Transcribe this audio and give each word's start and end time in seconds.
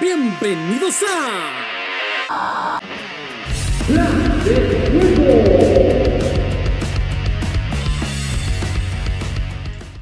Bienvenidos 0.00 0.94
a... 1.08 2.80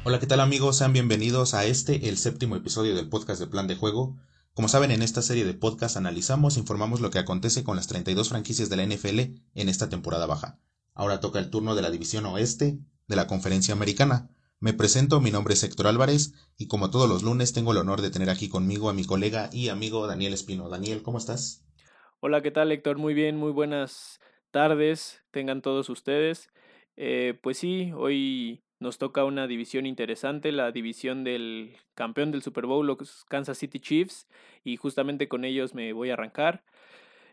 Hola, 0.03 0.19
¿qué 0.19 0.27
tal 0.27 0.39
amigos? 0.41 0.77
Sean 0.77 0.93
bienvenidos 0.93 1.55
a 1.55 1.65
este, 1.65 2.09
el 2.09 2.17
séptimo 2.19 2.55
episodio 2.55 2.93
del 2.93 3.09
podcast 3.09 3.39
de 3.39 3.47
Plan 3.47 3.67
de 3.67 3.75
Juego. 3.75 4.15
Como 4.53 4.67
saben, 4.67 4.91
en 4.91 5.01
esta 5.01 5.23
serie 5.23 5.45
de 5.45 5.55
podcast 5.55 5.97
analizamos 5.97 6.57
e 6.57 6.59
informamos 6.59 7.01
lo 7.01 7.09
que 7.09 7.19
acontece 7.19 7.63
con 7.63 7.75
las 7.75 7.87
32 7.87 8.29
franquicias 8.29 8.69
de 8.69 8.75
la 8.75 8.85
NFL 8.85 9.19
en 9.55 9.69
esta 9.69 9.89
temporada 9.89 10.27
baja. 10.27 10.59
Ahora 10.93 11.19
toca 11.19 11.39
el 11.39 11.49
turno 11.49 11.73
de 11.73 11.81
la 11.81 11.89
división 11.89 12.27
oeste 12.27 12.77
de 13.07 13.15
la 13.15 13.25
conferencia 13.25 13.73
americana. 13.73 14.29
Me 14.59 14.73
presento, 14.73 15.21
mi 15.21 15.29
nombre 15.29 15.53
es 15.53 15.63
Héctor 15.63 15.85
Álvarez 15.85 16.33
y 16.57 16.67
como 16.67 16.89
todos 16.89 17.07
los 17.07 17.21
lunes 17.21 17.53
tengo 17.53 17.73
el 17.73 17.77
honor 17.77 18.01
de 18.01 18.09
tener 18.09 18.31
aquí 18.31 18.49
conmigo 18.49 18.89
a 18.89 18.93
mi 18.93 19.05
colega 19.05 19.51
y 19.53 19.69
amigo 19.69 20.07
Daniel 20.07 20.33
Espino. 20.33 20.67
Daniel, 20.67 21.03
¿cómo 21.03 21.19
estás? 21.19 21.63
Hola, 22.21 22.41
¿qué 22.41 22.49
tal 22.49 22.71
Héctor? 22.71 22.97
Muy 22.97 23.13
bien, 23.13 23.37
muy 23.37 23.51
buenas 23.51 24.19
tardes, 24.49 25.23
tengan 25.29 25.61
todos 25.61 25.91
ustedes. 25.91 26.49
Eh, 26.95 27.37
pues 27.43 27.59
sí, 27.59 27.91
hoy 27.95 28.63
nos 28.79 28.97
toca 28.97 29.25
una 29.25 29.45
división 29.45 29.85
interesante, 29.85 30.51
la 30.51 30.71
división 30.71 31.23
del 31.23 31.77
campeón 31.93 32.31
del 32.31 32.41
Super 32.41 32.65
Bowl, 32.65 32.87
los 32.87 33.25
Kansas 33.25 33.59
City 33.59 33.79
Chiefs, 33.79 34.27
y 34.63 34.77
justamente 34.77 35.27
con 35.27 35.45
ellos 35.45 35.75
me 35.75 35.93
voy 35.93 36.09
a 36.09 36.13
arrancar. 36.13 36.63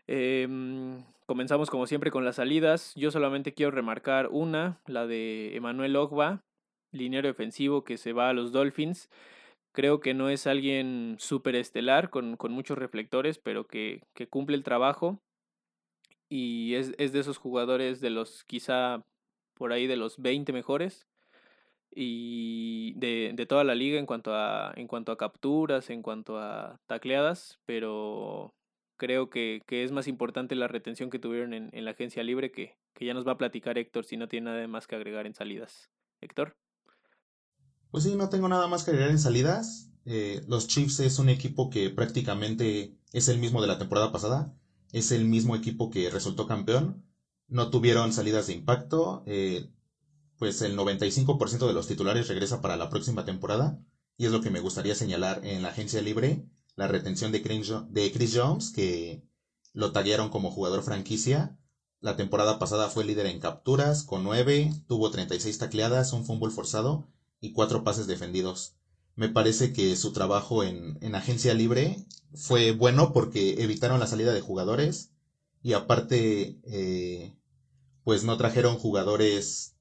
Em, 0.05 1.03
comenzamos 1.25 1.71
como 1.71 1.87
siempre 1.87 2.11
con 2.11 2.23
las 2.23 2.35
salidas. 2.35 2.93
Yo 2.95 3.09
solamente 3.09 3.55
quiero 3.55 3.71
remarcar 3.71 4.27
una, 4.29 4.79
la 4.85 5.07
de 5.07 5.55
Emanuel 5.55 5.95
Ogba, 5.95 6.44
liniero 6.95 7.27
defensivo 7.27 7.83
que 7.83 7.97
se 7.97 8.13
va 8.13 8.29
a 8.29 8.33
los 8.33 8.51
Dolphins. 8.51 9.09
Creo 9.73 9.99
que 9.99 10.13
no 10.13 10.29
es 10.29 10.47
alguien 10.47 11.17
súper 11.19 11.55
estelar 11.55 12.09
con, 12.09 12.37
con, 12.37 12.51
muchos 12.53 12.77
reflectores, 12.77 13.39
pero 13.39 13.67
que, 13.67 14.01
que 14.13 14.27
cumple 14.27 14.55
el 14.55 14.63
trabajo. 14.63 15.19
Y 16.29 16.75
es, 16.75 16.93
es, 16.97 17.13
de 17.13 17.19
esos 17.19 17.37
jugadores 17.37 18.01
de 18.01 18.09
los 18.09 18.43
quizá 18.45 19.03
por 19.55 19.73
ahí 19.73 19.87
de 19.87 19.97
los 19.97 20.17
20 20.21 20.53
mejores 20.53 21.07
y 21.95 22.93
de, 22.97 23.31
de, 23.35 23.45
toda 23.45 23.63
la 23.63 23.75
liga 23.75 23.99
en 23.99 24.05
cuanto 24.05 24.33
a 24.35 24.73
en 24.75 24.87
cuanto 24.87 25.11
a 25.11 25.17
capturas, 25.17 25.89
en 25.89 26.01
cuanto 26.01 26.39
a 26.39 26.77
tacleadas, 26.87 27.59
pero 27.65 28.53
creo 28.97 29.29
que, 29.29 29.61
que 29.65 29.83
es 29.83 29.91
más 29.91 30.07
importante 30.07 30.55
la 30.55 30.67
retención 30.67 31.09
que 31.09 31.19
tuvieron 31.19 31.53
en, 31.53 31.69
en 31.73 31.85
la 31.85 31.91
agencia 31.91 32.23
libre 32.23 32.51
que, 32.51 32.75
que, 32.93 33.05
ya 33.05 33.13
nos 33.13 33.27
va 33.27 33.33
a 33.33 33.37
platicar 33.37 33.77
Héctor 33.77 34.05
si 34.05 34.17
no 34.17 34.27
tiene 34.27 34.51
nada 34.51 34.67
más 34.67 34.87
que 34.87 34.95
agregar 34.95 35.25
en 35.25 35.33
salidas. 35.33 35.89
Héctor. 36.21 36.55
Pues 37.95 38.03
sí, 38.03 38.15
no 38.15 38.27
tengo 38.27 38.49
nada 38.49 38.67
más 38.67 38.83
que 38.83 38.91
agregar 38.91 39.09
en 39.09 39.19
salidas. 39.19 39.89
Eh, 40.03 40.43
los 40.49 40.67
Chiefs 40.67 40.99
es 40.99 41.17
un 41.17 41.29
equipo 41.29 41.69
que 41.69 41.89
prácticamente 41.89 42.99
es 43.13 43.29
el 43.29 43.39
mismo 43.39 43.61
de 43.61 43.69
la 43.69 43.79
temporada 43.79 44.11
pasada. 44.11 44.53
Es 44.91 45.13
el 45.13 45.23
mismo 45.23 45.55
equipo 45.55 45.89
que 45.89 46.09
resultó 46.09 46.45
campeón. 46.45 47.05
No 47.47 47.69
tuvieron 47.69 48.11
salidas 48.11 48.47
de 48.47 48.53
impacto. 48.53 49.23
Eh, 49.27 49.71
pues 50.37 50.61
el 50.61 50.75
95% 50.77 51.67
de 51.67 51.73
los 51.73 51.87
titulares 51.87 52.27
regresa 52.27 52.59
para 52.59 52.75
la 52.75 52.89
próxima 52.89 53.23
temporada. 53.23 53.79
Y 54.17 54.25
es 54.25 54.33
lo 54.33 54.41
que 54.41 54.49
me 54.49 54.59
gustaría 54.59 54.93
señalar 54.93 55.39
en 55.45 55.61
la 55.61 55.69
agencia 55.69 56.01
libre, 56.01 56.45
la 56.75 56.89
retención 56.89 57.31
de 57.31 57.41
Chris 57.41 58.33
Jones, 58.35 58.71
que 58.71 59.23
lo 59.71 59.93
taguearon 59.93 60.27
como 60.27 60.51
jugador 60.51 60.83
franquicia. 60.83 61.57
La 62.01 62.17
temporada 62.17 62.59
pasada 62.59 62.89
fue 62.89 63.05
líder 63.05 63.27
en 63.27 63.39
capturas, 63.39 64.03
con 64.03 64.25
9, 64.25 64.73
tuvo 64.85 65.11
36 65.11 65.57
tacleadas, 65.59 66.11
un 66.11 66.25
fumble 66.25 66.51
forzado 66.51 67.07
y 67.41 67.51
4 67.53 67.83
pases 67.83 68.07
defendidos. 68.07 68.75
Me 69.15 69.29
parece 69.29 69.73
que 69.73 69.95
su 69.95 70.11
trabajo 70.13 70.63
en, 70.63 70.97
en 71.01 71.15
agencia 71.15 71.53
libre 71.53 72.05
fue 72.33 72.71
bueno 72.71 73.13
porque 73.13 73.63
evitaron 73.63 73.99
la 73.99 74.07
salida 74.07 74.33
de 74.33 74.41
jugadores 74.41 75.11
y 75.63 75.73
aparte, 75.73 76.59
eh, 76.63 77.35
pues 78.03 78.23
no 78.23 78.37
trajeron 78.37 78.77
jugadores 78.77 79.75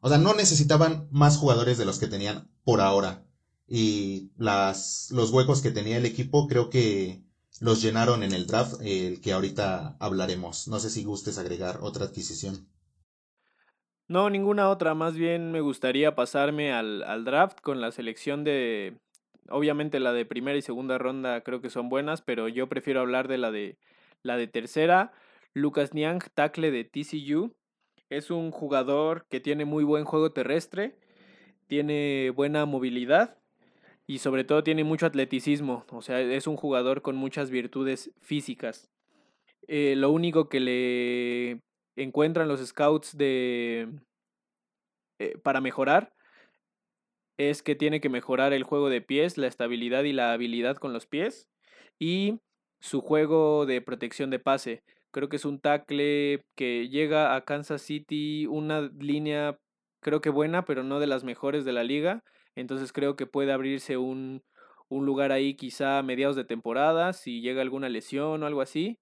o 0.00 0.08
sea, 0.08 0.18
no 0.18 0.34
necesitaban 0.34 1.08
más 1.10 1.36
jugadores 1.36 1.76
de 1.78 1.84
los 1.84 1.98
que 1.98 2.06
tenían 2.06 2.50
por 2.64 2.80
ahora. 2.80 3.26
Y 3.68 4.32
las, 4.36 5.08
los 5.10 5.30
huecos 5.30 5.60
que 5.60 5.70
tenía 5.70 5.98
el 5.98 6.06
equipo 6.06 6.48
creo 6.48 6.70
que 6.70 7.22
los 7.60 7.82
llenaron 7.82 8.22
en 8.22 8.32
el 8.32 8.46
draft, 8.46 8.80
el 8.80 9.20
que 9.20 9.32
ahorita 9.32 9.96
hablaremos. 10.00 10.68
No 10.68 10.80
sé 10.80 10.90
si 10.90 11.04
gustes 11.04 11.38
agregar 11.38 11.80
otra 11.82 12.06
adquisición. 12.06 12.69
No, 14.10 14.28
ninguna 14.28 14.70
otra. 14.70 14.94
Más 14.96 15.14
bien 15.14 15.52
me 15.52 15.60
gustaría 15.60 16.16
pasarme 16.16 16.72
al, 16.72 17.04
al 17.04 17.24
draft 17.24 17.60
con 17.60 17.80
la 17.80 17.92
selección 17.92 18.42
de... 18.42 18.96
Obviamente 19.48 20.00
la 20.00 20.12
de 20.12 20.26
primera 20.26 20.58
y 20.58 20.62
segunda 20.62 20.98
ronda 20.98 21.42
creo 21.42 21.60
que 21.60 21.70
son 21.70 21.88
buenas, 21.88 22.20
pero 22.20 22.48
yo 22.48 22.68
prefiero 22.68 22.98
hablar 22.98 23.28
de 23.28 23.38
la 23.38 23.52
de 23.52 23.76
la 24.24 24.36
de 24.36 24.48
tercera. 24.48 25.12
Lucas 25.54 25.94
Niang, 25.94 26.18
tackle 26.34 26.72
de 26.72 26.82
TCU. 26.82 27.54
Es 28.08 28.32
un 28.32 28.50
jugador 28.50 29.26
que 29.30 29.38
tiene 29.38 29.64
muy 29.64 29.84
buen 29.84 30.04
juego 30.04 30.32
terrestre, 30.32 30.96
tiene 31.68 32.32
buena 32.34 32.66
movilidad 32.66 33.38
y 34.08 34.18
sobre 34.18 34.42
todo 34.42 34.64
tiene 34.64 34.82
mucho 34.82 35.06
atleticismo. 35.06 35.84
O 35.90 36.02
sea, 36.02 36.20
es 36.20 36.48
un 36.48 36.56
jugador 36.56 37.02
con 37.02 37.14
muchas 37.14 37.50
virtudes 37.50 38.10
físicas. 38.20 38.90
Eh, 39.68 39.94
lo 39.96 40.10
único 40.10 40.48
que 40.48 40.58
le 40.58 41.60
encuentran 42.02 42.48
los 42.48 42.64
scouts 42.64 43.16
de 43.16 43.88
eh, 45.18 45.36
para 45.42 45.60
mejorar 45.60 46.12
es 47.38 47.62
que 47.62 47.74
tiene 47.74 48.00
que 48.00 48.08
mejorar 48.08 48.52
el 48.52 48.64
juego 48.64 48.90
de 48.90 49.00
pies, 49.00 49.38
la 49.38 49.46
estabilidad 49.46 50.04
y 50.04 50.12
la 50.12 50.32
habilidad 50.32 50.76
con 50.76 50.92
los 50.92 51.06
pies 51.06 51.48
y 51.98 52.40
su 52.80 53.00
juego 53.00 53.66
de 53.66 53.80
protección 53.80 54.30
de 54.30 54.38
pase. 54.38 54.82
Creo 55.10 55.28
que 55.28 55.36
es 55.36 55.44
un 55.44 55.60
tackle 55.60 56.44
que 56.54 56.88
llega 56.88 57.34
a 57.34 57.44
Kansas 57.44 57.82
City, 57.82 58.46
una 58.46 58.90
línea 58.98 59.58
creo 60.00 60.20
que 60.20 60.30
buena, 60.30 60.64
pero 60.64 60.82
no 60.82 61.00
de 61.00 61.06
las 61.06 61.24
mejores 61.24 61.64
de 61.64 61.72
la 61.72 61.84
liga. 61.84 62.24
Entonces 62.54 62.92
creo 62.92 63.16
que 63.16 63.26
puede 63.26 63.52
abrirse 63.52 63.96
un, 63.96 64.42
un 64.88 65.06
lugar 65.06 65.32
ahí 65.32 65.54
quizá 65.54 65.98
a 65.98 66.02
mediados 66.02 66.36
de 66.36 66.44
temporada, 66.44 67.12
si 67.12 67.40
llega 67.40 67.62
alguna 67.62 67.88
lesión 67.88 68.42
o 68.42 68.46
algo 68.46 68.60
así. 68.60 68.98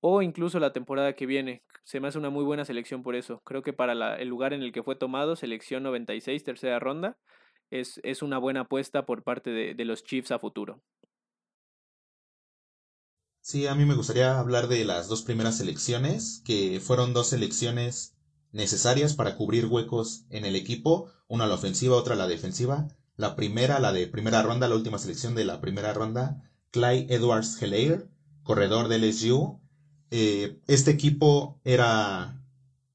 O 0.00 0.22
incluso 0.22 0.60
la 0.60 0.72
temporada 0.72 1.14
que 1.14 1.26
viene. 1.26 1.62
Se 1.84 2.00
me 2.00 2.08
hace 2.08 2.18
una 2.18 2.30
muy 2.30 2.44
buena 2.44 2.64
selección 2.64 3.02
por 3.02 3.16
eso. 3.16 3.40
Creo 3.44 3.62
que 3.62 3.72
para 3.72 3.94
la, 3.94 4.16
el 4.16 4.28
lugar 4.28 4.52
en 4.52 4.62
el 4.62 4.72
que 4.72 4.82
fue 4.82 4.96
tomado, 4.96 5.36
selección 5.36 5.82
96, 5.82 6.44
tercera 6.44 6.78
ronda, 6.78 7.18
es, 7.70 8.00
es 8.04 8.22
una 8.22 8.38
buena 8.38 8.60
apuesta 8.62 9.06
por 9.06 9.22
parte 9.22 9.50
de, 9.50 9.74
de 9.74 9.84
los 9.84 10.04
Chiefs 10.04 10.30
a 10.30 10.38
futuro. 10.38 10.82
Sí, 13.42 13.66
a 13.66 13.74
mí 13.74 13.84
me 13.84 13.94
gustaría 13.94 14.38
hablar 14.38 14.68
de 14.68 14.84
las 14.84 15.08
dos 15.08 15.22
primeras 15.22 15.58
selecciones, 15.58 16.42
que 16.44 16.80
fueron 16.80 17.12
dos 17.12 17.28
selecciones 17.28 18.16
necesarias 18.52 19.14
para 19.14 19.36
cubrir 19.36 19.66
huecos 19.66 20.24
en 20.30 20.44
el 20.44 20.56
equipo, 20.56 21.10
una 21.28 21.44
a 21.44 21.46
la 21.46 21.54
ofensiva, 21.54 21.96
otra 21.96 22.14
a 22.14 22.18
la 22.18 22.28
defensiva. 22.28 22.88
La 23.16 23.36
primera, 23.36 23.78
la 23.80 23.92
de 23.92 24.06
primera 24.06 24.42
ronda, 24.42 24.68
la 24.68 24.74
última 24.74 24.98
selección 24.98 25.34
de 25.34 25.44
la 25.44 25.60
primera 25.60 25.92
ronda, 25.92 26.50
Clyde 26.70 27.14
Edwards 27.14 27.60
Helaire, 27.60 28.08
corredor 28.42 28.88
del 28.88 29.04
LSU. 29.04 29.59
Eh, 30.10 30.60
este 30.66 30.90
equipo 30.90 31.60
era, 31.64 32.42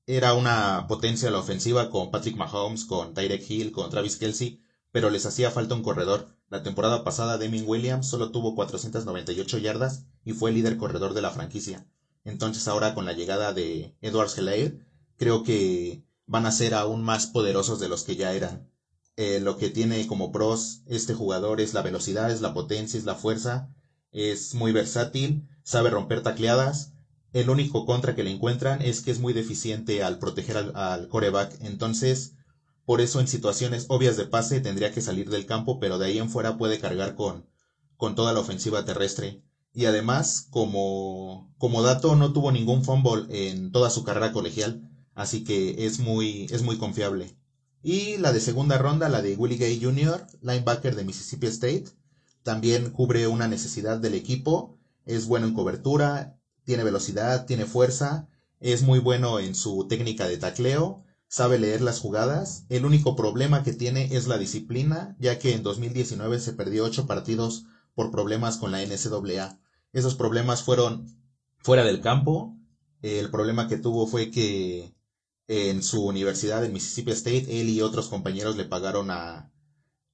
era 0.05 0.33
una 0.33 0.85
potencia 0.87 1.29
a 1.29 1.31
la 1.31 1.39
ofensiva 1.39 1.89
con 1.89 2.11
Patrick 2.11 2.35
Mahomes, 2.35 2.85
con 2.85 3.13
Tyrek 3.13 3.49
Hill, 3.49 3.71
con 3.71 3.89
Travis 3.89 4.17
Kelsey, 4.17 4.61
pero 4.91 5.09
les 5.09 5.25
hacía 5.25 5.51
falta 5.51 5.75
un 5.75 5.83
corredor. 5.83 6.27
La 6.49 6.63
temporada 6.63 7.03
pasada 7.03 7.37
Deming 7.37 7.67
Williams 7.67 8.07
solo 8.07 8.31
tuvo 8.31 8.55
498 8.55 9.57
yardas 9.57 10.05
y 10.23 10.33
fue 10.33 10.51
el 10.51 10.57
líder 10.57 10.77
corredor 10.77 11.13
de 11.13 11.21
la 11.21 11.31
franquicia. 11.31 11.87
Entonces 12.23 12.67
ahora 12.67 12.93
con 12.93 13.05
la 13.05 13.13
llegada 13.13 13.53
de 13.53 13.95
Edwards 14.01 14.37
Helaire, 14.37 14.79
creo 15.17 15.43
que 15.43 16.03
van 16.25 16.45
a 16.45 16.51
ser 16.51 16.73
aún 16.73 17.03
más 17.03 17.27
poderosos 17.27 17.79
de 17.79 17.89
los 17.89 18.03
que 18.03 18.15
ya 18.15 18.33
eran. 18.33 18.69
Eh, 19.17 19.39
lo 19.39 19.57
que 19.57 19.69
tiene 19.69 20.07
como 20.07 20.31
pros 20.31 20.81
este 20.87 21.13
jugador 21.13 21.61
es 21.61 21.73
la 21.73 21.81
velocidad, 21.81 22.31
es 22.31 22.41
la 22.41 22.53
potencia, 22.53 22.97
es 22.97 23.05
la 23.05 23.15
fuerza, 23.15 23.73
es 24.11 24.53
muy 24.55 24.71
versátil, 24.71 25.47
sabe 25.63 25.89
romper 25.89 26.21
tacleadas. 26.21 26.94
El 27.35 27.49
único 27.49 27.85
contra 27.85 28.15
que 28.15 28.23
le 28.23 28.31
encuentran 28.31 28.81
es 28.81 29.01
que 29.01 29.11
es 29.11 29.19
muy 29.19 29.33
deficiente 29.33 30.01
al 30.03 30.19
proteger 30.19 30.55
al, 30.55 30.71
al 30.73 31.09
coreback. 31.09 31.57
Entonces, 31.59 32.31
por 32.85 33.01
eso 33.01 33.19
en 33.19 33.27
situaciones 33.27 33.87
obvias 33.89 34.15
de 34.15 34.25
pase 34.25 34.61
tendría 34.61 34.93
que 34.93 35.01
salir 35.01 35.29
del 35.29 35.45
campo, 35.45 35.77
pero 35.77 35.97
de 35.97 36.05
ahí 36.05 36.17
en 36.17 36.29
fuera 36.29 36.57
puede 36.57 36.79
cargar 36.79 37.13
con, 37.13 37.45
con 37.97 38.15
toda 38.15 38.31
la 38.31 38.39
ofensiva 38.39 38.85
terrestre. 38.85 39.43
Y 39.73 39.83
además, 39.83 40.47
como, 40.49 41.53
como 41.57 41.81
dato, 41.81 42.15
no 42.15 42.31
tuvo 42.31 42.53
ningún 42.53 42.85
fumble 42.85 43.25
en 43.49 43.73
toda 43.73 43.89
su 43.89 44.05
carrera 44.05 44.31
colegial, 44.31 44.89
así 45.13 45.43
que 45.43 45.85
es 45.85 45.99
muy, 45.99 46.45
es 46.51 46.61
muy 46.61 46.77
confiable. 46.77 47.35
Y 47.83 48.15
la 48.15 48.31
de 48.31 48.39
segunda 48.39 48.77
ronda, 48.77 49.09
la 49.09 49.21
de 49.21 49.35
Willie 49.35 49.57
Gay 49.57 49.77
Jr., 49.83 50.25
linebacker 50.39 50.95
de 50.95 51.03
Mississippi 51.03 51.47
State, 51.47 51.89
también 52.43 52.91
cubre 52.91 53.27
una 53.27 53.49
necesidad 53.49 53.97
del 53.97 54.13
equipo, 54.13 54.77
es 55.03 55.27
bueno 55.27 55.47
en 55.47 55.53
cobertura, 55.53 56.34
tiene 56.65 56.83
velocidad, 56.83 57.45
tiene 57.45 57.65
fuerza, 57.65 58.27
es 58.59 58.81
muy 58.81 58.99
bueno 58.99 59.39
en 59.39 59.55
su 59.55 59.87
técnica 59.87 60.27
de 60.27 60.37
tacleo, 60.37 61.03
sabe 61.27 61.59
leer 61.59 61.81
las 61.81 61.99
jugadas. 61.99 62.65
El 62.69 62.85
único 62.85 63.15
problema 63.15 63.63
que 63.63 63.73
tiene 63.73 64.15
es 64.15 64.27
la 64.27 64.37
disciplina, 64.37 65.15
ya 65.19 65.39
que 65.39 65.53
en 65.53 65.63
2019 65.63 66.39
se 66.39 66.53
perdió 66.53 66.85
ocho 66.85 67.07
partidos 67.07 67.65
por 67.93 68.11
problemas 68.11 68.57
con 68.57 68.71
la 68.71 68.81
NCAA. 68.81 69.59
Esos 69.93 70.15
problemas 70.15 70.63
fueron 70.63 71.07
fuera 71.59 71.83
del 71.83 72.01
campo. 72.01 72.57
El 73.01 73.29
problema 73.31 73.67
que 73.67 73.77
tuvo 73.77 74.07
fue 74.07 74.31
que 74.31 74.95
en 75.47 75.83
su 75.83 76.05
universidad 76.05 76.65
en 76.65 76.73
Mississippi 76.73 77.11
State, 77.11 77.61
él 77.61 77.69
y 77.69 77.81
otros 77.81 78.09
compañeros 78.09 78.57
le 78.57 78.65
pagaron 78.65 79.11
a, 79.11 79.51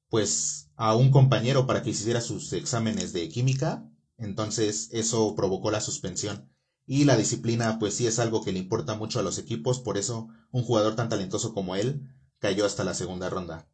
pues, 0.10 0.70
a 0.76 0.96
un 0.96 1.10
compañero 1.10 1.66
para 1.66 1.82
que 1.82 1.92
hiciera 1.92 2.22
sus 2.22 2.52
exámenes 2.54 3.14
de 3.14 3.30
química. 3.30 3.88
Entonces 4.22 4.90
eso 4.92 5.36
provocó 5.36 5.72
la 5.72 5.82
suspensión. 5.82 6.50
Y 6.86 7.06
la 7.06 7.18
disciplina, 7.18 7.80
pues 7.80 7.96
sí 7.96 8.08
es 8.08 8.20
algo 8.20 8.44
que 8.44 8.52
le 8.52 8.60
importa 8.60 8.96
mucho 8.96 9.20
a 9.20 9.24
los 9.24 9.38
equipos, 9.38 9.80
por 9.80 9.98
eso 9.98 10.30
un 10.52 10.64
jugador 10.64 10.96
tan 10.96 11.10
talentoso 11.10 11.54
como 11.54 11.76
él 11.76 12.08
cayó 12.40 12.66
hasta 12.66 12.84
la 12.84 12.94
segunda 12.94 13.30
ronda. 13.30 13.68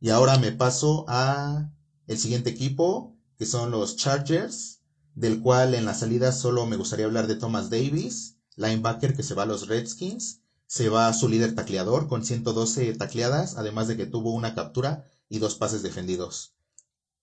Y 0.00 0.10
ahora 0.10 0.38
me 0.38 0.52
paso 0.52 1.04
a 1.08 1.70
el 2.06 2.18
siguiente 2.18 2.50
equipo, 2.50 3.16
que 3.38 3.46
son 3.46 3.70
los 3.70 3.96
Chargers, 3.96 4.80
del 5.14 5.40
cual 5.40 5.74
en 5.74 5.84
la 5.84 5.94
salida 5.94 6.32
solo 6.32 6.66
me 6.66 6.76
gustaría 6.76 7.06
hablar 7.06 7.26
de 7.26 7.36
Thomas 7.36 7.70
Davis, 7.70 8.36
linebacker 8.56 9.16
que 9.16 9.22
se 9.22 9.34
va 9.34 9.44
a 9.44 9.46
los 9.46 9.68
Redskins, 9.68 10.42
se 10.66 10.88
va 10.88 11.08
a 11.08 11.14
su 11.14 11.28
líder 11.28 11.54
tacleador 11.54 12.08
con 12.08 12.24
112 12.24 12.94
tacleadas, 12.94 13.56
además 13.56 13.88
de 13.88 13.96
que 13.96 14.06
tuvo 14.06 14.32
una 14.32 14.54
captura 14.54 15.06
y 15.28 15.38
dos 15.38 15.54
pases 15.54 15.82
defendidos. 15.82 16.54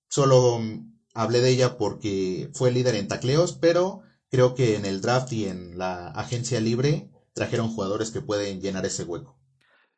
Solo 0.09 0.59
mm, 0.59 0.92
hablé 1.13 1.41
de 1.41 1.49
ella 1.49 1.77
porque 1.77 2.49
fue 2.53 2.71
líder 2.71 2.95
en 2.95 3.07
tacleos, 3.07 3.53
pero 3.53 4.01
creo 4.29 4.55
que 4.55 4.75
en 4.75 4.85
el 4.85 5.01
draft 5.01 5.31
y 5.33 5.45
en 5.45 5.77
la 5.77 6.07
agencia 6.09 6.59
libre 6.59 7.09
trajeron 7.33 7.69
jugadores 7.69 8.11
que 8.11 8.21
pueden 8.21 8.61
llenar 8.61 8.85
ese 8.85 9.03
hueco. 9.03 9.37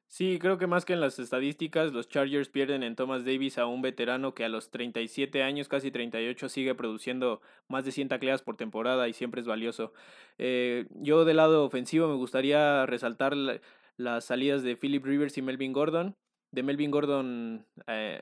Sí, 0.07 0.39
creo 0.39 0.57
que 0.57 0.67
más 0.67 0.85
que 0.85 0.93
en 0.93 1.01
las 1.01 1.19
estadísticas, 1.19 1.91
los 1.91 2.07
Chargers 2.07 2.47
pierden 2.47 2.83
en 2.83 2.95
Thomas 2.95 3.25
Davis 3.25 3.57
a 3.57 3.65
un 3.65 3.81
veterano 3.81 4.33
que 4.33 4.45
a 4.45 4.49
los 4.49 4.71
37 4.71 5.43
años, 5.43 5.67
casi 5.67 5.91
38, 5.91 6.47
sigue 6.47 6.73
produciendo 6.73 7.41
más 7.67 7.83
de 7.83 7.91
100 7.91 8.07
tacleadas 8.09 8.41
por 8.41 8.55
temporada 8.55 9.09
y 9.09 9.13
siempre 9.13 9.41
es 9.41 9.47
valioso. 9.47 9.91
Eh, 10.37 10.85
yo 10.91 11.25
del 11.25 11.37
lado 11.37 11.65
ofensivo 11.65 12.07
me 12.07 12.15
gustaría 12.15 12.85
resaltar 12.85 13.35
las 13.97 14.25
salidas 14.25 14.63
de 14.63 14.77
Philip 14.77 15.03
Rivers 15.03 15.37
y 15.37 15.41
Melvin 15.41 15.73
Gordon. 15.73 16.15
De 16.51 16.63
Melvin 16.63 16.91
Gordon 16.91 17.65
eh, 17.87 18.21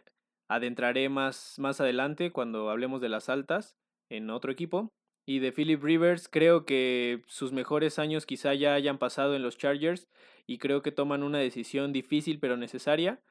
adentraré 0.54 1.10
más, 1.10 1.56
más 1.58 1.82
adelante 1.82 2.32
cuando 2.32 2.70
hablemos 2.70 3.02
de 3.02 3.10
las 3.10 3.30
altas 3.30 3.76
en 4.10 4.30
otro 4.30 4.52
equipo. 4.52 4.92
Y 5.26 5.40
de 5.40 5.54
Philip 5.54 5.82
Rivers, 5.82 6.28
creo 6.28 6.66
que 6.66 7.22
sus 7.28 7.54
mejores 7.54 7.98
años 7.98 8.26
quizá 8.26 8.54
ya 8.54 8.74
hayan 8.74 8.98
pasado 8.98 9.36
en 9.36 9.42
los 9.42 9.58
Chargers 9.58 10.10
y 10.48 10.58
creo 10.58 10.82
que 10.82 10.92
toman 10.92 11.24
una 11.24 11.38
decisión 11.38 11.94
difícil 11.94 12.40
pero 12.40 12.58
necesaria. 12.58 13.22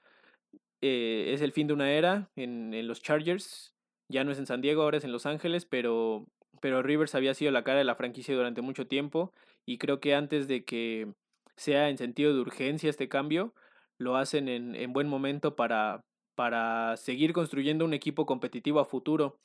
Eh, 0.81 1.33
es 1.35 1.43
el 1.43 1.53
fin 1.53 1.67
de 1.67 1.75
una 1.75 1.93
era 1.93 2.31
en, 2.35 2.73
en, 2.73 2.89
los 2.89 3.03
Chargers. 3.03 3.75
Ya 4.09 4.25
no 4.25 4.33
es 4.33 4.39
en 4.39 4.47
San 4.47 4.63
Diego, 4.63 4.83
ahora 4.83 4.99
es 4.99 5.05
en 5.05 5.13
Los 5.13 5.27
Ángeles, 5.27 5.67
pero, 5.67 6.27
pero 6.61 6.83
Rivers 6.83 7.15
había 7.15 7.35
sido 7.35 7.53
la 7.53 7.63
cara 7.63 7.79
de 7.79 7.85
la 7.85 7.95
franquicia 7.95 8.35
durante 8.35 8.63
mucho 8.63 8.87
tiempo 8.87 9.33
y 9.67 9.79
creo 9.79 10.01
que 10.01 10.15
antes 10.15 10.49
de 10.49 10.65
que 10.65 11.13
sea 11.57 11.91
en 11.91 11.99
sentido 11.99 12.35
de 12.35 12.41
urgencia 12.41 12.91
este 12.91 13.09
cambio, 13.09 13.55
lo 13.99 14.17
hacen 14.17 14.49
en, 14.49 14.75
en 14.75 14.93
buen 14.93 15.09
momento 15.09 15.55
para, 15.57 16.01
para 16.35 16.97
seguir 16.97 17.33
construyendo 17.33 17.85
un 17.85 17.95
equipo 17.95 18.27
competitivo 18.27 18.81
a 18.81 18.85
futuro. 18.85 19.39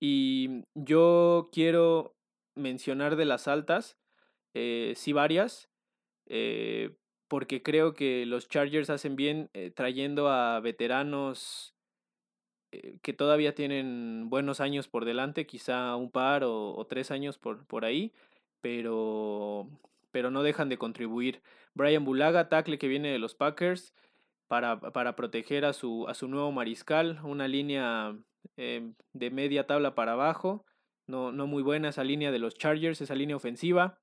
Y 0.00 0.64
yo 0.74 1.50
quiero 1.52 2.14
mencionar 2.54 3.16
de 3.16 3.24
las 3.26 3.48
altas, 3.48 3.98
eh, 4.54 4.94
sí 4.96 5.12
varias, 5.12 5.70
eh, 6.26 6.96
porque 7.28 7.62
creo 7.62 7.94
que 7.94 8.26
los 8.26 8.48
Chargers 8.48 8.90
hacen 8.90 9.16
bien 9.16 9.50
eh, 9.52 9.70
trayendo 9.70 10.28
a 10.28 10.58
veteranos 10.60 11.74
eh, 12.72 12.98
que 13.02 13.12
todavía 13.12 13.54
tienen 13.54 14.30
buenos 14.30 14.60
años 14.60 14.88
por 14.88 15.04
delante, 15.04 15.46
quizá 15.46 15.96
un 15.96 16.10
par 16.10 16.44
o, 16.44 16.74
o, 16.76 16.86
tres 16.86 17.10
años 17.10 17.36
por, 17.36 17.66
por 17.66 17.84
ahí, 17.84 18.12
pero, 18.60 19.68
pero 20.12 20.30
no 20.30 20.42
dejan 20.42 20.68
de 20.68 20.78
contribuir. 20.78 21.42
Brian 21.74 22.04
Bulaga, 22.04 22.48
tackle 22.48 22.78
que 22.78 22.88
viene 22.88 23.10
de 23.10 23.18
los 23.18 23.34
Packers, 23.34 23.92
para, 24.50 24.80
para 24.80 25.14
proteger 25.14 25.64
a 25.64 25.72
su, 25.72 26.08
a 26.08 26.14
su 26.14 26.26
nuevo 26.26 26.50
mariscal, 26.50 27.20
una 27.22 27.46
línea 27.46 28.18
eh, 28.56 28.92
de 29.12 29.30
media 29.30 29.68
tabla 29.68 29.94
para 29.94 30.14
abajo. 30.14 30.66
No, 31.06 31.30
no 31.30 31.46
muy 31.46 31.62
buena 31.62 31.90
esa 31.90 32.02
línea 32.02 32.32
de 32.32 32.40
los 32.40 32.56
Chargers, 32.56 33.00
esa 33.00 33.14
línea 33.14 33.36
ofensiva. 33.36 34.00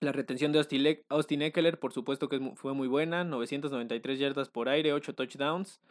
La 0.00 0.12
retención 0.12 0.50
de 0.50 1.04
Austin 1.10 1.42
Eckler, 1.42 1.78
por 1.78 1.92
supuesto 1.92 2.30
que 2.30 2.40
fue 2.56 2.72
muy 2.72 2.88
buena, 2.88 3.22
993 3.22 4.18
yardas 4.18 4.48
por 4.48 4.70
aire, 4.70 4.94
8 4.94 5.14
touchdowns. 5.14 5.82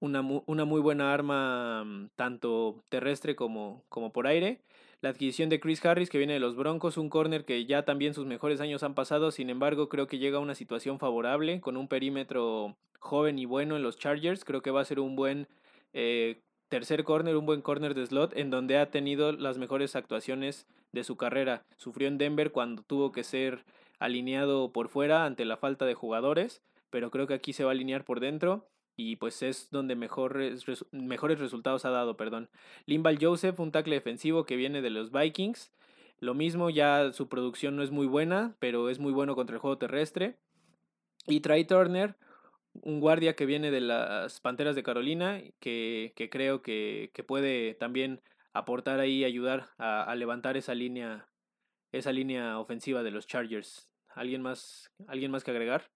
Una, 0.00 0.22
una 0.46 0.64
muy 0.64 0.80
buena 0.80 1.12
arma 1.12 1.84
mm, 1.84 2.08
tanto 2.16 2.82
terrestre 2.88 3.36
como, 3.36 3.84
como 3.88 4.12
por 4.12 4.26
aire. 4.26 4.60
La 5.02 5.10
adquisición 5.10 5.48
de 5.48 5.60
Chris 5.60 5.84
Harris, 5.84 6.10
que 6.10 6.18
viene 6.18 6.34
de 6.34 6.40
los 6.40 6.56
Broncos, 6.56 6.98
un 6.98 7.08
corner 7.08 7.44
que 7.46 7.64
ya 7.64 7.84
también 7.84 8.12
sus 8.12 8.26
mejores 8.26 8.60
años 8.60 8.82
han 8.82 8.94
pasado, 8.94 9.30
sin 9.30 9.48
embargo 9.48 9.88
creo 9.88 10.06
que 10.06 10.18
llega 10.18 10.36
a 10.36 10.42
una 10.42 10.54
situación 10.54 10.98
favorable, 10.98 11.60
con 11.60 11.78
un 11.78 11.88
perímetro 11.88 12.76
joven 12.98 13.38
y 13.38 13.46
bueno 13.46 13.76
en 13.76 13.82
los 13.82 13.98
Chargers. 13.98 14.44
Creo 14.44 14.60
que 14.60 14.70
va 14.70 14.82
a 14.82 14.84
ser 14.84 15.00
un 15.00 15.16
buen 15.16 15.48
eh, 15.94 16.40
tercer 16.68 17.04
corner, 17.04 17.36
un 17.36 17.46
buen 17.46 17.62
corner 17.62 17.94
de 17.94 18.06
slot, 18.06 18.36
en 18.36 18.50
donde 18.50 18.78
ha 18.78 18.90
tenido 18.90 19.32
las 19.32 19.56
mejores 19.56 19.96
actuaciones 19.96 20.66
de 20.92 21.04
su 21.04 21.16
carrera. 21.16 21.64
Sufrió 21.76 22.08
en 22.08 22.18
Denver 22.18 22.52
cuando 22.52 22.82
tuvo 22.82 23.10
que 23.10 23.24
ser 23.24 23.64
alineado 23.98 24.70
por 24.70 24.88
fuera 24.88 25.24
ante 25.24 25.44
la 25.44 25.56
falta 25.56 25.86
de 25.86 25.94
jugadores, 25.94 26.62
pero 26.90 27.10
creo 27.10 27.26
que 27.26 27.34
aquí 27.34 27.52
se 27.52 27.64
va 27.64 27.70
a 27.70 27.72
alinear 27.72 28.04
por 28.04 28.20
dentro 28.20 28.66
y 29.00 29.16
pues 29.16 29.42
es 29.42 29.70
donde 29.70 29.96
mejores, 29.96 30.66
mejores 30.92 31.38
resultados 31.38 31.86
ha 31.86 31.90
dado, 31.90 32.18
perdón. 32.18 32.50
Limbal 32.84 33.18
Joseph, 33.18 33.58
un 33.58 33.72
tackle 33.72 33.94
defensivo 33.94 34.44
que 34.44 34.56
viene 34.56 34.82
de 34.82 34.90
los 34.90 35.10
Vikings. 35.10 35.72
Lo 36.18 36.34
mismo, 36.34 36.68
ya 36.68 37.10
su 37.14 37.28
producción 37.28 37.76
no 37.76 37.82
es 37.82 37.90
muy 37.90 38.06
buena, 38.06 38.56
pero 38.58 38.90
es 38.90 38.98
muy 38.98 39.12
bueno 39.12 39.34
contra 39.34 39.56
el 39.56 39.60
juego 39.60 39.78
terrestre. 39.78 40.36
Y 41.26 41.40
Trey 41.40 41.64
Turner, 41.64 42.16
un 42.74 43.00
guardia 43.00 43.34
que 43.34 43.46
viene 43.46 43.70
de 43.70 43.80
las 43.80 44.40
Panteras 44.40 44.76
de 44.76 44.82
Carolina, 44.82 45.40
que, 45.60 46.12
que 46.14 46.28
creo 46.28 46.60
que, 46.60 47.10
que, 47.14 47.24
puede 47.24 47.72
también 47.74 48.20
aportar 48.52 49.00
ahí, 49.00 49.24
ayudar 49.24 49.70
a, 49.78 50.02
a, 50.02 50.14
levantar 50.14 50.58
esa 50.58 50.74
línea, 50.74 51.26
esa 51.90 52.12
línea 52.12 52.58
ofensiva 52.58 53.02
de 53.02 53.12
los 53.12 53.26
Chargers. 53.26 53.90
¿Alguien 54.08 54.42
más, 54.42 54.92
¿Alguien 55.08 55.30
más 55.30 55.42
que 55.42 55.52
agregar? 55.52 55.90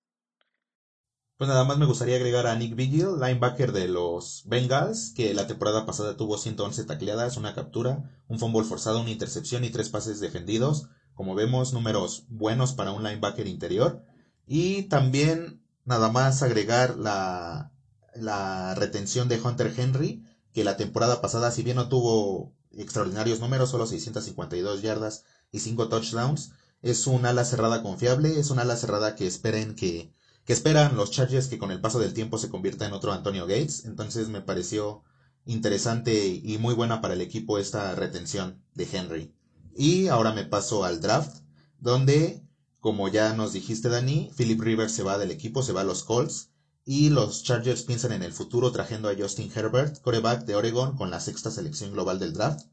Pues 1.36 1.48
nada 1.48 1.64
más 1.64 1.78
me 1.78 1.86
gustaría 1.86 2.16
agregar 2.16 2.46
a 2.46 2.56
Nick 2.56 2.76
Vigil, 2.76 3.18
linebacker 3.20 3.72
de 3.72 3.88
los 3.88 4.42
Bengals, 4.46 5.12
que 5.14 5.34
la 5.34 5.46
temporada 5.46 5.84
pasada 5.84 6.16
tuvo 6.16 6.38
111 6.38 6.84
tacleadas, 6.84 7.36
una 7.36 7.54
captura, 7.54 8.10
un 8.28 8.38
fumble 8.38 8.64
forzado, 8.64 9.00
una 9.00 9.10
intercepción 9.10 9.64
y 9.64 9.70
tres 9.70 9.88
pases 9.88 10.20
defendidos. 10.20 10.88
Como 11.14 11.34
vemos, 11.34 11.72
números 11.72 12.24
buenos 12.28 12.72
para 12.72 12.92
un 12.92 13.02
linebacker 13.02 13.46
interior. 13.46 14.04
Y 14.46 14.84
también 14.84 15.64
Nada 15.84 16.10
más 16.10 16.42
agregar 16.42 16.96
la, 16.96 17.70
la 18.14 18.74
retención 18.74 19.28
de 19.28 19.38
Hunter 19.38 19.72
Henry, 19.76 20.24
que 20.54 20.64
la 20.64 20.78
temporada 20.78 21.20
pasada, 21.20 21.50
si 21.50 21.62
bien 21.62 21.76
no 21.76 21.88
tuvo 21.88 22.54
extraordinarios 22.70 23.40
números, 23.40 23.70
solo 23.70 23.86
652 23.86 24.80
yardas 24.80 25.24
y 25.52 25.60
5 25.60 25.88
touchdowns, 25.88 26.52
es 26.80 27.06
un 27.06 27.26
ala 27.26 27.44
cerrada 27.44 27.82
confiable, 27.82 28.38
es 28.40 28.50
un 28.50 28.58
ala 28.58 28.76
cerrada 28.76 29.14
que 29.14 29.26
esperen 29.26 29.76
que, 29.76 30.14
que 30.44 30.52
esperan 30.52 30.96
los 30.96 31.10
Chargers 31.10 31.48
que 31.48 31.58
con 31.58 31.70
el 31.70 31.80
paso 31.80 31.98
del 31.98 32.14
tiempo 32.14 32.38
se 32.38 32.50
convierta 32.50 32.86
en 32.86 32.92
otro 32.92 33.12
Antonio 33.12 33.46
Gates, 33.46 33.84
entonces 33.84 34.28
me 34.28 34.42
pareció 34.42 35.02
interesante 35.46 36.26
y 36.26 36.58
muy 36.58 36.74
buena 36.74 37.00
para 37.00 37.14
el 37.14 37.20
equipo 37.20 37.58
esta 37.58 37.94
retención 37.94 38.62
de 38.74 38.88
Henry. 38.90 39.34
Y 39.76 40.08
ahora 40.08 40.32
me 40.32 40.44
paso 40.44 40.84
al 40.84 41.00
draft, 41.00 41.38
donde 41.78 42.44
como 42.84 43.08
ya 43.08 43.32
nos 43.32 43.54
dijiste, 43.54 43.88
Dani, 43.88 44.30
Philip 44.36 44.60
Rivers 44.60 44.92
se 44.92 45.02
va 45.02 45.16
del 45.16 45.30
equipo, 45.30 45.62
se 45.62 45.72
va 45.72 45.80
a 45.80 45.84
los 45.84 46.04
Colts. 46.04 46.50
Y 46.84 47.08
los 47.08 47.42
Chargers 47.42 47.82
piensan 47.82 48.12
en 48.12 48.22
el 48.22 48.34
futuro 48.34 48.72
trayendo 48.72 49.08
a 49.08 49.14
Justin 49.16 49.50
Herbert, 49.54 50.02
coreback 50.02 50.44
de 50.44 50.54
Oregon, 50.54 50.94
con 50.94 51.10
la 51.10 51.18
sexta 51.18 51.50
selección 51.50 51.92
global 51.92 52.18
del 52.18 52.34
draft. 52.34 52.66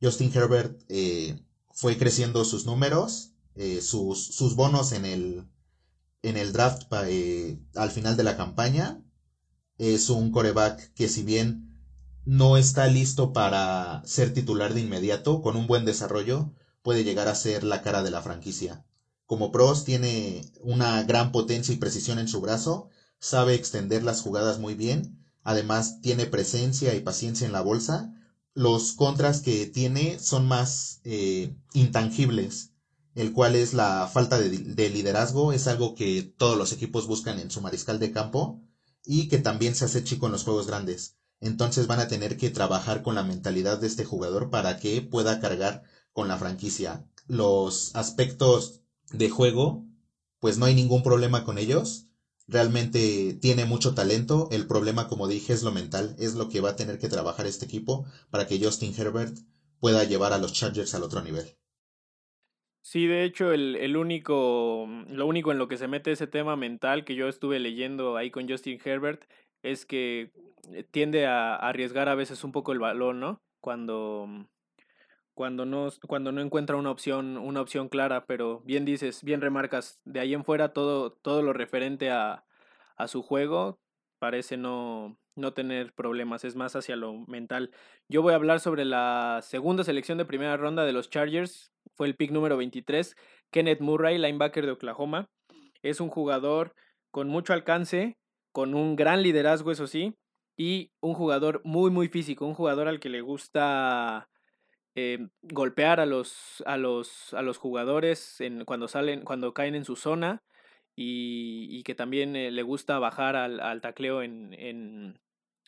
Justin 0.00 0.30
Herbert 0.32 0.80
eh, 0.88 1.42
fue 1.74 1.98
creciendo 1.98 2.44
sus 2.44 2.66
números, 2.66 3.32
eh, 3.56 3.80
sus, 3.80 4.26
sus, 4.26 4.54
bonos 4.54 4.92
en 4.92 5.04
el, 5.04 5.48
en 6.28 6.36
el 6.36 6.52
draft 6.52 6.84
eh, 7.06 7.58
al 7.74 7.90
final 7.90 8.16
de 8.16 8.24
la 8.24 8.36
campaña. 8.36 9.02
Es 9.78 10.10
un 10.10 10.30
coreback 10.30 10.92
que 10.94 11.08
si 11.08 11.22
bien 11.22 11.68
no 12.24 12.56
está 12.56 12.86
listo 12.88 13.32
para 13.32 14.02
ser 14.04 14.34
titular 14.34 14.74
de 14.74 14.80
inmediato, 14.80 15.40
con 15.40 15.56
un 15.56 15.66
buen 15.66 15.84
desarrollo, 15.84 16.52
puede 16.82 17.04
llegar 17.04 17.28
a 17.28 17.34
ser 17.34 17.64
la 17.64 17.82
cara 17.82 18.02
de 18.02 18.10
la 18.10 18.22
franquicia. 18.22 18.84
Como 19.24 19.52
pros 19.52 19.84
tiene 19.84 20.42
una 20.62 21.02
gran 21.04 21.32
potencia 21.32 21.72
y 21.74 21.78
precisión 21.78 22.18
en 22.18 22.28
su 22.28 22.40
brazo, 22.40 22.88
sabe 23.18 23.54
extender 23.54 24.02
las 24.02 24.20
jugadas 24.20 24.58
muy 24.58 24.74
bien, 24.74 25.22
además 25.42 26.00
tiene 26.00 26.26
presencia 26.26 26.94
y 26.94 27.00
paciencia 27.00 27.46
en 27.46 27.52
la 27.52 27.60
bolsa. 27.60 28.14
Los 28.54 28.92
contras 28.92 29.40
que 29.40 29.66
tiene 29.66 30.18
son 30.18 30.46
más 30.46 31.00
eh, 31.04 31.54
intangibles, 31.72 32.72
el 33.18 33.32
cual 33.32 33.56
es 33.56 33.74
la 33.74 34.08
falta 34.12 34.38
de, 34.38 34.48
de 34.48 34.90
liderazgo, 34.90 35.52
es 35.52 35.66
algo 35.66 35.96
que 35.96 36.22
todos 36.22 36.56
los 36.56 36.72
equipos 36.72 37.08
buscan 37.08 37.40
en 37.40 37.50
su 37.50 37.60
mariscal 37.60 37.98
de 37.98 38.12
campo 38.12 38.62
y 39.04 39.28
que 39.28 39.38
también 39.38 39.74
se 39.74 39.86
hace 39.86 40.04
chico 40.04 40.26
en 40.26 40.32
los 40.32 40.44
juegos 40.44 40.68
grandes. 40.68 41.16
Entonces 41.40 41.88
van 41.88 41.98
a 41.98 42.06
tener 42.06 42.36
que 42.36 42.50
trabajar 42.50 43.02
con 43.02 43.16
la 43.16 43.24
mentalidad 43.24 43.78
de 43.78 43.88
este 43.88 44.04
jugador 44.04 44.50
para 44.50 44.78
que 44.78 45.02
pueda 45.02 45.40
cargar 45.40 45.82
con 46.12 46.28
la 46.28 46.38
franquicia. 46.38 47.08
Los 47.26 47.90
aspectos 47.96 48.82
de 49.10 49.30
juego, 49.30 49.84
pues 50.38 50.58
no 50.58 50.66
hay 50.66 50.74
ningún 50.74 51.02
problema 51.02 51.44
con 51.44 51.58
ellos. 51.58 52.06
Realmente 52.46 53.36
tiene 53.40 53.64
mucho 53.64 53.94
talento. 53.94 54.48
El 54.52 54.68
problema, 54.68 55.08
como 55.08 55.26
dije, 55.26 55.52
es 55.52 55.64
lo 55.64 55.72
mental. 55.72 56.14
Es 56.20 56.34
lo 56.34 56.48
que 56.48 56.60
va 56.60 56.70
a 56.70 56.76
tener 56.76 57.00
que 57.00 57.08
trabajar 57.08 57.46
este 57.46 57.64
equipo 57.64 58.06
para 58.30 58.46
que 58.46 58.62
Justin 58.62 58.94
Herbert 58.96 59.36
pueda 59.80 60.04
llevar 60.04 60.32
a 60.32 60.38
los 60.38 60.52
Chargers 60.52 60.94
al 60.94 61.02
otro 61.02 61.22
nivel. 61.22 61.56
Sí, 62.90 63.06
de 63.06 63.24
hecho, 63.24 63.52
el, 63.52 63.76
el, 63.76 63.98
único, 63.98 64.88
lo 65.08 65.26
único 65.26 65.52
en 65.52 65.58
lo 65.58 65.68
que 65.68 65.76
se 65.76 65.88
mete 65.88 66.10
ese 66.10 66.26
tema 66.26 66.56
mental 66.56 67.04
que 67.04 67.14
yo 67.14 67.28
estuve 67.28 67.58
leyendo 67.58 68.16
ahí 68.16 68.30
con 68.30 68.48
Justin 68.48 68.80
Herbert 68.82 69.24
es 69.62 69.84
que 69.84 70.32
eh, 70.72 70.84
tiende 70.90 71.26
a 71.26 71.54
arriesgar 71.54 72.08
a 72.08 72.14
veces 72.14 72.44
un 72.44 72.52
poco 72.52 72.72
el 72.72 72.78
balón, 72.78 73.20
¿no? 73.20 73.42
Cuando, 73.60 74.26
cuando 75.34 75.66
no, 75.66 75.90
cuando 76.06 76.32
no 76.32 76.40
encuentra 76.40 76.76
una 76.76 76.90
opción, 76.90 77.36
una 77.36 77.60
opción 77.60 77.90
clara, 77.90 78.24
pero 78.24 78.60
bien 78.60 78.86
dices, 78.86 79.22
bien 79.22 79.42
remarcas, 79.42 80.00
de 80.06 80.20
ahí 80.20 80.32
en 80.32 80.44
fuera 80.44 80.72
todo, 80.72 81.12
todo 81.12 81.42
lo 81.42 81.52
referente 81.52 82.10
a, 82.10 82.46
a 82.96 83.06
su 83.06 83.20
juego 83.22 83.78
parece 84.18 84.56
no, 84.56 85.18
no 85.36 85.52
tener 85.52 85.92
problemas, 85.94 86.44
es 86.44 86.56
más 86.56 86.76
hacia 86.76 86.96
lo 86.96 87.24
mental. 87.26 87.70
Yo 88.08 88.22
voy 88.22 88.32
a 88.32 88.36
hablar 88.36 88.60
sobre 88.60 88.84
la 88.84 89.40
segunda 89.42 89.84
selección 89.84 90.18
de 90.18 90.24
primera 90.24 90.56
ronda 90.56 90.84
de 90.84 90.92
los 90.92 91.10
Chargers, 91.10 91.72
fue 91.94 92.06
el 92.06 92.16
pick 92.16 92.30
número 92.30 92.56
23, 92.56 93.16
Kenneth 93.50 93.80
Murray, 93.80 94.18
linebacker 94.18 94.66
de 94.66 94.72
Oklahoma. 94.72 95.28
Es 95.82 96.00
un 96.00 96.08
jugador 96.08 96.74
con 97.10 97.28
mucho 97.28 97.52
alcance, 97.52 98.18
con 98.52 98.74
un 98.74 98.96
gran 98.96 99.22
liderazgo, 99.22 99.70
eso 99.70 99.86
sí, 99.86 100.14
y 100.56 100.92
un 101.00 101.14
jugador 101.14 101.60
muy, 101.64 101.90
muy 101.90 102.08
físico, 102.08 102.46
un 102.46 102.54
jugador 102.54 102.88
al 102.88 103.00
que 103.00 103.08
le 103.08 103.20
gusta 103.20 104.28
eh, 104.94 105.28
golpear 105.42 106.00
a 106.00 106.06
los, 106.06 106.62
a 106.66 106.76
los, 106.76 107.32
a 107.34 107.42
los 107.42 107.56
jugadores 107.56 108.38
cuando 108.66 108.88
salen, 108.88 109.22
cuando 109.22 109.54
caen 109.54 109.76
en 109.76 109.84
su 109.84 109.94
zona. 109.94 110.42
Y, 111.00 111.82
que 111.84 111.94
también 111.94 112.34
eh, 112.34 112.50
le 112.50 112.62
gusta 112.62 112.98
bajar 112.98 113.36
al, 113.36 113.60
al 113.60 113.80
tacleo 113.80 114.20
en, 114.20 114.52
en, 114.54 115.20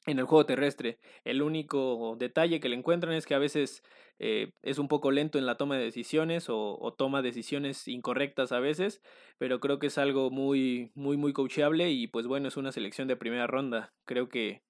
en 0.07 0.19
el 0.19 0.25
juego 0.25 0.45
terrestre. 0.45 0.99
El 1.25 1.43
único 1.43 2.17
detalle 2.19 2.61
que 2.61 2.69
le 2.69 2.77
encuentran 2.77 3.15
es 3.15 3.27
que 3.27 3.35
a 3.35 3.39
veces 3.39 3.83
eh, 4.19 4.53
es 4.63 4.79
un 4.79 4.89
poco 4.89 5.11
lento 5.11 5.39
en 5.39 5.47
la 5.47 5.57
toma 5.57 5.77
de 5.77 5.85
decisiones 5.85 6.47
o, 6.49 6.95
toma 6.99 7.23
decisiones 7.23 7.87
incorrectas 7.89 8.53
a 8.53 8.61
veces, 8.61 9.03
pero 9.39 9.61
creo 9.61 9.79
que 9.79 9.87
es 9.87 9.99
algo 9.99 10.31
muy, 10.31 10.91
muy, 10.95 11.17
muy 11.17 11.33
coachable 11.33 11.91
y 11.91 12.07
pues 12.07 12.27
bueno, 12.27 12.49
es 12.49 12.57
una 12.57 12.73
selección 12.73 13.09
de 13.09 13.17
primera 13.17 13.47
ronda. 13.47 13.93
Creo 14.05 14.29
que 14.29 14.63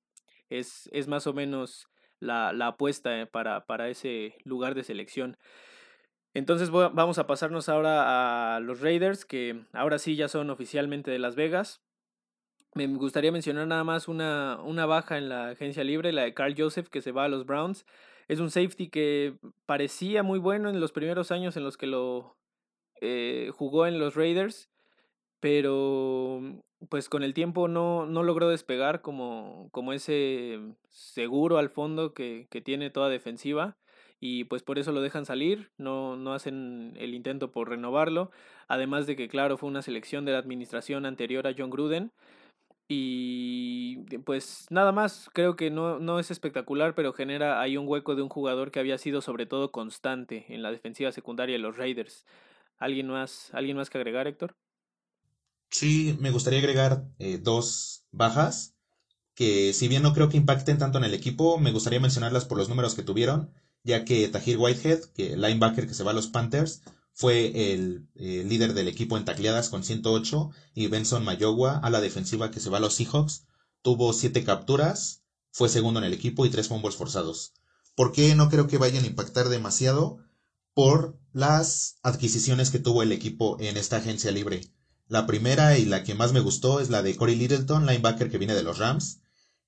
es, 0.50 0.88
es 0.92 1.08
más 1.08 1.26
o 1.26 1.32
menos 1.32 1.88
la, 2.18 2.50
apuesta 2.66 3.20
eh, 3.20 3.26
para 3.26 3.88
ese 3.88 4.34
lugar 4.44 4.74
de 4.74 4.84
selección. 4.84 5.36
Entonces 6.32 6.70
vamos 6.70 7.18
a 7.18 7.26
pasarnos 7.26 7.68
ahora 7.68 8.56
a 8.56 8.60
los 8.60 8.80
Raiders, 8.80 9.24
que 9.24 9.64
ahora 9.72 9.98
sí 9.98 10.14
ya 10.14 10.28
son 10.28 10.50
oficialmente 10.50 11.10
de 11.10 11.18
Las 11.18 11.34
Vegas. 11.34 11.82
Me 12.74 12.86
gustaría 12.86 13.32
mencionar 13.32 13.66
nada 13.66 13.82
más 13.82 14.06
una, 14.06 14.60
una 14.62 14.86
baja 14.86 15.18
en 15.18 15.28
la 15.28 15.50
agencia 15.50 15.82
libre, 15.82 16.12
la 16.12 16.22
de 16.22 16.34
Carl 16.34 16.54
Joseph, 16.56 16.88
que 16.88 17.02
se 17.02 17.10
va 17.10 17.24
a 17.24 17.28
los 17.28 17.46
Browns. 17.46 17.84
Es 18.28 18.38
un 18.38 18.50
safety 18.50 18.90
que 18.90 19.34
parecía 19.66 20.22
muy 20.22 20.38
bueno 20.38 20.70
en 20.70 20.78
los 20.78 20.92
primeros 20.92 21.32
años 21.32 21.56
en 21.56 21.64
los 21.64 21.76
que 21.76 21.88
lo 21.88 22.36
eh, 23.00 23.50
jugó 23.52 23.88
en 23.88 23.98
los 23.98 24.14
Raiders, 24.14 24.70
pero 25.40 26.40
pues 26.88 27.08
con 27.08 27.24
el 27.24 27.34
tiempo 27.34 27.66
no, 27.66 28.06
no 28.06 28.22
logró 28.22 28.48
despegar 28.48 29.02
como, 29.02 29.68
como 29.72 29.92
ese 29.92 30.60
seguro 30.90 31.58
al 31.58 31.70
fondo 31.70 32.14
que, 32.14 32.46
que 32.50 32.60
tiene 32.60 32.90
toda 32.90 33.08
defensiva 33.08 33.76
y 34.20 34.44
pues 34.44 34.62
por 34.62 34.78
eso 34.78 34.92
lo 34.92 35.00
dejan 35.00 35.24
salir, 35.24 35.70
no, 35.78 36.16
no 36.16 36.34
hacen 36.34 36.94
el 36.98 37.14
intento 37.14 37.50
por 37.50 37.70
renovarlo, 37.70 38.30
además 38.68 39.06
de 39.06 39.16
que 39.16 39.28
claro 39.28 39.56
fue 39.56 39.68
una 39.68 39.82
selección 39.82 40.24
de 40.24 40.32
la 40.32 40.38
administración 40.38 41.06
anterior 41.06 41.46
a 41.46 41.54
John 41.56 41.70
Gruden, 41.70 42.12
y 42.92 43.98
pues 44.24 44.66
nada 44.70 44.90
más, 44.90 45.30
creo 45.32 45.54
que 45.54 45.70
no, 45.70 46.00
no 46.00 46.18
es 46.18 46.32
espectacular, 46.32 46.96
pero 46.96 47.12
genera 47.12 47.60
ahí 47.60 47.76
un 47.76 47.86
hueco 47.86 48.16
de 48.16 48.22
un 48.22 48.28
jugador 48.28 48.72
que 48.72 48.80
había 48.80 48.98
sido 48.98 49.20
sobre 49.20 49.46
todo 49.46 49.70
constante 49.70 50.46
en 50.48 50.60
la 50.62 50.72
defensiva 50.72 51.12
secundaria 51.12 51.54
de 51.54 51.60
los 51.60 51.76
Raiders. 51.76 52.26
¿Alguien 52.78 53.06
más, 53.06 53.50
¿alguien 53.52 53.76
más 53.76 53.90
que 53.90 53.98
agregar, 53.98 54.26
Héctor? 54.26 54.56
Sí, 55.70 56.16
me 56.18 56.32
gustaría 56.32 56.58
agregar 56.58 57.04
eh, 57.20 57.38
dos 57.38 58.04
bajas 58.10 58.74
que 59.34 59.72
si 59.72 59.86
bien 59.86 60.02
no 60.02 60.12
creo 60.12 60.28
que 60.28 60.36
impacten 60.36 60.78
tanto 60.78 60.98
en 60.98 61.04
el 61.04 61.14
equipo, 61.14 61.58
me 61.58 61.70
gustaría 61.70 62.00
mencionarlas 62.00 62.44
por 62.44 62.58
los 62.58 62.68
números 62.68 62.96
que 62.96 63.04
tuvieron, 63.04 63.54
ya 63.82 64.04
que 64.04 64.28
Tahir 64.28 64.58
Whitehead, 64.58 65.04
que 65.14 65.36
linebacker 65.36 65.86
que 65.86 65.94
se 65.94 66.04
va 66.04 66.10
a 66.12 66.14
los 66.14 66.28
Panthers, 66.28 66.82
fue 67.12 67.72
el 67.72 68.08
eh, 68.14 68.44
líder 68.46 68.74
del 68.74 68.88
equipo 68.88 69.16
en 69.16 69.24
tacleadas 69.24 69.68
con 69.68 69.84
108 69.84 70.50
y 70.74 70.86
Benson 70.86 71.24
Mayowa 71.24 71.78
a 71.78 71.90
la 71.90 72.00
defensiva 72.00 72.50
que 72.50 72.60
se 72.60 72.70
va 72.70 72.78
a 72.78 72.80
los 72.80 72.94
Seahawks 72.94 73.44
tuvo 73.82 74.12
7 74.12 74.44
capturas, 74.44 75.22
fue 75.50 75.68
segundo 75.68 76.00
en 76.00 76.06
el 76.06 76.12
equipo 76.12 76.46
y 76.46 76.50
3 76.50 76.68
fumbles 76.68 76.96
forzados. 76.96 77.54
¿Por 77.94 78.12
qué 78.12 78.34
no 78.34 78.48
creo 78.48 78.66
que 78.66 78.78
vayan 78.78 79.04
a 79.04 79.06
impactar 79.06 79.48
demasiado? 79.48 80.18
Por 80.74 81.18
las 81.32 81.96
adquisiciones 82.02 82.70
que 82.70 82.78
tuvo 82.78 83.02
el 83.02 83.12
equipo 83.12 83.56
en 83.60 83.76
esta 83.76 83.96
agencia 83.96 84.30
libre. 84.30 84.60
La 85.08 85.26
primera 85.26 85.76
y 85.76 85.84
la 85.84 86.04
que 86.04 86.14
más 86.14 86.32
me 86.32 86.40
gustó 86.40 86.80
es 86.80 86.88
la 86.88 87.02
de 87.02 87.16
Corey 87.16 87.34
Littleton, 87.34 87.86
linebacker 87.86 88.30
que 88.30 88.38
viene 88.38 88.54
de 88.54 88.62
los 88.62 88.78
Rams, 88.78 89.20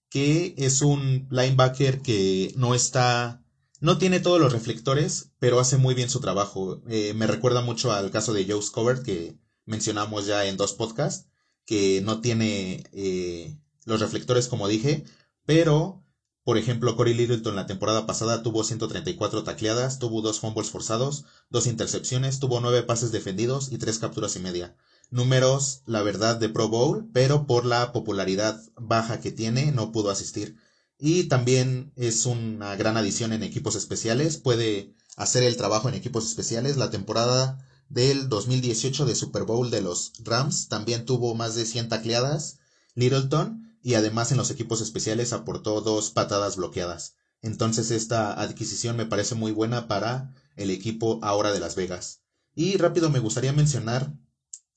que 0.09 0.55
es 0.57 0.83
un 0.83 1.27
linebacker 1.31 2.01
que 2.01 2.53
no 2.57 2.75
está 2.75 3.42
no 3.83 3.99
tiene 3.99 4.21
todos 4.21 4.41
los 4.41 4.53
reflectores, 4.53 5.33
pero 5.41 5.59
hace 5.59 5.77
muy 5.77 5.95
bien 5.95 6.09
su 6.09 6.21
trabajo. 6.21 6.81
Eh, 6.87 7.15
me 7.15 7.27
recuerda 7.27 7.63
mucho 7.63 7.91
al 7.91 8.13
caso 8.13 8.33
de 8.33 8.47
Joe 8.49 8.63
Scobert 8.63 9.03
que 9.03 9.37
mencionamos 9.67 10.25
ya 10.25 10.47
en 10.47 10.57
dos 10.57 10.73
podcasts, 10.73 11.27
que 11.67 12.01
no 12.01 12.21
tiene 12.21 12.85
eh, 12.93 13.59
los 13.85 13.99
reflectores 13.99 14.47
como 14.47 14.69
dije, 14.69 15.05
pero 15.47 16.05
por 16.45 16.59
ejemplo, 16.59 16.97
Corey 16.97 17.15
Littleton 17.15 17.57
la 17.57 17.67
temporada 17.67 18.07
pasada 18.07 18.45
tuvo 18.45 18.63
134 18.63 19.43
tacleadas, 19.43 19.99
tuvo 19.99 20.23
dos 20.23 20.39
fumbles 20.39 20.71
forzados, 20.71 21.25
dos 21.51 21.67
intercepciones, 21.67 22.39
tuvo 22.39 22.61
nueve 22.61 22.85
pases 22.85 23.11
defendidos 23.11 23.73
y 23.73 23.79
tres 23.79 23.99
capturas 23.99 24.37
y 24.37 24.41
media. 24.41 24.77
Números, 25.11 25.83
la 25.87 26.03
verdad, 26.03 26.37
de 26.37 26.49
Pro 26.49 26.69
Bowl, 26.69 27.09
pero 27.13 27.49
por 27.49 27.65
la 27.65 27.93
popularidad 27.93 28.61
baja 28.77 29.21
que 29.21 29.33
tiene 29.33 29.73
no 29.73 29.91
pudo 29.91 30.11
asistir 30.11 30.57
y 30.99 31.25
también 31.25 31.93
es 31.97 32.27
una 32.27 32.77
gran 32.77 32.97
adición 32.97 33.33
en 33.33 33.43
equipos 33.43 33.75
especiales. 33.75 34.37
Puede 34.37 34.95
hacer 35.17 35.43
el 35.43 35.57
trabajo 35.57 35.89
en 35.89 35.95
equipos 35.95 36.27
especiales. 36.27 36.77
La 36.77 36.91
temporada 36.91 37.67
del 37.89 38.29
2018 38.29 39.05
de 39.05 39.15
Super 39.15 39.43
Bowl 39.45 39.71
de 39.71 39.83
los 39.83 40.13
Rams 40.23 40.69
también 40.69 41.05
tuvo 41.05 41.35
más 41.35 41.55
de 41.55 41.67
100 41.67 41.89
tacleadas. 41.89 42.59
Littleton 42.95 43.77
y 43.83 43.95
además 43.95 44.31
en 44.31 44.39
los 44.39 44.51
equipos 44.51 44.81
especiales 44.81 45.33
aportó 45.33 45.81
dos 45.81 46.11
patadas 46.11 46.57
bloqueadas. 46.57 47.17
Entonces 47.41 47.91
esta 47.91 48.41
adquisición 48.41 48.97
me 48.97 49.07
parece 49.07 49.35
muy 49.35 49.51
buena 49.51 49.89
para 49.89 50.33
el 50.57 50.71
equipo 50.71 51.19
ahora 51.23 51.53
de 51.53 51.61
Las 51.61 51.75
Vegas. 51.75 52.21
Y 52.55 52.77
rápido 52.77 53.11
me 53.11 53.19
gustaría 53.19 53.53
mencionar 53.53 54.15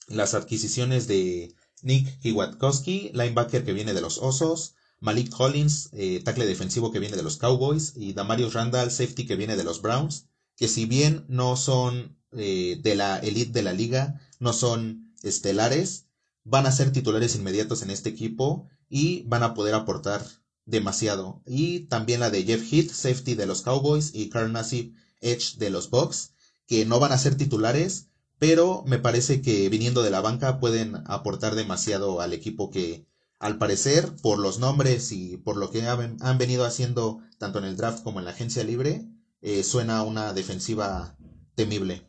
las 0.08 0.34
adquisiciones 0.34 1.08
de 1.08 1.54
Nick 1.82 2.20
Kiwatkowski, 2.20 3.12
linebacker 3.14 3.64
que 3.64 3.74
viene 3.74 3.94
de 3.94 4.02
los 4.02 4.18
Osos, 4.18 4.76
Malik 5.06 5.30
Collins, 5.30 5.90
eh, 5.94 6.20
tackle 6.26 6.48
defensivo 6.48 6.92
que 6.92 7.00
viene 7.00 7.16
de 7.16 7.22
los 7.22 7.38
Cowboys, 7.38 7.94
y 7.96 8.14
Damarius 8.14 8.56
Randall, 8.56 8.90
safety 8.90 9.28
que 9.28 9.36
viene 9.36 9.56
de 9.56 9.64
los 9.64 9.84
Browns, 9.84 10.26
que 10.58 10.68
si 10.68 10.88
bien 10.88 11.26
no 11.28 11.56
son 11.58 12.18
eh, 12.32 12.80
de 12.82 12.96
la 12.96 13.20
elite 13.20 13.52
de 13.52 13.62
la 13.62 13.74
liga, 13.74 14.20
no 14.40 14.52
son 14.52 15.14
estelares, 15.22 16.08
van 16.44 16.66
a 16.66 16.72
ser 16.72 16.92
titulares 16.92 17.36
inmediatos 17.36 17.84
en 17.84 17.92
este 17.92 18.10
equipo 18.10 18.68
y 18.90 19.22
van 19.28 19.44
a 19.44 19.54
poder 19.54 19.76
aportar 19.76 20.26
demasiado. 20.66 21.44
Y 21.46 21.82
también 21.82 22.20
la 22.20 22.32
de 22.32 22.44
Jeff 22.44 22.74
Heath, 22.74 22.90
safety 22.92 23.36
de 23.36 23.46
los 23.46 23.62
Cowboys, 23.62 24.10
y 24.12 24.30
Carl 24.30 24.52
Nassib, 24.52 24.96
edge 25.22 25.58
de 25.58 25.70
los 25.70 25.92
Bucks, 25.92 26.32
que 26.66 26.84
no 26.84 27.00
van 27.00 27.12
a 27.12 27.20
ser 27.20 27.36
titulares, 27.36 28.08
pero 28.40 28.84
me 28.88 28.98
parece 28.98 29.44
que 29.44 29.70
viniendo 29.70 30.02
de 30.02 30.10
la 30.10 30.22
banca 30.22 30.60
pueden 30.60 31.04
aportar 31.06 31.54
demasiado 31.54 32.22
al 32.22 32.34
equipo 32.34 32.72
que 32.72 33.06
al 33.40 33.58
parecer, 33.58 34.06
por 34.22 34.40
los 34.40 34.60
nombres 34.60 35.12
y 35.12 35.38
por 35.38 35.58
lo 35.58 35.70
que 35.72 35.82
han 35.82 36.38
venido 36.38 36.66
haciendo 36.66 37.20
tanto 37.38 37.60
en 37.60 37.66
el 37.66 37.78
draft 37.78 38.04
como 38.04 38.20
en 38.20 38.26
la 38.26 38.32
agencia 38.32 38.64
libre, 38.64 39.06
eh, 39.42 39.64
suena 39.64 40.04
una 40.04 40.34
defensiva 40.34 41.16
temible. 41.56 42.02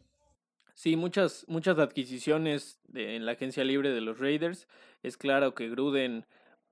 Sí, 0.75 0.97
muchas, 0.97 1.45
muchas 1.49 1.79
adquisiciones 1.79 2.81
en 2.95 3.27
la 3.27 3.33
agencia 3.33 3.65
libre 3.65 3.91
de 3.91 4.01
los 4.01 4.19
Raiders. 4.19 4.69
Es 5.03 5.17
claro 5.17 5.55
que 5.55 5.69
Gruden 5.69 6.27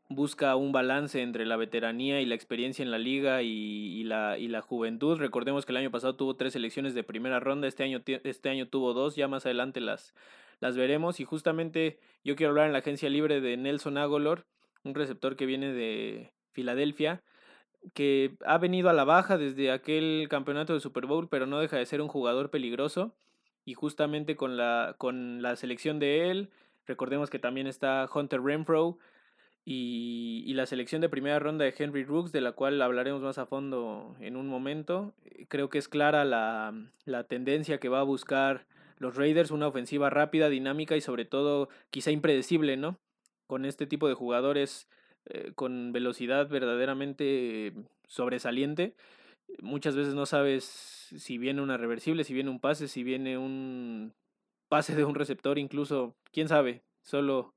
busca 0.08 0.54
un 0.56 0.72
balance 0.72 1.22
entre 1.22 1.46
la 1.46 1.56
veteranía 1.56 2.20
y 2.20 2.26
la 2.26 2.34
experiencia 2.34 2.82
en 2.82 2.90
la 2.90 2.98
liga 2.98 3.42
y, 3.42 4.04
la, 4.04 4.38
y 4.38 4.48
la 4.48 4.60
juventud. 4.60 5.18
Recordemos 5.18 5.64
que 5.64 5.72
el 5.72 5.78
año 5.78 5.90
pasado 5.90 6.16
tuvo 6.16 6.36
tres 6.36 6.52
selecciones 6.52 6.94
de 6.94 7.02
primera 7.02 7.40
ronda, 7.40 7.66
este 7.66 7.82
año, 7.82 8.02
este 8.06 8.48
año 8.50 8.68
tuvo 8.68 8.92
dos, 8.92 9.16
ya 9.16 9.26
más 9.26 9.46
adelante 9.46 9.80
las, 9.80 10.14
las 10.64 10.78
veremos. 10.78 11.20
Y 11.20 11.24
justamente 11.24 11.98
yo 12.24 12.36
quiero 12.36 12.50
hablar 12.50 12.66
en 12.66 12.72
la 12.72 12.78
agencia 12.78 13.10
libre 13.10 13.42
de 13.42 13.58
Nelson 13.58 13.98
Agolor, 13.98 14.46
un 14.82 14.94
receptor 14.94 15.36
que 15.36 15.44
viene 15.44 15.74
de 15.74 16.32
Filadelfia. 16.52 17.22
que 17.92 18.36
ha 18.46 18.56
venido 18.56 18.88
a 18.88 18.94
la 18.94 19.04
baja 19.04 19.36
desde 19.36 19.70
aquel 19.70 20.26
campeonato 20.30 20.72
de 20.72 20.80
Super 20.80 21.04
Bowl, 21.04 21.28
pero 21.28 21.44
no 21.44 21.60
deja 21.60 21.76
de 21.76 21.84
ser 21.84 22.00
un 22.00 22.08
jugador 22.08 22.48
peligroso. 22.48 23.12
Y 23.66 23.74
justamente 23.74 24.36
con 24.36 24.56
la, 24.56 24.94
con 24.96 25.42
la 25.42 25.54
selección 25.56 25.98
de 25.98 26.30
él, 26.30 26.48
recordemos 26.86 27.28
que 27.28 27.38
también 27.38 27.66
está 27.66 28.08
Hunter 28.14 28.40
Renfro 28.42 28.96
y, 29.66 30.44
y, 30.46 30.54
la 30.54 30.64
selección 30.64 31.02
de 31.02 31.10
primera 31.10 31.38
ronda 31.40 31.66
de 31.66 31.74
Henry 31.76 32.04
Rooks, 32.04 32.32
de 32.32 32.40
la 32.40 32.52
cual 32.52 32.80
hablaremos 32.80 33.20
más 33.20 33.36
a 33.36 33.44
fondo 33.44 34.16
en 34.18 34.36
un 34.36 34.48
momento. 34.48 35.12
Creo 35.48 35.68
que 35.68 35.76
es 35.78 35.88
clara 35.88 36.24
la, 36.24 36.72
la 37.04 37.24
tendencia 37.24 37.78
que 37.78 37.90
va 37.90 38.00
a 38.00 38.04
buscar 38.04 38.66
los 38.98 39.16
Raiders, 39.16 39.50
una 39.50 39.66
ofensiva 39.66 40.10
rápida, 40.10 40.48
dinámica 40.48 40.96
y 40.96 41.00
sobre 41.00 41.24
todo 41.24 41.68
quizá 41.90 42.10
impredecible, 42.10 42.76
¿no? 42.76 42.98
Con 43.46 43.64
este 43.64 43.86
tipo 43.86 44.08
de 44.08 44.14
jugadores 44.14 44.88
eh, 45.26 45.52
con 45.54 45.92
velocidad 45.92 46.48
verdaderamente 46.48 47.72
sobresaliente. 48.06 48.94
Muchas 49.62 49.96
veces 49.96 50.14
no 50.14 50.26
sabes 50.26 50.64
si 50.64 51.38
viene 51.38 51.62
una 51.62 51.76
reversible, 51.76 52.24
si 52.24 52.34
viene 52.34 52.50
un 52.50 52.60
pase, 52.60 52.88
si 52.88 53.02
viene 53.02 53.38
un 53.38 54.12
pase 54.68 54.94
de 54.94 55.04
un 55.04 55.14
receptor, 55.14 55.58
incluso, 55.58 56.14
quién 56.32 56.48
sabe, 56.48 56.82
solo, 57.02 57.54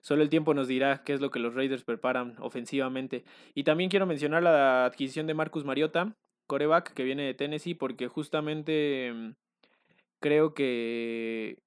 solo 0.00 0.22
el 0.22 0.28
tiempo 0.28 0.52
nos 0.52 0.68
dirá 0.68 1.02
qué 1.04 1.14
es 1.14 1.20
lo 1.20 1.30
que 1.30 1.38
los 1.38 1.54
Raiders 1.54 1.84
preparan 1.84 2.36
ofensivamente. 2.38 3.24
Y 3.54 3.64
también 3.64 3.88
quiero 3.88 4.06
mencionar 4.06 4.42
la 4.42 4.84
adquisición 4.84 5.26
de 5.26 5.34
Marcus 5.34 5.64
Mariota, 5.64 6.14
coreback, 6.46 6.92
que 6.92 7.04
viene 7.04 7.24
de 7.24 7.34
Tennessee, 7.34 7.74
porque 7.74 8.08
justamente 8.08 9.34
creo 10.20 10.54
que 10.54 11.62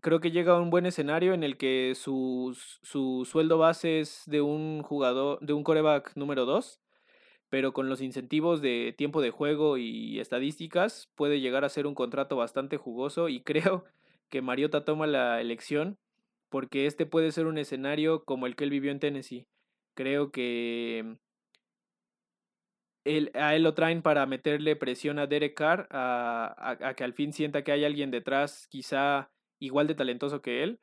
creo 0.00 0.20
que 0.20 0.30
llega 0.30 0.54
a 0.54 0.60
un 0.60 0.70
buen 0.70 0.86
escenario 0.86 1.34
en 1.34 1.42
el 1.44 1.56
que 1.56 1.94
su, 1.94 2.56
su 2.82 3.26
sueldo 3.30 3.58
base 3.58 4.00
es 4.00 4.22
de 4.26 4.40
un 4.40 4.82
jugador, 4.82 5.38
de 5.40 5.52
un 5.52 5.62
coreback 5.62 6.16
número 6.16 6.46
2, 6.46 6.80
pero 7.50 7.72
con 7.72 7.88
los 7.88 8.00
incentivos 8.00 8.62
de 8.62 8.94
tiempo 8.96 9.20
de 9.20 9.30
juego 9.30 9.76
y 9.76 10.18
estadísticas 10.20 11.10
puede 11.16 11.40
llegar 11.40 11.64
a 11.64 11.68
ser 11.68 11.86
un 11.86 11.94
contrato 11.94 12.36
bastante 12.36 12.76
jugoso 12.78 13.28
y 13.28 13.42
creo 13.44 13.84
que 14.30 14.42
Mariota 14.42 14.84
toma 14.84 15.06
la 15.06 15.40
elección 15.40 15.98
porque 16.48 16.86
este 16.86 17.06
puede 17.06 17.32
ser 17.32 17.46
un 17.46 17.58
escenario 17.58 18.24
como 18.24 18.46
el 18.46 18.56
que 18.56 18.64
él 18.64 18.70
vivió 18.70 18.90
en 18.90 19.00
Tennessee. 19.00 19.46
Creo 19.94 20.30
que 20.30 21.16
él, 23.04 23.30
a 23.34 23.54
él 23.54 23.62
lo 23.62 23.74
traen 23.74 24.02
para 24.02 24.26
meterle 24.26 24.76
presión 24.76 25.18
a 25.18 25.26
Derek 25.26 25.54
Carr, 25.54 25.88
a, 25.90 26.76
a 26.80 26.94
que 26.94 27.04
al 27.04 27.14
fin 27.14 27.32
sienta 27.32 27.62
que 27.62 27.72
hay 27.72 27.84
alguien 27.84 28.10
detrás, 28.10 28.66
quizá 28.68 29.30
igual 29.58 29.86
de 29.86 29.94
talentoso 29.94 30.42
que 30.42 30.62
él 30.62 30.80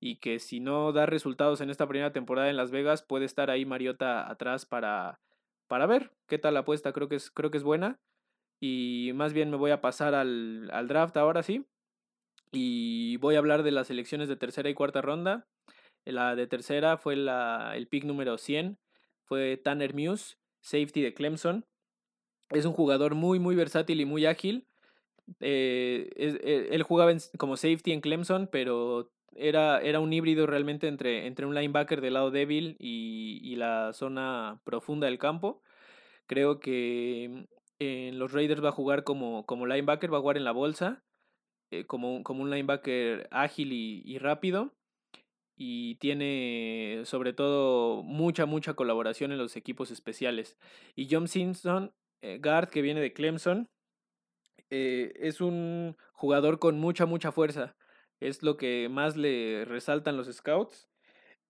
y 0.00 0.16
que 0.16 0.38
si 0.38 0.60
no 0.60 0.92
da 0.92 1.06
resultados 1.06 1.60
en 1.60 1.70
esta 1.70 1.86
primera 1.88 2.12
temporada 2.12 2.50
en 2.50 2.56
Las 2.56 2.70
Vegas, 2.70 3.02
puede 3.02 3.24
estar 3.24 3.50
ahí 3.50 3.64
Mariota 3.64 4.30
atrás 4.30 4.64
para, 4.64 5.20
para 5.66 5.86
ver 5.86 6.12
qué 6.26 6.38
tal 6.38 6.54
la 6.54 6.60
apuesta. 6.60 6.92
Creo 6.92 7.08
que 7.08 7.16
es, 7.16 7.30
creo 7.30 7.50
que 7.50 7.58
es 7.58 7.64
buena. 7.64 7.98
Y 8.60 9.12
más 9.14 9.32
bien 9.32 9.50
me 9.50 9.56
voy 9.56 9.70
a 9.70 9.80
pasar 9.80 10.14
al, 10.14 10.70
al 10.72 10.88
draft 10.88 11.16
ahora 11.16 11.42
sí. 11.42 11.66
Y 12.52 13.16
voy 13.18 13.34
a 13.34 13.38
hablar 13.38 13.62
de 13.62 13.72
las 13.72 13.90
elecciones 13.90 14.28
de 14.28 14.36
tercera 14.36 14.70
y 14.70 14.74
cuarta 14.74 15.02
ronda. 15.02 15.46
La 16.04 16.36
de 16.36 16.46
tercera 16.46 16.96
fue 16.96 17.16
la, 17.16 17.72
el 17.76 17.88
pick 17.88 18.04
número 18.04 18.38
100. 18.38 18.78
Fue 19.24 19.56
Tanner 19.56 19.94
Muse, 19.94 20.36
safety 20.68 21.02
de 21.02 21.14
Clemson. 21.14 21.64
Es 22.50 22.64
un 22.64 22.72
jugador 22.72 23.14
muy, 23.14 23.38
muy 23.38 23.56
versátil 23.56 24.00
y 24.00 24.04
muy 24.04 24.26
ágil. 24.26 24.66
Eh, 25.40 26.10
eh, 26.16 26.68
él 26.70 26.82
jugaba 26.82 27.12
como 27.38 27.56
safety 27.56 27.92
en 27.92 28.00
Clemson, 28.00 28.48
pero 28.50 29.10
era, 29.34 29.80
era 29.80 30.00
un 30.00 30.12
híbrido 30.12 30.46
realmente 30.46 30.88
entre, 30.88 31.26
entre 31.26 31.46
un 31.46 31.54
linebacker 31.54 32.00
del 32.00 32.14
lado 32.14 32.30
débil 32.30 32.76
y, 32.78 33.40
y 33.42 33.56
la 33.56 33.92
zona 33.92 34.60
profunda 34.64 35.06
del 35.06 35.18
campo. 35.18 35.62
Creo 36.26 36.60
que 36.60 37.46
en 37.78 38.18
los 38.18 38.32
Raiders 38.32 38.62
va 38.62 38.70
a 38.70 38.72
jugar 38.72 39.04
como, 39.04 39.46
como 39.46 39.66
linebacker, 39.66 40.12
va 40.12 40.18
a 40.18 40.20
jugar 40.20 40.36
en 40.36 40.44
la 40.44 40.52
bolsa, 40.52 41.02
eh, 41.70 41.84
como, 41.84 42.22
como 42.22 42.42
un 42.42 42.50
linebacker 42.50 43.28
ágil 43.30 43.72
y, 43.72 44.02
y 44.04 44.18
rápido 44.18 44.77
y 45.58 45.96
tiene 45.96 47.02
sobre 47.04 47.32
todo 47.32 48.02
mucha, 48.04 48.46
mucha 48.46 48.74
colaboración 48.74 49.32
en 49.32 49.38
los 49.38 49.56
equipos 49.56 49.90
especiales. 49.90 50.56
Y 50.94 51.08
John 51.10 51.28
Simpson, 51.28 51.92
guard 52.40 52.70
que 52.70 52.80
viene 52.80 53.00
de 53.00 53.12
Clemson, 53.12 53.68
eh, 54.70 55.12
es 55.16 55.40
un 55.40 55.96
jugador 56.12 56.58
con 56.58 56.78
mucha, 56.78 57.06
mucha 57.06 57.32
fuerza. 57.32 57.76
Es 58.20 58.42
lo 58.42 58.56
que 58.56 58.88
más 58.90 59.16
le 59.16 59.64
resaltan 59.64 60.16
los 60.16 60.28
scouts. 60.32 60.88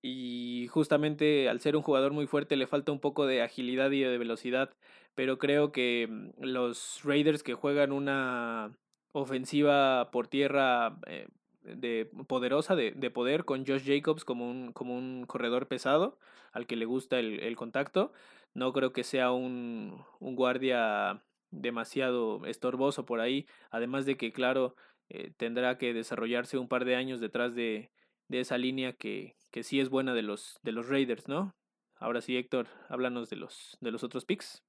Y 0.02 0.68
justamente 0.70 1.48
al 1.48 1.60
ser 1.60 1.76
un 1.76 1.82
jugador 1.82 2.12
muy 2.12 2.26
fuerte 2.26 2.56
le 2.56 2.68
falta 2.68 2.92
un 2.92 3.00
poco 3.00 3.26
de 3.26 3.42
agilidad 3.42 3.90
y 3.90 4.00
de 4.00 4.18
velocidad. 4.18 4.70
Pero 5.14 5.38
creo 5.38 5.72
que 5.72 6.06
mm, 6.08 6.44
los 6.44 7.00
Raiders 7.04 7.42
que 7.42 7.54
juegan 7.54 7.92
una 7.92 8.76
ofensiva 9.12 10.10
por 10.12 10.28
tierra 10.28 10.98
eh, 11.06 11.26
de 11.76 12.10
poderosa, 12.26 12.76
de, 12.76 12.92
de, 12.92 13.10
poder, 13.10 13.44
con 13.44 13.66
Josh 13.66 13.84
Jacobs 13.84 14.24
como 14.24 14.50
un, 14.50 14.72
como 14.72 14.96
un 14.96 15.24
corredor 15.26 15.68
pesado, 15.68 16.18
al 16.52 16.66
que 16.66 16.76
le 16.76 16.84
gusta 16.84 17.18
el, 17.18 17.40
el 17.40 17.56
contacto. 17.56 18.12
No 18.54 18.72
creo 18.72 18.92
que 18.92 19.04
sea 19.04 19.32
un, 19.32 20.04
un 20.20 20.36
guardia 20.36 21.22
demasiado 21.50 22.44
estorboso 22.46 23.06
por 23.06 23.20
ahí, 23.20 23.46
además 23.70 24.06
de 24.06 24.16
que, 24.16 24.32
claro, 24.32 24.74
eh, 25.08 25.32
tendrá 25.36 25.78
que 25.78 25.94
desarrollarse 25.94 26.58
un 26.58 26.68
par 26.68 26.84
de 26.84 26.96
años 26.96 27.20
detrás 27.20 27.54
de, 27.54 27.90
de 28.28 28.40
esa 28.40 28.58
línea 28.58 28.92
que, 28.92 29.36
que, 29.50 29.62
sí 29.62 29.80
es 29.80 29.88
buena 29.88 30.14
de 30.14 30.22
los, 30.22 30.58
de 30.62 30.72
los 30.72 30.88
Raiders, 30.88 31.28
¿no? 31.28 31.54
Ahora 31.96 32.20
sí, 32.20 32.36
Héctor, 32.36 32.68
háblanos 32.88 33.30
de 33.30 33.36
los, 33.36 33.76
de 33.80 33.90
los 33.90 34.04
otros 34.04 34.24
picks. 34.24 34.62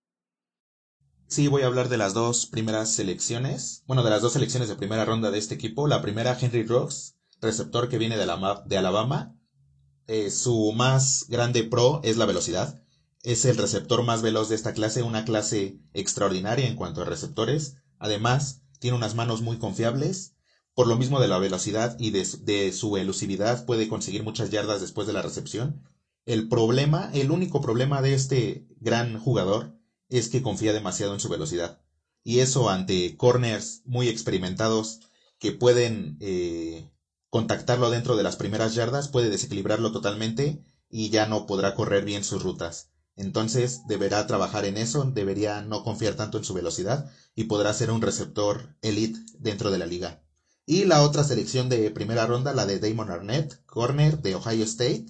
Sí, 1.29 1.47
voy 1.47 1.61
a 1.61 1.67
hablar 1.67 1.87
de 1.87 1.97
las 1.97 2.13
dos 2.13 2.45
primeras 2.47 2.91
selecciones. 2.91 3.83
Bueno, 3.87 4.03
de 4.03 4.09
las 4.09 4.21
dos 4.21 4.33
selecciones 4.33 4.67
de 4.67 4.75
primera 4.75 5.05
ronda 5.05 5.31
de 5.31 5.39
este 5.39 5.55
equipo. 5.55 5.87
La 5.87 6.01
primera, 6.01 6.37
Henry 6.39 6.63
Rocks, 6.63 7.15
receptor 7.39 7.87
que 7.87 7.97
viene 7.97 8.17
de, 8.17 8.25
la, 8.25 8.63
de 8.65 8.77
Alabama. 8.77 9.35
Eh, 10.07 10.31
su 10.31 10.73
más 10.73 11.25
grande 11.29 11.63
pro 11.63 12.01
es 12.03 12.17
la 12.17 12.25
velocidad 12.25 12.81
es 13.23 13.45
el 13.45 13.57
receptor 13.57 14.03
más 14.03 14.21
veloz 14.21 14.49
de 14.49 14.55
esta 14.55 14.73
clase, 14.73 15.03
una 15.03 15.25
clase 15.25 15.79
extraordinaria 15.93 16.67
en 16.67 16.75
cuanto 16.75 17.01
a 17.01 17.05
receptores. 17.05 17.75
Además, 17.97 18.61
tiene 18.79 18.95
unas 18.95 19.15
manos 19.15 19.41
muy 19.41 19.57
confiables. 19.57 20.35
Por 20.73 20.87
lo 20.87 20.95
mismo 20.95 21.19
de 21.19 21.27
la 21.27 21.39
velocidad 21.39 21.97
y 21.99 22.11
de, 22.11 22.71
su 22.71 22.97
elusividad, 22.97 23.65
puede 23.65 23.89
conseguir 23.89 24.23
muchas 24.23 24.49
yardas 24.49 24.79
después 24.79 25.07
de 25.07 25.13
la 25.13 25.21
recepción. 25.21 25.83
El 26.25 26.47
problema, 26.47 27.09
el 27.13 27.31
único 27.31 27.59
problema 27.59 28.01
de 28.01 28.13
este 28.13 28.67
gran 28.79 29.19
jugador 29.19 29.77
es 30.09 30.29
que 30.29 30.41
confía 30.41 30.73
demasiado 30.73 31.13
en 31.13 31.19
su 31.19 31.29
velocidad. 31.29 31.81
Y 32.23 32.39
eso 32.39 32.69
ante 32.69 33.15
corners 33.15 33.81
muy 33.85 34.09
experimentados 34.09 34.99
que 35.39 35.51
pueden 35.51 36.17
eh, 36.19 36.89
contactarlo 37.29 37.89
dentro 37.89 38.17
de 38.17 38.23
las 38.23 38.35
primeras 38.35 38.75
yardas, 38.75 39.07
puede 39.07 39.29
desequilibrarlo 39.29 39.91
totalmente 39.91 40.61
y 40.89 41.09
ya 41.09 41.27
no 41.27 41.45
podrá 41.45 41.75
correr 41.75 42.03
bien 42.03 42.23
sus 42.23 42.43
rutas. 42.43 42.89
Entonces 43.15 43.81
deberá 43.87 44.25
trabajar 44.27 44.65
en 44.65 44.77
eso, 44.77 45.03
debería 45.03 45.61
no 45.61 45.83
confiar 45.83 46.15
tanto 46.15 46.37
en 46.37 46.43
su 46.43 46.53
velocidad 46.53 47.11
y 47.35 47.45
podrá 47.45 47.73
ser 47.73 47.91
un 47.91 48.01
receptor 48.01 48.75
elite 48.81 49.19
dentro 49.37 49.71
de 49.71 49.77
la 49.77 49.85
liga. 49.85 50.23
Y 50.65 50.85
la 50.85 51.01
otra 51.01 51.23
selección 51.23 51.67
de 51.67 51.89
primera 51.91 52.25
ronda, 52.27 52.53
la 52.53 52.65
de 52.65 52.79
Damon 52.79 53.09
Arnett, 53.09 53.65
corner 53.65 54.21
de 54.21 54.35
Ohio 54.35 54.63
State, 54.63 55.07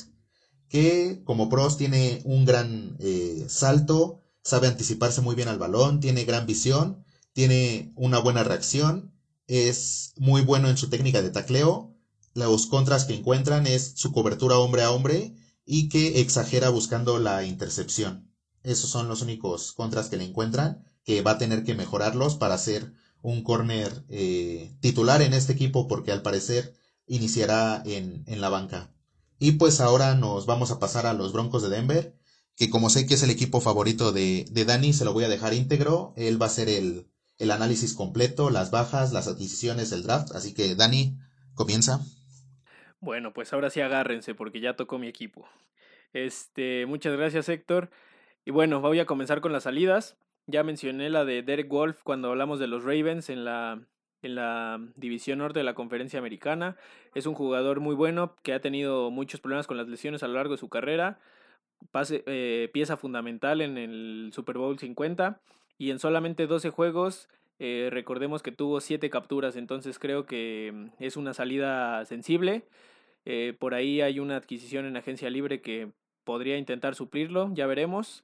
que 0.69 1.21
como 1.25 1.49
pros 1.49 1.77
tiene 1.77 2.21
un 2.23 2.45
gran 2.45 2.95
eh, 2.99 3.45
salto, 3.49 4.23
sabe 4.49 4.67
anticiparse 4.67 5.21
muy 5.21 5.35
bien 5.35 5.47
al 5.47 5.59
balón, 5.59 5.99
tiene 5.99 6.25
gran 6.25 6.45
visión, 6.45 7.03
tiene 7.33 7.91
una 7.95 8.19
buena 8.19 8.43
reacción, 8.43 9.13
es 9.47 10.13
muy 10.17 10.41
bueno 10.41 10.69
en 10.69 10.77
su 10.77 10.89
técnica 10.89 11.21
de 11.21 11.29
tacleo, 11.29 11.95
los 12.33 12.67
contras 12.67 13.05
que 13.05 13.15
encuentran 13.15 13.67
es 13.67 13.93
su 13.95 14.12
cobertura 14.12 14.57
hombre 14.57 14.83
a 14.83 14.91
hombre 14.91 15.35
y 15.65 15.89
que 15.89 16.21
exagera 16.21 16.69
buscando 16.69 17.19
la 17.19 17.43
intercepción. 17.43 18.31
Esos 18.63 18.89
son 18.89 19.07
los 19.07 19.21
únicos 19.21 19.71
contras 19.71 20.09
que 20.09 20.17
le 20.17 20.25
encuentran, 20.25 20.85
que 21.03 21.21
va 21.21 21.31
a 21.31 21.38
tener 21.38 21.63
que 21.63 21.75
mejorarlos 21.75 22.35
para 22.35 22.57
ser 22.57 22.93
un 23.21 23.43
corner 23.43 24.05
eh, 24.09 24.75
titular 24.79 25.21
en 25.21 25.33
este 25.33 25.53
equipo 25.53 25.88
porque 25.88 26.12
al 26.12 26.21
parecer 26.21 26.75
iniciará 27.07 27.81
en, 27.85 28.23
en, 28.27 28.41
la 28.41 28.49
banca. 28.49 28.93
Y 29.39 29.53
pues 29.53 29.81
ahora 29.81 30.15
nos 30.15 30.45
vamos 30.45 30.71
a 30.71 30.79
pasar 30.79 31.05
a 31.05 31.13
los 31.13 31.33
Broncos 31.33 31.63
de 31.63 31.69
Denver, 31.69 32.18
que 32.60 32.69
como 32.69 32.89
sé 32.89 33.08
que 33.08 33.13
es 33.13 33.24
el 33.24 33.30
equipo 33.30 33.62
favorito 33.62 34.12
de, 34.12 34.45
de 34.52 34.65
Dani, 34.65 34.91
se 34.91 35.06
lo 35.06 35.13
voy 35.13 35.24
a 35.24 35.30
dejar 35.30 35.54
íntegro. 35.54 36.13
Él 36.17 36.39
va 36.39 36.48
a 36.48 36.50
hacer 36.50 36.67
el, 36.67 37.08
el 37.38 37.52
análisis 37.52 37.93
completo, 37.93 38.50
las 38.50 38.69
bajas, 38.69 39.13
las 39.13 39.30
adquisiciones, 39.30 39.93
el 39.93 40.04
draft. 40.04 40.36
Así 40.36 40.54
que 40.54 40.76
Dani, 40.76 41.17
comienza. 41.56 42.02
Bueno, 43.00 43.32
pues 43.32 43.54
ahora 43.54 43.69
sí 43.69 43.80
agárrense 43.80 44.36
porque 44.36 44.60
ya 44.60 44.76
tocó 44.76 45.00
mi 45.00 45.08
equipo. 45.08 45.48
Este, 46.12 46.86
muchas 46.86 47.15
gracias 47.15 47.48
Héctor. 47.48 47.91
Y 48.43 48.52
bueno, 48.52 48.82
voy 48.82 49.00
a 49.00 49.06
comenzar 49.06 49.39
con 49.39 49.54
las 49.54 49.63
salidas. 49.63 50.17
Ya 50.45 50.63
mencioné 50.63 51.10
la 51.10 51.24
de 51.24 51.43
Derek 51.43 51.69
Wolf 51.69 52.02
cuando 52.04 52.28
hablamos 52.28 52.60
de 52.60 52.67
los 52.67 52.84
Ravens 52.84 53.30
en 53.30 53.45
la, 53.45 53.82
en 54.22 54.36
la 54.36 54.86
división 54.98 55.39
norte 55.39 55.60
de 55.60 55.63
la 55.63 55.76
conferencia 55.76 56.19
americana. 56.19 56.76
Es 57.15 57.26
un 57.26 57.36
jugador 57.36 57.80
muy 57.80 57.95
bueno 57.95 58.36
que 58.43 58.52
ha 58.52 58.60
tenido 58.60 59.12
muchos 59.12 59.39
problemas 59.39 59.65
con 59.65 59.78
las 59.78 59.88
lesiones 59.88 60.24
a 60.24 60.28
lo 60.28 60.34
largo 60.34 60.56
de 60.56 60.60
su 60.60 60.67
carrera. 60.67 61.22
Pase, 61.91 62.23
eh, 62.27 62.69
pieza 62.73 62.97
fundamental 62.97 63.61
en 63.61 63.77
el 63.77 64.31
Super 64.33 64.57
Bowl 64.57 64.77
50 64.77 65.39
y 65.77 65.91
en 65.91 65.99
solamente 65.99 66.47
12 66.47 66.69
juegos 66.69 67.29
eh, 67.59 67.89
recordemos 67.91 68.41
que 68.41 68.51
tuvo 68.51 68.79
7 68.79 69.09
capturas, 69.09 69.55
entonces 69.55 69.99
creo 69.99 70.25
que 70.25 70.71
mm, 70.73 71.03
es 71.03 71.17
una 71.17 71.33
salida 71.33 72.05
sensible. 72.05 72.63
Eh, 73.25 73.53
por 73.59 73.73
ahí 73.73 74.01
hay 74.01 74.19
una 74.19 74.37
adquisición 74.37 74.85
en 74.85 74.97
agencia 74.97 75.29
libre 75.29 75.61
que 75.61 75.91
podría 76.23 76.57
intentar 76.57 76.95
suplirlo, 76.95 77.51
ya 77.53 77.67
veremos. 77.67 78.23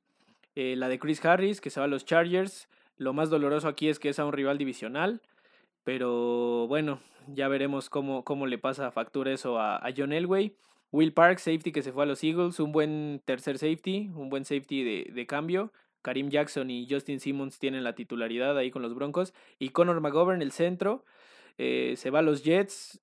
la 0.56 0.88
de 0.88 1.00
Chris 1.00 1.24
Harris, 1.26 1.60
que 1.60 1.70
se 1.70 1.82
va 1.82 1.86
a 1.86 1.90
los 1.90 2.06
Chargers. 2.06 2.70
Lo 2.98 3.12
más 3.12 3.30
doloroso 3.30 3.68
aquí 3.68 3.90
es 3.90 4.00
que 4.00 4.10
es 4.10 4.20
a 4.20 4.26
un 4.26 4.32
rival 4.32 4.58
divisional. 4.58 5.22
Pero 5.84 6.68
bueno, 6.68 7.02
ya 7.28 7.48
veremos 7.50 7.90
cómo, 7.90 8.24
cómo 8.24 8.48
le 8.48 8.58
pasa 8.58 8.92
factura 8.92 9.34
eso 9.34 9.60
a, 9.60 9.78
a 9.78 9.94
John 9.96 10.14
Elway. 10.14 10.56
Will 10.96 11.12
Park, 11.12 11.40
safety 11.40 11.74
que 11.74 11.82
se 11.82 11.92
fue 11.92 12.04
a 12.04 12.06
los 12.06 12.24
Eagles, 12.24 12.60
un 12.62 12.72
buen 12.72 13.22
tercer 13.26 13.58
safety, 13.58 14.12
un 14.16 14.30
buen 14.30 14.46
safety 14.46 14.84
de, 14.84 15.12
de 15.14 15.28
cambio. 15.28 15.74
Karim 16.02 16.30
Jackson 16.30 16.70
y 16.72 16.88
Justin 16.90 17.20
Simmons 17.20 17.60
tienen 17.60 17.84
la 17.84 17.96
titularidad 17.96 18.58
ahí 18.58 18.72
con 18.72 18.82
los 18.82 18.96
Broncos. 18.96 19.34
Y 19.60 19.70
Conor 19.70 20.00
McGovern, 20.00 20.42
el 20.42 20.54
centro, 20.54 21.04
eh, 21.58 21.96
se 21.98 22.12
va 22.12 22.20
a 22.20 22.22
los 22.22 22.44
Jets. 22.44 23.02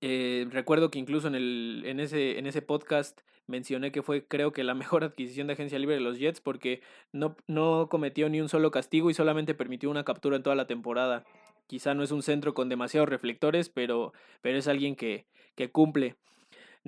Eh, 0.00 0.48
recuerdo 0.50 0.90
que 0.90 0.98
incluso 0.98 1.28
en, 1.28 1.36
el, 1.36 1.82
en, 1.86 2.00
ese, 2.00 2.38
en 2.38 2.46
ese 2.46 2.62
podcast 2.62 3.20
mencioné 3.46 3.92
que 3.92 4.02
fue 4.02 4.26
creo 4.26 4.52
que 4.52 4.64
la 4.64 4.74
mejor 4.74 5.04
adquisición 5.04 5.46
de 5.46 5.52
agencia 5.52 5.78
libre 5.78 5.94
de 5.94 6.00
los 6.00 6.18
Jets 6.18 6.40
porque 6.40 6.82
no, 7.12 7.36
no 7.46 7.88
cometió 7.88 8.28
ni 8.28 8.40
un 8.40 8.48
solo 8.48 8.72
castigo 8.72 9.08
y 9.08 9.14
solamente 9.14 9.54
permitió 9.54 9.88
una 9.88 10.04
captura 10.04 10.36
en 10.36 10.42
toda 10.42 10.56
la 10.56 10.66
temporada. 10.66 11.24
Quizá 11.68 11.94
no 11.94 12.02
es 12.02 12.10
un 12.10 12.22
centro 12.22 12.54
con 12.54 12.68
demasiados 12.68 13.08
reflectores, 13.08 13.68
pero, 13.68 14.14
pero 14.40 14.58
es 14.58 14.66
alguien 14.66 14.96
que, 14.96 15.26
que 15.54 15.70
cumple. 15.70 16.16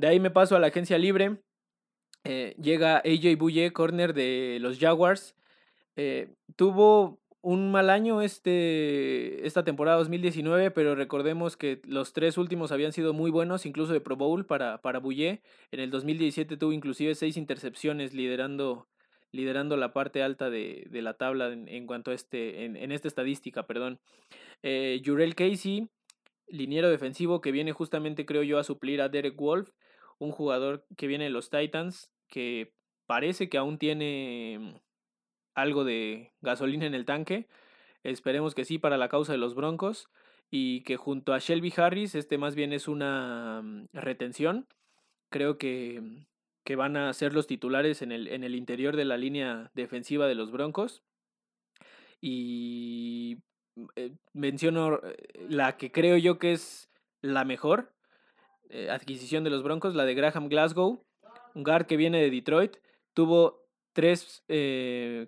De 0.01 0.07
ahí 0.07 0.19
me 0.19 0.31
paso 0.31 0.57
a 0.57 0.61
la 0.61 0.69
agencia 0.69 0.97
libre. 0.97 1.43
Eh, 2.25 2.55
llega 2.59 3.03
AJ 3.05 3.37
Bouye, 3.37 3.71
corner 3.75 4.15
de 4.15 4.57
los 4.59 4.79
Jaguars. 4.79 5.37
Eh, 5.95 6.33
tuvo 6.57 7.21
un 7.43 7.71
mal 7.71 7.91
año 7.91 8.23
este, 8.23 9.47
esta 9.47 9.63
temporada 9.63 9.99
2019, 9.99 10.71
pero 10.71 10.95
recordemos 10.95 11.59
que 11.59 11.83
los 11.85 12.15
tres 12.15 12.39
últimos 12.39 12.73
habían 12.73 12.95
sido 12.95 13.13
muy 13.13 13.31
buenos, 13.31 13.67
incluso 13.67 13.93
de 13.93 14.01
Pro 14.01 14.17
Bowl 14.17 14.47
para, 14.47 14.81
para 14.81 15.01
Bouye. 15.01 15.43
En 15.71 15.81
el 15.81 15.91
2017 15.91 16.57
tuvo 16.57 16.73
inclusive 16.73 17.15
seis 17.15 17.37
intercepciones 17.37 18.15
liderando, 18.15 18.89
liderando 19.33 19.77
la 19.77 19.93
parte 19.93 20.23
alta 20.23 20.49
de, 20.49 20.87
de 20.89 21.03
la 21.03 21.13
tabla 21.13 21.53
en, 21.53 21.87
cuanto 21.87 22.11
a 22.11 22.15
este, 22.15 22.65
en, 22.65 22.91
esta 22.91 23.07
estadística, 23.07 23.67
perdón. 23.67 24.01
Eh, 24.63 25.03
Jurel 25.05 25.35
Casey, 25.35 25.91
liniero 26.49 26.89
defensivo 26.89 27.43
que 27.43 27.53
viene 27.53 27.73
justamente, 27.73 28.25
creo 28.25 28.43
yo, 28.43 28.59
a 28.59 28.65
suplir 28.65 29.03
a 29.03 29.11
Derek 29.11 29.37
Wolf, 29.37 29.69
un 30.21 30.31
jugador 30.31 30.87
que 30.97 31.09
viene 31.09 31.25
de 31.25 31.31
los 31.31 31.51
Titans, 31.51 32.13
que 32.29 32.73
parece 33.07 33.49
que 33.49 33.59
aún 33.59 33.79
tiene 33.79 34.59
mm, 34.61 34.75
algo 35.55 35.83
de 35.83 36.33
gasolina 36.43 36.87
en 36.87 36.95
el 36.95 37.07
tanque. 37.07 37.49
Esperemos 38.05 38.55
que 38.55 38.65
sí 38.65 38.79
para 38.79 38.99
la 38.99 39.09
causa 39.09 39.33
de 39.33 39.39
los 39.39 39.57
Broncos. 39.57 40.09
Y 40.53 40.83
que 40.83 40.97
junto 40.97 41.33
a 41.33 41.39
Shelby 41.39 41.73
Harris, 41.77 42.15
este 42.17 42.37
más 42.37 42.55
bien 42.55 42.73
es 42.73 42.87
una 42.87 43.63
mm, 43.63 43.89
retención. 43.93 44.67
Creo 45.31 45.59
que, 45.59 46.01
mm, 46.01 46.27
que 46.65 46.77
van 46.77 46.97
a 46.97 47.13
ser 47.15 47.33
los 47.33 47.47
titulares 47.47 48.03
en 48.03 48.13
el, 48.13 48.29
en 48.29 48.45
el 48.45 48.55
interior 48.55 48.97
de 48.97 49.07
la 49.07 49.17
línea 49.17 49.71
defensiva 49.75 50.27
de 50.27 50.35
los 50.35 50.51
Broncos. 50.51 51.03
Y 52.21 53.39
eh, 53.97 54.13
menciono 54.35 55.01
eh, 55.03 55.47
la 55.49 55.77
que 55.79 55.91
creo 55.91 56.17
yo 56.19 56.39
que 56.39 56.53
es 56.53 56.91
la 57.23 57.45
mejor 57.45 57.93
eh, 58.71 58.91
adquisición 58.91 59.45
de 59.45 59.51
los 59.51 59.63
Broncos, 59.63 59.95
la 59.95 60.05
de 60.05 60.15
Graham 60.15 60.49
Glasgow, 60.49 61.05
un 61.55 61.63
guard 61.63 61.87
que 61.87 61.97
viene 61.97 62.21
de 62.21 62.31
Detroit, 62.31 62.77
tuvo 63.15 63.67
tres 63.93 64.45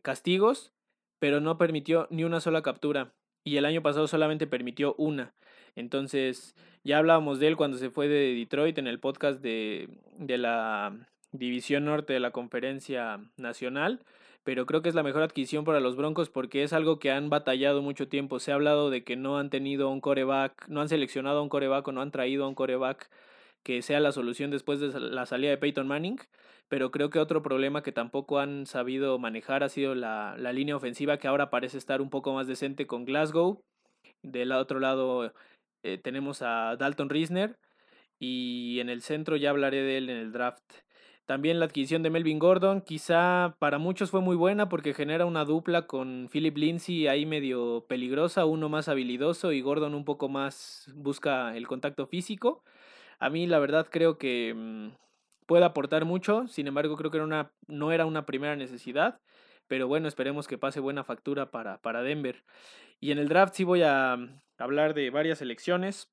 castigos, 0.03 0.73
pero 1.19 1.41
no 1.41 1.59
permitió 1.59 2.07
ni 2.11 2.25
una 2.25 2.41
sola 2.41 2.63
captura. 2.63 3.13
Y 3.45 3.57
el 3.57 3.65
año 3.65 3.83
pasado 3.83 4.07
solamente 4.07 4.47
permitió 4.47 4.95
una. 4.99 5.35
Entonces, 5.75 6.55
ya 6.85 6.99
hablábamos 6.99 7.41
de 7.41 7.49
él 7.49 7.57
cuando 7.57 7.77
se 7.77 7.91
fue 7.91 8.07
de 8.07 8.35
Detroit 8.35 8.79
en 8.79 8.87
el 8.87 9.01
podcast 9.01 9.41
de, 9.41 9.89
de 10.17 10.39
la 10.39 10.95
División 11.33 11.85
Norte 11.85 12.13
de 12.13 12.21
la 12.21 12.31
Conferencia 12.31 13.21
Nacional 13.37 14.05
pero 14.45 14.67
creo 14.67 14.83
que 14.83 14.89
es 14.89 14.95
la 14.95 15.03
mejor 15.03 15.23
adquisición 15.23 15.65
para 15.65 15.81
los 15.81 15.97
Broncos 15.97 16.29
porque 16.29 16.63
es 16.63 16.73
algo 16.73 16.99
que 16.99 17.11
han 17.11 17.31
batallado 17.31 17.83
mucho 17.83 18.09
tiempo. 18.09 18.41
Se 18.41 18.51
ha 18.51 18.55
hablado 18.55 18.91
de 18.91 19.05
que 19.05 19.17
no 19.17 19.39
han 19.39 19.51
tenido 19.51 19.89
un 19.89 20.01
coreback, 20.01 20.67
no 20.69 20.81
han 20.81 20.89
seleccionado 20.89 21.39
a 21.39 21.43
un 21.43 21.49
coreback 21.49 21.87
o 21.89 21.93
no 21.93 22.03
han 22.03 22.11
traído 22.11 22.45
a 22.45 22.49
un 22.49 22.55
coreback 22.55 23.09
que 23.63 23.83
sea 23.83 24.01
la 24.01 24.13
solución 24.13 24.51
después 24.51 24.81
de 24.81 24.99
la 24.99 25.27
salida 25.27 25.51
de 25.51 25.59
Peyton 25.59 25.87
Manning, 25.87 26.19
pero 26.69 26.91
creo 26.91 27.11
que 27.11 27.19
otro 27.19 27.43
problema 27.43 27.83
que 27.83 27.93
tampoco 27.93 28.39
han 28.39 28.67
sabido 28.67 29.19
manejar 29.19 29.63
ha 29.63 29.69
sido 29.69 29.95
la, 29.95 30.37
la 30.39 30.53
línea 30.53 30.77
ofensiva 30.77 31.19
que 31.19 31.29
ahora 31.29 31.51
parece 31.51 31.79
estar 31.79 32.01
un 32.01 32.11
poco 32.11 32.33
más 32.33 32.47
decente 32.47 32.87
con 32.87 33.05
Glasgow. 33.05 33.63
Del 34.23 34.53
otro 34.53 34.81
lado 34.81 35.33
eh, 35.83 35.99
tenemos 35.99 36.43
a 36.43 36.77
Dalton 36.77 37.11
Risner 37.11 37.59
y 38.19 38.79
en 38.81 38.89
el 38.89 39.03
centro 39.03 39.37
ya 39.37 39.51
hablaré 39.51 39.83
de 39.83 39.99
él 39.99 40.11
en 40.11 40.17
el 40.17 40.33
draft. 40.33 40.63
También 41.27 41.61
la 41.61 41.67
adquisición 41.67 42.03
de 42.03 42.11
Melvin 42.11 42.39
Gordon, 42.39 42.81
quizá 42.83 43.57
para 43.59 43.79
muchos 43.79 44.11
fue 44.11 44.21
muy 44.21 44.35
buena 44.37 44.69
porque 44.69 44.93
genera 44.93 45.25
una 45.25 45.45
dupla 45.45 45.87
con 45.87 46.29
Philip 46.31 46.57
Lindsay 46.57 47.07
ahí 47.07 47.27
medio 47.27 47.87
peligrosa, 47.89 48.45
uno 48.45 48.69
más 48.69 48.89
habilidoso 48.89 49.53
y 49.53 49.61
Gordon 49.61 49.95
un 49.95 50.05
poco 50.05 50.29
más 50.29 50.91
busca 50.95 51.57
el 51.57 51.69
contacto 51.69 52.07
físico. 52.07 52.63
A 53.23 53.31
mí 53.31 53.47
la 53.47 53.61
verdad 53.61 53.87
creo 53.89 54.19
que 54.19 54.53
mm, 54.53 54.89
puede 55.47 55.65
aportar 55.65 56.05
mucho, 56.05 56.49
sin 56.49 56.67
embargo 56.67 56.97
creo 56.97 57.13
que 57.13 57.19
era 57.19 57.25
una, 57.25 57.53
no 57.69 57.93
era 57.93 58.05
una 58.05 58.27
primera 58.27 58.57
necesidad, 58.57 59.21
pero 59.69 59.87
bueno, 59.87 60.09
esperemos 60.09 60.49
que 60.49 60.59
pase 60.59 60.81
buena 60.81 61.05
factura 61.05 61.53
para, 61.53 61.79
para 61.79 62.03
Denver. 62.03 62.43
Y 62.99 63.13
en 63.13 63.19
el 63.19 63.29
draft 63.29 63.55
sí 63.55 63.63
voy 63.63 63.83
a 63.83 64.19
hablar 64.59 64.95
de 64.95 65.11
varias 65.11 65.41
elecciones. 65.41 66.11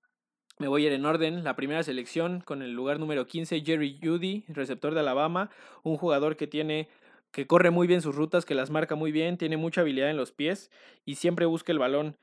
Me 0.59 0.67
voy 0.67 0.83
a 0.83 0.87
ir 0.89 0.93
en 0.93 1.03
orden. 1.03 1.43
La 1.43 1.55
primera 1.55 1.81
selección 1.81 2.41
con 2.41 2.61
el 2.61 2.73
lugar 2.73 2.99
número 2.99 3.25
15, 3.25 3.61
Jerry 3.61 3.99
Judy, 4.03 4.45
receptor 4.47 4.93
de 4.93 4.99
Alabama, 4.99 5.49
un 5.81 5.97
jugador 5.97 6.37
que 6.37 6.45
tiene 6.45 6.89
que 7.31 7.47
corre 7.47 7.71
muy 7.71 7.87
bien 7.87 8.03
sus 8.03 8.15
rutas, 8.15 8.45
que 8.45 8.53
las 8.53 8.69
marca 8.69 8.93
muy 8.93 9.11
bien, 9.11 9.37
tiene 9.37 9.57
mucha 9.57 9.81
habilidad 9.81 10.11
en 10.11 10.17
los 10.17 10.31
pies 10.31 10.69
y 11.05 11.15
siempre 11.15 11.47
busca 11.47 11.71
el 11.71 11.79
balón. 11.79 12.17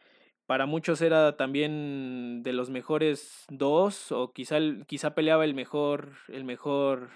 Para 0.46 0.66
muchos 0.66 1.02
era 1.02 1.36
también 1.36 2.42
de 2.44 2.52
los 2.52 2.70
mejores 2.70 3.46
dos 3.50 4.12
o 4.12 4.32
quizá, 4.32 4.58
quizá 4.86 5.14
peleaba 5.14 5.44
el 5.44 5.54
mejor, 5.54 6.12
el 6.28 6.44
mejor, 6.44 7.10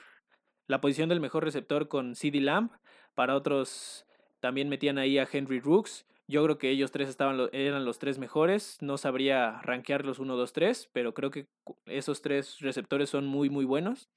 la 0.66 0.81
posición 0.81 1.09
del 1.09 1.21
mejor 1.21 1.45
receptor 1.45 1.87
con 1.87 2.16
CD 2.16 2.40
Lamb. 2.40 2.71
Para 3.14 3.37
otros 3.37 4.05
también 4.40 4.69
metían 4.69 4.99
ahí 4.99 5.16
a 5.19 5.29
Henry 5.31 5.61
Rooks. 5.61 6.07
Yo 6.27 6.43
creo 6.45 6.59
que 6.59 6.71
ellos 6.71 6.90
tres 6.90 7.09
estaban, 7.09 7.49
eran 7.53 7.85
los 7.85 8.01
tres 8.01 8.19
mejores. 8.19 8.79
No 8.81 8.99
sabría 8.99 9.61
rankearlos 9.62 10.19
1, 10.19 10.37
2, 10.37 10.53
3, 10.53 10.90
pero 10.93 11.14
creo 11.14 11.31
que 11.31 11.47
esos 11.87 12.23
tres 12.23 12.59
receptores 12.61 13.11
son 13.11 13.27
muy, 13.27 13.49
muy 13.49 13.64
buenos. 13.64 14.09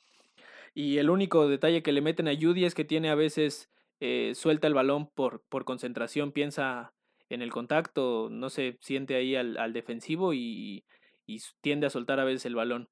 Y 0.74 0.98
el 0.98 1.12
único 1.12 1.48
detalle 1.48 1.84
que 1.84 1.92
le 1.92 2.02
meten 2.02 2.28
a 2.28 2.36
Judy 2.36 2.66
es 2.66 2.74
que 2.74 2.84
tiene 2.84 3.10
a 3.10 3.16
veces 3.16 3.70
eh, 4.00 4.34
suelta 4.36 4.66
el 4.66 4.74
balón 4.74 5.08
por, 5.08 5.42
por 5.50 5.66
concentración, 5.66 6.32
piensa 6.32 6.93
en 7.34 7.42
el 7.42 7.52
contacto, 7.52 8.30
no 8.32 8.50
se 8.50 8.78
siente 8.82 9.16
ahí 9.16 9.36
al, 9.36 9.74
defensivo 9.74 10.34
y, 10.34 10.86
y, 11.26 11.42
tiende 11.62 11.88
a 11.88 11.90
soltar 11.90 12.20
a 12.20 12.24
veces 12.24 12.46
el 12.46 12.56
balón. 12.56 12.90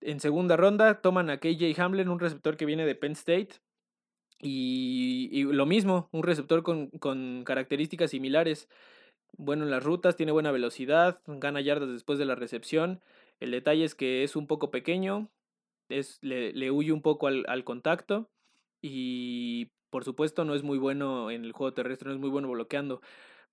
En 0.00 0.20
segunda 0.20 0.56
ronda 0.56 1.00
toman 1.00 1.30
a 1.30 1.38
KJ 1.38 1.78
Hamlin, 1.78 2.08
un 2.08 2.20
receptor 2.20 2.56
que 2.56 2.66
viene 2.66 2.84
de 2.84 2.94
Penn 2.94 3.12
State. 3.12 3.60
Y, 4.40 5.44
lo 5.44 5.64
mismo, 5.64 6.08
un 6.12 6.22
receptor 6.22 6.62
con, 6.62 7.44
características 7.44 8.10
similares. 8.10 8.68
Bueno 9.36 9.64
en 9.64 9.70
las 9.70 9.82
rutas, 9.82 10.16
tiene 10.16 10.32
buena 10.32 10.52
velocidad, 10.52 11.20
gana 11.26 11.60
yardas 11.60 11.90
después 11.90 12.18
de 12.18 12.26
la 12.26 12.34
recepción. 12.34 13.00
El 13.40 13.50
detalle 13.50 13.84
es 13.84 13.94
que 13.94 14.22
es 14.22 14.36
un 14.36 14.46
poco 14.46 14.70
pequeño, 14.70 15.30
es, 15.88 16.18
le, 16.22 16.52
le 16.52 16.70
huye 16.70 16.92
un 16.92 17.02
poco 17.02 17.26
al, 17.26 17.44
al, 17.48 17.64
contacto 17.64 18.30
y 18.80 19.70
por 19.90 20.04
supuesto 20.04 20.44
no 20.44 20.54
es 20.54 20.62
muy 20.62 20.78
bueno 20.78 21.30
en 21.30 21.44
el 21.44 21.52
juego 21.52 21.74
terrestre, 21.74 22.08
no 22.08 22.14
es 22.14 22.20
muy 22.20 22.30
bueno 22.30 22.48
bloqueando. 22.50 23.00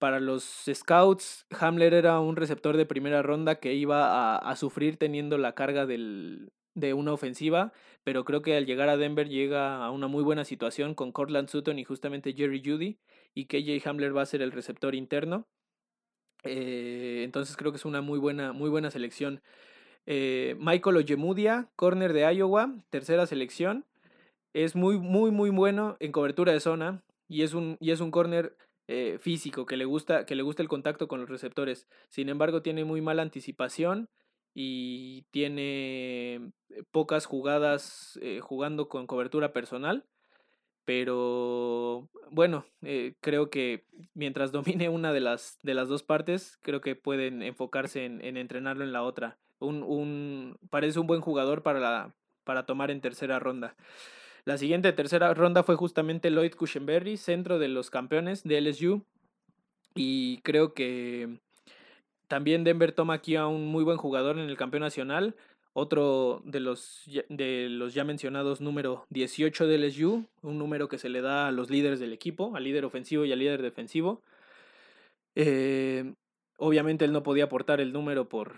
Para 0.02 0.20
los 0.20 0.64
scouts, 0.74 1.46
Hamler 1.52 1.94
era 1.94 2.20
un 2.22 2.36
receptor 2.36 2.76
de 2.76 2.88
primera 2.88 3.22
ronda 3.22 3.60
que 3.60 3.76
iba 3.76 4.36
a, 4.36 4.56
sufrir 4.56 4.98
teniendo 4.98 5.38
la 5.38 5.54
carga 5.54 5.86
de 5.86 6.94
una 6.96 7.14
ofensiva, 7.14 7.72
pero 8.04 8.26
creo 8.26 8.42
que 8.42 8.58
al 8.58 8.66
llegar 8.66 8.90
a 8.90 8.98
Denver 8.98 9.30
llega 9.30 9.86
a 9.86 9.92
una 9.92 10.08
muy 10.08 10.24
buena 10.24 10.44
situación 10.44 10.96
con 10.96 11.12
Cortland 11.12 11.50
Sutton 11.50 11.78
y 11.78 11.84
justamente 11.84 12.34
Jerry 12.34 12.64
Judy 12.66 12.98
y 13.36 13.46
KJ 13.46 13.88
Hamler 13.88 14.18
va 14.18 14.24
a 14.24 14.26
ser 14.26 14.42
el 14.42 14.52
receptor 14.52 14.96
interno. 14.96 15.46
Eh, 16.46 17.22
entonces 17.24 17.56
creo 17.56 17.72
que 17.72 17.78
es 17.78 17.86
una 17.86 18.02
muy 18.02 18.18
buena, 18.18 18.54
muy 18.54 18.72
buena 18.72 18.90
selección. 18.90 19.44
Eh, 20.08 20.56
Michael 20.58 20.98
Ojemudia, 20.98 21.70
corner 21.76 22.14
de 22.14 22.22
Iowa, 22.34 22.74
tercera 22.90 23.28
selección. 23.28 23.86
Es 24.56 24.76
muy, 24.76 24.98
muy, 24.98 25.30
muy 25.30 25.52
bueno 25.52 25.96
en 26.00 26.12
cobertura 26.12 26.54
de 26.54 26.60
zona 26.60 27.04
y 27.28 27.44
es 27.44 27.54
un, 27.54 27.78
y 27.80 27.92
es 27.92 28.00
un 28.00 28.10
corner 28.10 28.58
eh, 28.94 29.20
físico 29.20 29.66
que 29.66 29.78
le, 29.78 29.86
gusta, 29.86 30.26
que 30.26 30.36
le 30.36 30.44
gusta 30.44 30.62
el 30.62 30.68
contacto 30.68 31.08
con 31.08 31.22
los 31.22 31.30
receptores. 31.30 31.88
Sin 32.10 32.28
embargo, 32.28 32.62
tiene 32.62 32.84
muy 32.84 33.00
mala 33.00 33.22
anticipación 33.22 34.10
y 34.54 35.22
tiene 35.32 36.36
eh, 36.36 36.84
pocas 36.92 37.26
jugadas 37.26 38.20
eh, 38.22 38.42
jugando 38.42 38.90
con 38.90 39.08
cobertura 39.08 39.54
personal. 39.54 40.06
pero 40.84 42.10
bueno, 42.32 42.66
creo 43.22 43.50
que 43.50 43.86
mientras 44.14 44.52
domine 44.58 44.90
una 44.90 45.14
de 45.14 45.22
las, 45.22 45.58
de 45.64 45.74
las 45.74 45.88
dos 45.88 46.04
partes, 46.04 46.58
creo 46.62 46.82
que 46.82 46.96
pueden 46.96 47.44
enfocarse 47.44 48.04
en, 48.04 48.22
en 48.26 48.36
entrenarlo 48.36 48.84
en 48.84 48.92
la 48.92 49.04
otra. 49.04 49.38
Un, 49.60 49.84
un, 49.84 50.58
parece 50.70 51.00
un 51.00 51.08
buen 51.08 51.22
jugador 51.22 51.64
para, 51.64 51.80
la, 51.80 52.16
para 52.44 52.66
tomar 52.66 52.92
en 52.92 53.00
tercera 53.00 53.40
ronda. 53.40 53.78
La 54.46 54.58
siguiente 54.58 54.92
tercera 54.94 55.34
ronda 55.34 55.64
fue 55.64 55.76
justamente 55.76 56.32
Lloyd 56.32 56.54
Cushenberry, 56.56 57.18
centro 57.18 57.60
de 57.60 57.68
los 57.68 57.90
campeones 57.90 58.44
de 58.44 58.60
LSU. 58.60 59.04
Y 59.94 60.40
creo 60.40 60.74
que 60.74 61.40
también 62.28 62.64
Denver 62.64 62.92
toma 62.92 63.16
aquí 63.16 63.36
a 63.36 63.48
un 63.48 63.68
muy 63.68 63.84
buen 63.84 63.98
jugador 63.98 64.40
en 64.40 64.50
el 64.50 64.58
campeón 64.58 64.82
nacional. 64.82 65.36
Otro 65.74 66.42
de 66.44 66.60
los, 66.60 67.04
de 67.30 67.68
los 67.70 67.94
ya 67.94 68.04
mencionados 68.04 68.60
número 68.60 69.06
18 69.10 69.68
de 69.68 69.78
LSU, 69.78 70.26
un 70.42 70.58
número 70.58 70.90
que 70.90 70.98
se 70.98 71.08
le 71.08 71.22
da 71.22 71.48
a 71.48 71.52
los 71.52 71.70
líderes 71.70 72.00
del 72.00 72.12
equipo, 72.12 72.56
al 72.56 72.66
líder 72.66 72.84
ofensivo 72.84 73.24
y 73.26 73.32
al 73.32 73.40
líder 73.40 73.62
defensivo. 73.62 74.22
Eh, 75.36 76.14
obviamente 76.58 77.06
él 77.06 77.14
no 77.14 77.24
podía 77.24 77.46
aportar 77.46 77.80
el 77.80 77.94
número 77.94 78.28
por, 78.28 78.56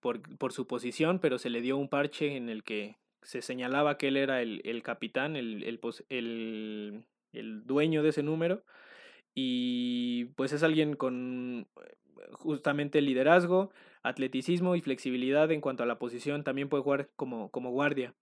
por, 0.00 0.20
por, 0.38 0.52
su 0.52 0.66
posición, 0.66 1.18
pero 1.18 1.38
se 1.38 1.50
le 1.50 1.60
dio 1.60 1.76
un 1.76 1.88
parche 1.88 2.36
en 2.36 2.48
el 2.48 2.62
que 2.62 2.96
se 3.22 3.42
señalaba 3.42 3.98
que 3.98 4.08
él 4.08 4.16
era 4.16 4.42
el, 4.42 4.60
el 4.64 4.82
capitán, 4.82 5.36
el, 5.36 5.64
el, 5.64 7.04
el, 7.32 7.66
dueño 7.66 8.02
de 8.02 8.08
ese 8.10 8.22
número. 8.22 8.62
Y 9.34 10.26
pues 10.36 10.52
es 10.52 10.62
alguien 10.62 10.96
con 10.96 11.68
justamente 12.32 13.00
liderazgo, 13.00 13.70
atleticismo 14.02 14.74
y 14.76 14.80
flexibilidad 14.80 15.50
en 15.52 15.60
cuanto 15.60 15.82
a 15.82 15.86
la 15.86 15.98
posición, 15.98 16.44
también 16.44 16.68
puede 16.68 16.82
jugar 16.82 17.08
como, 17.16 17.50
como 17.50 17.70
guardia. 17.70 18.14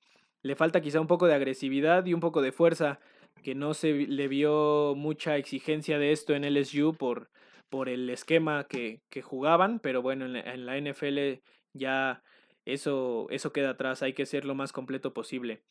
Le 0.42 0.56
falta 0.56 0.80
quizá 0.80 1.00
un 1.00 1.06
poco 1.06 1.26
de 1.26 1.34
agresividad 1.34 2.04
y 2.06 2.14
un 2.14 2.20
poco 2.20 2.42
de 2.42 2.52
fuerza, 2.52 3.00
que 3.42 3.54
no 3.54 3.74
se 3.74 3.92
le 3.92 4.28
vio 4.28 4.94
mucha 4.96 5.36
exigencia 5.36 5.98
de 5.98 6.12
esto 6.12 6.34
en 6.34 6.44
LSU 6.44 6.94
por, 6.94 7.30
por 7.68 7.88
el 7.88 8.08
esquema 8.10 8.64
que, 8.64 9.00
que 9.08 9.22
jugaban, 9.22 9.80
pero 9.80 10.02
bueno, 10.02 10.26
en 10.26 10.66
la, 10.66 10.78
NFL 10.78 11.40
ya 11.72 12.22
eso, 12.66 13.26
eso 13.30 13.52
queda 13.52 13.70
atrás, 13.70 14.02
hay 14.02 14.12
que 14.12 14.26
ser 14.26 14.44
lo 14.44 14.54
más 14.54 14.72
completo 14.72 15.14
posible. 15.14 15.62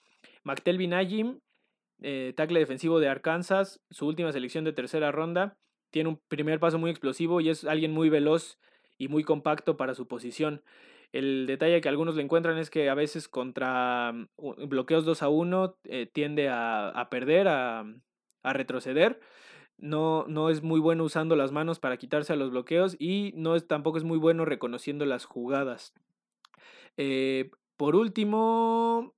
McTelvin 0.44 0.94
Agim, 0.94 1.40
eh, 2.02 2.34
tackle 2.36 2.60
defensivo 2.60 3.00
de 3.00 3.10
Arkansas, 3.10 3.82
su 3.92 4.08
última 4.08 4.32
selección 4.32 4.64
de 4.64 4.74
tercera 4.74 5.12
ronda, 5.12 5.58
tiene 5.92 6.10
un 6.10 6.20
primer 6.28 6.60
paso 6.60 6.80
muy 6.80 6.90
explosivo 6.90 7.42
y 7.42 7.50
es 7.50 7.66
alguien 7.66 7.92
muy 7.92 8.10
veloz 8.10 8.60
y 8.98 9.08
muy 9.08 9.24
compacto 9.24 9.78
para 9.78 9.94
su 9.94 10.08
posición. 10.08 10.64
El 11.12 11.46
detalle 11.48 11.80
que 11.80 11.90
algunos 11.90 12.16
le 12.16 12.24
encuentran 12.24 12.58
es 12.58 12.70
que 12.70 12.90
a 12.90 12.94
veces 12.94 13.28
contra 13.28 14.12
mm, 14.12 14.68
bloqueos 14.68 15.06
2 15.06 15.24
a 15.24 15.30
1 15.30 15.78
eh, 15.86 16.10
tiende 16.12 16.50
a, 16.50 17.08
perder, 17.10 17.48
a, 17.48 17.86
retroceder. 18.44 19.20
No, 19.78 20.26
no, 20.28 20.50
es 20.50 20.64
muy 20.64 20.80
bueno 20.80 21.04
usando 21.04 21.36
las 21.36 21.52
manos 21.52 21.80
para 21.80 21.98
quitarse 21.98 22.34
a 22.34 22.38
los 22.38 22.52
bloqueos 22.52 22.96
y 23.00 23.34
no 23.36 23.56
es, 23.56 23.68
tampoco 23.68 23.98
es 23.98 24.04
muy 24.04 24.18
bueno 24.18 24.46
reconociendo 24.46 25.06
las 25.06 25.26
jugadas. 25.26 25.94
Eh, 26.98 27.50
por 27.78 27.96
último, 27.96 29.14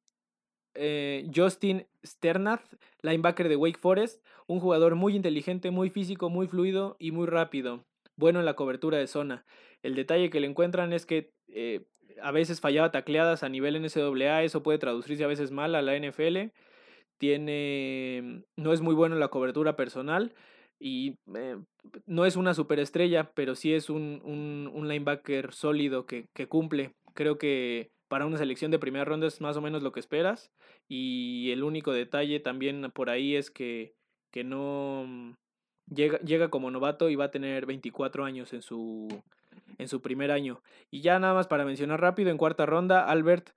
eh, 0.73 1.29
Justin 1.35 1.87
Sternath, 2.05 2.63
linebacker 3.01 3.49
de 3.49 3.55
Wake 3.55 3.79
Forest, 3.79 4.23
un 4.47 4.59
jugador 4.59 4.95
muy 4.95 5.15
inteligente, 5.15 5.71
muy 5.71 5.89
físico, 5.89 6.29
muy 6.29 6.47
fluido 6.47 6.95
y 6.99 7.11
muy 7.11 7.27
rápido, 7.27 7.85
bueno 8.15 8.39
en 8.39 8.45
la 8.45 8.55
cobertura 8.55 8.97
de 8.97 9.07
zona. 9.07 9.45
El 9.83 9.95
detalle 9.95 10.29
que 10.29 10.39
le 10.39 10.47
encuentran 10.47 10.93
es 10.93 11.05
que 11.05 11.31
eh, 11.47 11.85
a 12.21 12.31
veces 12.31 12.61
fallaba 12.61 12.91
tacleadas 12.91 13.43
a 13.43 13.49
nivel 13.49 13.75
NCAA, 13.75 14.43
eso 14.43 14.63
puede 14.63 14.79
traducirse 14.79 15.23
a 15.23 15.27
veces 15.27 15.51
mal 15.51 15.75
a 15.75 15.81
la 15.81 15.95
NFL. 15.95 16.51
Tiene, 17.17 18.43
no 18.55 18.73
es 18.73 18.81
muy 18.81 18.93
bueno 18.93 19.15
en 19.15 19.19
la 19.19 19.29
cobertura 19.29 19.75
personal 19.75 20.33
y 20.79 21.15
no 22.05 22.25
es 22.25 22.35
una 22.35 22.53
superestrella, 22.53 23.31
pero 23.33 23.55
sí 23.55 23.73
es 23.73 23.89
un, 23.89 24.21
un, 24.23 24.87
linebacker 24.87 25.51
sólido 25.53 26.05
que 26.05 26.47
cumple. 26.47 26.93
Creo 27.17 27.39
que 27.39 27.89
para 28.09 28.27
una 28.27 28.37
selección 28.37 28.69
de 28.69 28.77
primera 28.77 29.03
ronda 29.03 29.25
es 29.25 29.41
más 29.41 29.57
o 29.57 29.61
menos 29.61 29.81
lo 29.81 29.91
que 29.91 29.99
esperas. 29.99 30.51
Y 30.87 31.49
el 31.51 31.63
único 31.63 31.91
detalle 31.91 32.39
también 32.39 32.91
por 32.93 33.09
ahí 33.09 33.35
es 33.35 33.49
que, 33.49 33.95
que 34.31 34.43
no 34.43 35.05
mm, 35.07 35.31
llega, 35.91 36.19
llega 36.19 36.49
como 36.49 36.69
novato 36.69 37.09
y 37.09 37.15
va 37.15 37.25
a 37.25 37.31
tener 37.31 37.65
24 37.65 38.23
años 38.23 38.53
en 38.53 38.61
su, 38.61 39.07
en 39.79 39.87
su 39.87 39.99
primer 40.03 40.29
año. 40.29 40.61
Y 40.91 41.01
ya 41.01 41.17
nada 41.17 41.33
más 41.33 41.47
para 41.47 41.65
mencionar 41.65 41.99
rápido, 41.99 42.29
en 42.29 42.37
cuarta 42.37 42.67
ronda, 42.67 43.03
Albert 43.03 43.49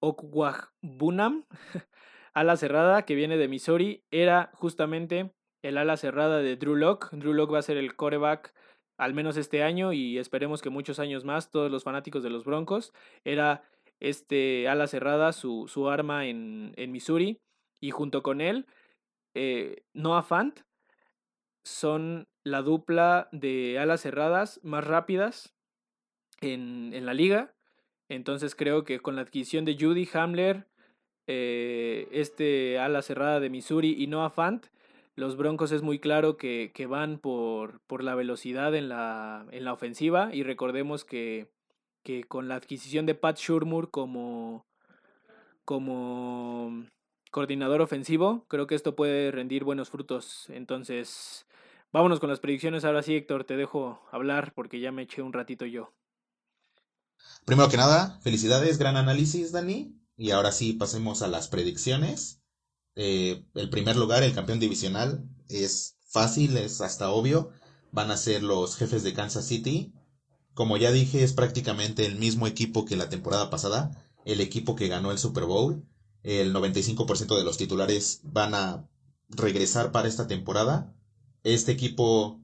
Okwajbunam, 0.00 1.46
ala 2.34 2.58
cerrada 2.58 3.06
que 3.06 3.14
viene 3.14 3.38
de 3.38 3.48
Missouri, 3.48 4.04
era 4.10 4.50
justamente 4.52 5.32
el 5.62 5.78
ala 5.78 5.96
cerrada 5.96 6.40
de 6.40 6.56
Drew 6.56 6.76
Locke. 6.76 7.08
Drew 7.12 7.32
Locke 7.32 7.54
va 7.54 7.60
a 7.60 7.62
ser 7.62 7.78
el 7.78 7.96
coreback 7.96 8.52
al 9.00 9.14
menos 9.14 9.38
este 9.38 9.62
año 9.62 9.94
y 9.94 10.18
esperemos 10.18 10.60
que 10.60 10.68
muchos 10.68 10.98
años 10.98 11.24
más, 11.24 11.50
todos 11.50 11.70
los 11.70 11.84
fanáticos 11.84 12.22
de 12.22 12.28
los 12.28 12.44
Broncos. 12.44 12.92
Era 13.24 13.62
este 13.98 14.68
ala 14.68 14.86
cerrada, 14.86 15.32
su, 15.32 15.68
su 15.68 15.88
arma 15.88 16.26
en, 16.26 16.74
en, 16.76 16.92
Missouri. 16.92 17.40
Y 17.80 17.92
junto 17.92 18.22
con 18.22 18.42
él, 18.42 18.66
eh, 19.34 19.84
Noah 19.94 20.22
Fant 20.22 20.60
son 21.64 22.28
la 22.44 22.60
dupla 22.60 23.30
de 23.32 23.78
alas 23.78 24.02
cerradas 24.02 24.60
más 24.62 24.84
rápidas 24.84 25.54
en, 26.42 26.92
en 26.92 27.06
la 27.06 27.14
liga. 27.14 27.54
Entonces 28.10 28.54
creo 28.54 28.84
que 28.84 29.00
con 29.00 29.16
la 29.16 29.22
adquisición 29.22 29.64
de 29.64 29.78
Judy 29.80 30.06
Hamler, 30.12 30.66
eh, 31.26 32.06
este 32.12 32.78
ala 32.78 33.00
cerrada 33.00 33.40
de 33.40 33.48
Missouri 33.48 33.94
y 33.96 34.08
Noah 34.08 34.28
Fant, 34.28 34.66
los 35.20 35.36
Broncos 35.36 35.70
es 35.70 35.82
muy 35.82 36.00
claro 36.00 36.36
que, 36.36 36.72
que 36.74 36.86
van 36.86 37.18
por, 37.18 37.80
por, 37.86 38.02
la 38.02 38.14
velocidad 38.14 38.74
en 38.74 38.88
la, 38.88 39.46
en 39.52 39.64
la 39.64 39.72
ofensiva 39.72 40.30
y 40.32 40.42
recordemos 40.42 41.04
que 41.04 41.48
que 42.02 42.24
con 42.24 42.48
la 42.48 42.56
adquisición 42.56 43.06
de 43.06 43.14
Pat 43.14 43.38
Shurmur 43.38 43.90
como, 43.90 44.66
como 45.64 46.86
coordinador 47.30 47.80
ofensivo, 47.80 48.46
creo 48.48 48.66
que 48.66 48.74
esto 48.74 48.96
puede 48.96 49.30
rendir 49.30 49.64
buenos 49.64 49.90
frutos. 49.90 50.46
Entonces, 50.48 51.46
vámonos 51.92 52.20
con 52.20 52.30
las 52.30 52.40
predicciones. 52.40 52.84
Ahora 52.84 53.02
sí, 53.02 53.14
Héctor, 53.14 53.44
te 53.44 53.56
dejo 53.56 54.02
hablar 54.10 54.52
porque 54.54 54.80
ya 54.80 54.92
me 54.92 55.02
eché 55.02 55.22
un 55.22 55.32
ratito 55.32 55.66
yo. 55.66 55.92
Primero 57.44 57.68
que 57.68 57.76
nada, 57.76 58.18
felicidades, 58.22 58.78
gran 58.78 58.96
análisis, 58.96 59.52
Dani. 59.52 59.96
Y 60.16 60.32
ahora 60.32 60.52
sí, 60.52 60.74
pasemos 60.74 61.22
a 61.22 61.28
las 61.28 61.48
predicciones. 61.48 62.39
Eh, 62.96 63.44
el 63.54 63.70
primer 63.70 63.96
lugar, 63.96 64.22
el 64.22 64.34
campeón 64.34 64.60
divisional, 64.60 65.28
es 65.48 65.96
fácil, 66.08 66.56
es 66.56 66.80
hasta 66.80 67.10
obvio. 67.10 67.50
Van 67.92 68.10
a 68.10 68.16
ser 68.16 68.42
los 68.42 68.76
jefes 68.76 69.02
de 69.02 69.14
Kansas 69.14 69.46
City. 69.46 69.92
Como 70.54 70.76
ya 70.76 70.92
dije, 70.92 71.22
es 71.22 71.32
prácticamente 71.32 72.06
el 72.06 72.16
mismo 72.16 72.46
equipo 72.46 72.84
que 72.84 72.96
la 72.96 73.08
temporada 73.08 73.50
pasada, 73.50 73.90
el 74.24 74.40
equipo 74.40 74.76
que 74.76 74.88
ganó 74.88 75.10
el 75.12 75.18
Super 75.18 75.44
Bowl. 75.44 75.84
El 76.22 76.52
95% 76.52 77.36
de 77.36 77.44
los 77.44 77.56
titulares 77.56 78.20
van 78.24 78.54
a 78.54 78.88
regresar 79.28 79.92
para 79.92 80.08
esta 80.08 80.26
temporada. 80.26 80.94
Este 81.42 81.72
equipo 81.72 82.40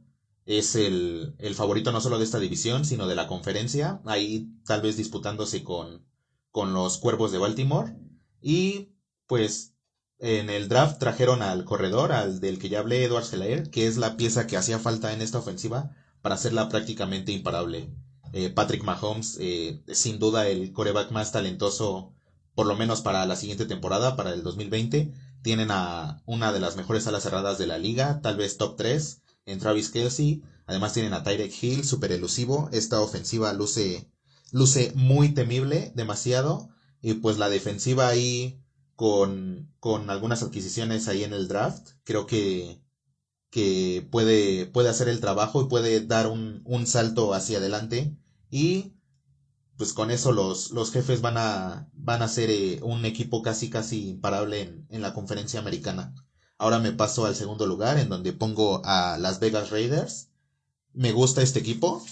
es 0.46 0.76
el, 0.76 1.34
el, 1.38 1.54
favorito 1.54 1.92
no 1.92 2.00
solo 2.00 2.18
de 2.18 2.24
esta 2.24 2.38
división, 2.38 2.84
sino 2.84 3.06
de 3.06 3.16
la 3.16 3.26
conferencia, 3.26 4.00
ahí 4.06 4.48
tal 4.64 4.80
vez 4.80 4.96
disputándose 4.96 5.62
con, 5.64 6.06
con 6.50 6.72
los 6.72 6.98
Cuervos 6.98 7.32
de 7.32 7.38
Baltimore. 7.38 7.96
Y 8.40 8.92
pues 9.26 9.75
en 10.18 10.50
el 10.50 10.68
draft 10.68 10.98
trajeron 10.98 11.42
al 11.42 11.64
corredor, 11.64 12.12
al 12.12 12.40
del 12.40 12.58
que 12.58 12.68
ya 12.68 12.80
hablé, 12.80 13.04
Edward 13.04 13.24
Selair, 13.24 13.70
que 13.70 13.86
es 13.86 13.96
la 13.96 14.16
pieza 14.16 14.46
que 14.46 14.56
hacía 14.56 14.78
falta 14.78 15.12
en 15.12 15.22
esta 15.22 15.38
ofensiva 15.38 15.94
para 16.22 16.34
hacerla 16.34 16.68
prácticamente 16.68 17.32
imparable. 17.32 17.90
Eh, 18.32 18.50
Patrick 18.50 18.82
Mahomes, 18.82 19.36
eh, 19.40 19.82
sin 19.92 20.18
duda 20.18 20.48
el 20.48 20.72
coreback 20.72 21.10
más 21.10 21.32
talentoso, 21.32 22.14
por 22.54 22.66
lo 22.66 22.76
menos 22.76 23.00
para 23.00 23.24
la 23.26 23.36
siguiente 23.36 23.66
temporada, 23.66 24.16
para 24.16 24.32
el 24.32 24.42
2020. 24.42 25.12
Tienen 25.42 25.70
a 25.70 26.22
una 26.26 26.52
de 26.52 26.60
las 26.60 26.76
mejores 26.76 27.06
alas 27.06 27.22
cerradas 27.22 27.58
de 27.58 27.66
la 27.66 27.78
liga, 27.78 28.20
tal 28.22 28.36
vez 28.36 28.56
top 28.56 28.76
3, 28.76 29.22
en 29.44 29.58
Travis 29.58 29.90
Kelsey. 29.90 30.42
Además 30.66 30.92
tienen 30.92 31.14
a 31.14 31.22
Tyrek 31.22 31.52
Hill, 31.62 31.84
super 31.84 32.10
elusivo. 32.10 32.68
Esta 32.72 33.00
ofensiva 33.00 33.52
luce, 33.52 34.10
luce 34.50 34.92
muy 34.96 35.34
temible, 35.34 35.92
demasiado. 35.94 36.70
Y 37.00 37.14
pues 37.14 37.38
la 37.38 37.48
defensiva 37.48 38.08
ahí, 38.08 38.60
con, 38.96 39.72
con 39.80 40.10
algunas 40.10 40.42
adquisiciones 40.42 41.08
ahí 41.08 41.24
en 41.24 41.32
el 41.32 41.48
draft, 41.48 41.90
creo 42.04 42.26
que 42.26 42.80
que 43.50 44.06
puede, 44.10 44.66
puede 44.66 44.88
hacer 44.90 45.08
el 45.08 45.20
trabajo 45.20 45.62
y 45.62 45.68
puede 45.68 46.04
dar 46.04 46.26
un, 46.26 46.62
un 46.64 46.86
salto 46.86 47.32
hacia 47.34 47.58
adelante 47.58 48.16
y 48.50 48.92
pues 49.76 49.92
con 49.92 50.10
eso 50.10 50.32
los, 50.32 50.70
los 50.72 50.90
jefes 50.92 51.20
van 51.20 51.36
a, 51.38 51.88
van 51.94 52.22
a 52.22 52.28
ser 52.28 52.50
eh, 52.50 52.80
un 52.82 53.04
equipo 53.04 53.42
casi 53.42 53.70
casi 53.70 54.08
imparable 54.10 54.62
en, 54.62 54.86
en, 54.90 55.02
la 55.02 55.12
conferencia 55.14 55.60
americana. 55.60 56.14
Ahora 56.58 56.78
me 56.78 56.92
paso 56.92 57.26
al 57.26 57.34
segundo 57.36 57.66
lugar 57.66 57.98
en 57.98 58.08
donde 58.08 58.32
pongo 58.32 58.80
a 58.84 59.18
Las 59.18 59.40
Vegas 59.40 59.70
Raiders. 59.70 60.30
Me 60.94 61.12
gusta 61.12 61.42
este 61.42 61.58
equipo. 61.60 62.02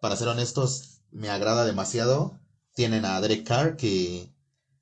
Para 0.00 0.16
ser 0.16 0.28
honestos, 0.28 1.02
me 1.10 1.28
agrada 1.28 1.66
demasiado. 1.66 2.40
Tienen 2.74 3.04
a 3.04 3.20
Derek 3.20 3.46
Carr 3.46 3.76
que 3.76 4.31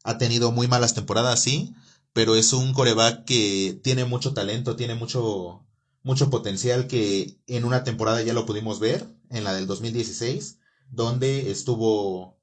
ha 0.05 0.19
tenido 0.19 0.53
muy 0.53 0.69
malas 0.69 0.95
temporadas, 0.95 1.41
sí, 1.41 1.75
pero 2.13 2.37
es 2.37 2.53
un 2.53 2.73
coreback 2.73 3.25
que 3.25 3.79
tiene 3.83 4.05
mucho 4.05 4.35
talento, 4.35 4.77
tiene 4.77 4.95
mucho, 4.95 5.65
mucho 6.03 6.31
potencial 6.31 6.87
que 6.87 7.39
en 7.47 7.65
una 7.65 7.85
temporada 7.85 8.23
ya 8.23 8.33
lo 8.33 8.47
pudimos 8.47 8.81
ver, 8.81 9.07
en 9.31 9.45
la 9.45 9.55
del 9.55 9.67
2016, 9.67 10.59
donde 10.91 11.51
estuvo 11.51 12.39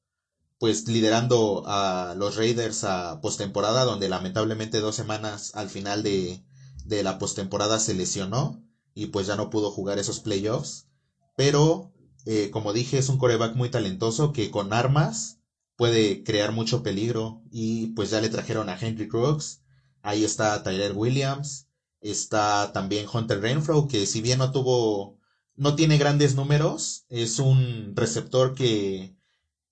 pues 0.60 0.88
liderando 0.88 1.64
a 1.68 2.16
los 2.18 2.36
Raiders 2.36 2.84
a 2.84 3.22
postemporada, 3.22 3.84
donde 3.84 4.10
lamentablemente 4.10 4.80
dos 4.80 4.96
semanas 4.96 5.52
al 5.54 5.70
final 5.70 6.02
de, 6.02 6.44
de 6.86 7.04
la 7.04 7.20
postemporada 7.20 7.80
se 7.80 7.94
lesionó 7.94 8.64
y 8.96 9.08
pues 9.08 9.28
ya 9.28 9.36
no 9.36 9.50
pudo 9.52 9.70
jugar 9.70 10.00
esos 10.00 10.20
playoffs. 10.20 10.88
Pero, 11.36 11.92
eh, 12.26 12.50
como 12.50 12.74
dije, 12.74 12.98
es 12.98 13.10
un 13.10 13.20
coreback 13.20 13.56
muy 13.56 13.70
talentoso 13.70 14.34
que 14.34 14.50
con 14.50 14.74
armas 14.74 15.37
puede 15.78 16.24
crear 16.24 16.52
mucho 16.52 16.84
peligro 16.84 17.44
y 17.52 17.88
pues 17.96 18.10
ya 18.12 18.22
le 18.22 18.30
trajeron 18.30 18.70
a 18.70 18.78
Henry 18.80 19.08
Crooks, 19.08 19.62
ahí 20.02 20.24
está 20.26 20.64
Tyler 20.64 20.94
Williams, 20.94 21.68
está 22.02 22.74
también 22.74 23.08
Hunter 23.12 23.42
Renfro, 23.42 23.88
que 23.88 24.06
si 24.06 24.22
bien 24.22 24.40
no 24.40 24.52
tuvo, 24.52 25.20
no 25.56 25.76
tiene 25.76 25.98
grandes 25.98 26.36
números, 26.36 27.06
es 27.10 27.40
un 27.40 27.94
receptor 27.96 28.56
que 28.56 29.18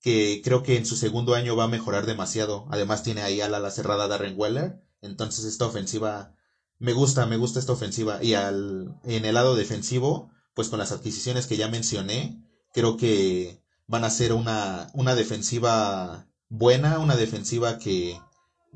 que 0.06 0.40
creo 0.44 0.62
que 0.62 0.76
en 0.76 0.86
su 0.86 0.94
segundo 0.94 1.34
año 1.34 1.56
va 1.56 1.64
a 1.64 1.68
mejorar 1.68 2.06
demasiado. 2.06 2.66
Además 2.70 3.02
tiene 3.02 3.22
ahí 3.22 3.40
a 3.40 3.48
la 3.48 3.70
cerrada 3.72 4.06
Darren 4.06 4.38
Weller. 4.38 4.80
Entonces 5.00 5.44
esta 5.44 5.66
ofensiva 5.66 6.32
me 6.78 6.92
gusta, 6.92 7.26
me 7.26 7.36
gusta 7.36 7.58
esta 7.58 7.72
ofensiva. 7.72 8.22
Y 8.22 8.34
al, 8.34 9.00
en 9.02 9.24
el 9.24 9.34
lado 9.34 9.56
defensivo, 9.56 10.30
pues 10.54 10.68
con 10.68 10.78
las 10.78 10.92
adquisiciones 10.92 11.48
que 11.48 11.56
ya 11.56 11.68
mencioné, 11.68 12.40
creo 12.72 12.96
que 12.96 13.60
van 13.86 14.04
a 14.04 14.10
ser 14.10 14.32
una, 14.32 14.88
una 14.94 15.14
defensiva 15.14 16.26
buena, 16.48 16.98
una 16.98 17.16
defensiva 17.16 17.78
que 17.78 18.20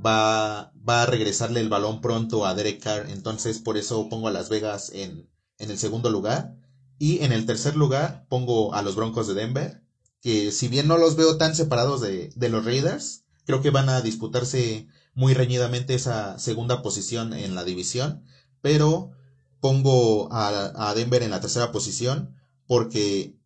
va, 0.05 0.73
va 0.89 1.03
a 1.03 1.07
regresarle 1.07 1.61
el 1.61 1.69
balón 1.69 2.01
pronto 2.01 2.47
a 2.47 2.55
Derek 2.55 2.83
Carr. 2.83 3.11
Entonces 3.11 3.59
por 3.59 3.77
eso 3.77 4.09
pongo 4.09 4.29
a 4.29 4.33
Las 4.33 4.49
Vegas 4.49 4.91
en, 4.95 5.29
en 5.59 5.71
el 5.71 5.79
segundo 5.79 6.11
lugar. 6.11 6.57
Y 6.99 7.25
en 7.25 7.33
el 7.33 7.47
tercer 7.47 7.77
lugar 7.77 8.27
pongo 8.29 8.75
a 8.75 8.83
los 8.83 8.95
Broncos 8.95 9.27
de 9.27 9.35
Denver 9.35 9.83
que 10.21 10.53
si 10.53 10.69
bien 10.69 10.87
no 10.87 10.99
los 10.99 11.17
veo 11.17 11.39
tan 11.39 11.55
separados 11.55 12.01
de, 12.01 12.31
de 12.37 12.49
los 12.49 12.65
Raiders, 12.65 13.25
creo 13.45 13.63
que 13.63 13.71
van 13.71 13.89
a 13.89 14.03
disputarse 14.03 14.87
muy 15.15 15.35
reñidamente 15.35 15.95
esa 15.95 16.39
segunda 16.39 16.83
posición 16.83 17.33
en 17.33 17.55
la 17.55 17.65
división, 17.65 18.25
pero 18.61 19.13
pongo 19.61 20.33
a, 20.33 20.89
a, 20.89 20.95
Denver 20.95 21.23
en 21.23 21.31
la 21.31 21.41
tercera 21.41 21.73
posición 21.73 22.37
porque 22.67 23.37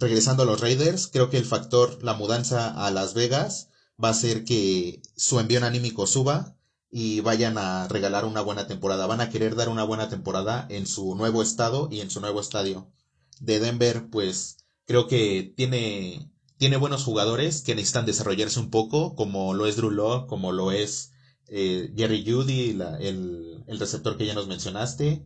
regresando 0.00 0.42
a 0.42 0.46
los 0.46 0.60
Raiders, 0.60 1.06
creo 1.06 1.30
que 1.30 1.38
el 1.38 1.44
factor, 1.44 2.02
la 2.02 2.14
mudanza 2.14 2.86
a 2.86 2.90
Las 2.90 3.14
Vegas 3.14 3.68
va 4.02 4.08
a 4.08 4.12
hacer 4.12 4.44
que 4.44 5.02
su 5.16 5.38
envío 5.38 5.64
anímico 5.64 6.06
suba 6.06 6.56
y 6.90 7.20
vayan 7.20 7.58
a 7.58 7.86
regalar 7.86 8.24
una 8.24 8.40
buena 8.40 8.66
temporada. 8.66 9.06
Van 9.06 9.20
a 9.20 9.30
querer 9.30 9.54
dar 9.54 9.68
una 9.68 9.84
buena 9.84 10.08
temporada 10.08 10.66
en 10.70 10.86
su 10.86 11.14
nuevo 11.14 11.42
estado 11.42 11.88
y 11.90 12.00
en 12.00 12.10
su 12.10 12.20
nuevo 12.20 12.40
estadio. 12.40 12.90
De 13.38 13.60
Denver, 13.60 14.10
pues 14.10 14.60
Creo 14.90 15.06
que 15.06 15.54
tiene, 15.56 16.32
tiene 16.56 16.76
buenos 16.76 17.04
jugadores 17.04 17.62
que 17.62 17.76
necesitan 17.76 18.06
desarrollarse 18.06 18.58
un 18.58 18.70
poco, 18.70 19.14
como 19.14 19.54
lo 19.54 19.66
es 19.66 19.76
Drew 19.76 20.26
como 20.26 20.50
lo 20.50 20.72
es 20.72 21.12
eh, 21.46 21.92
Jerry 21.96 22.28
Judy, 22.28 22.70
el, 22.98 23.62
el, 23.68 23.78
receptor 23.78 24.16
que 24.16 24.26
ya 24.26 24.34
nos 24.34 24.48
mencionaste. 24.48 25.24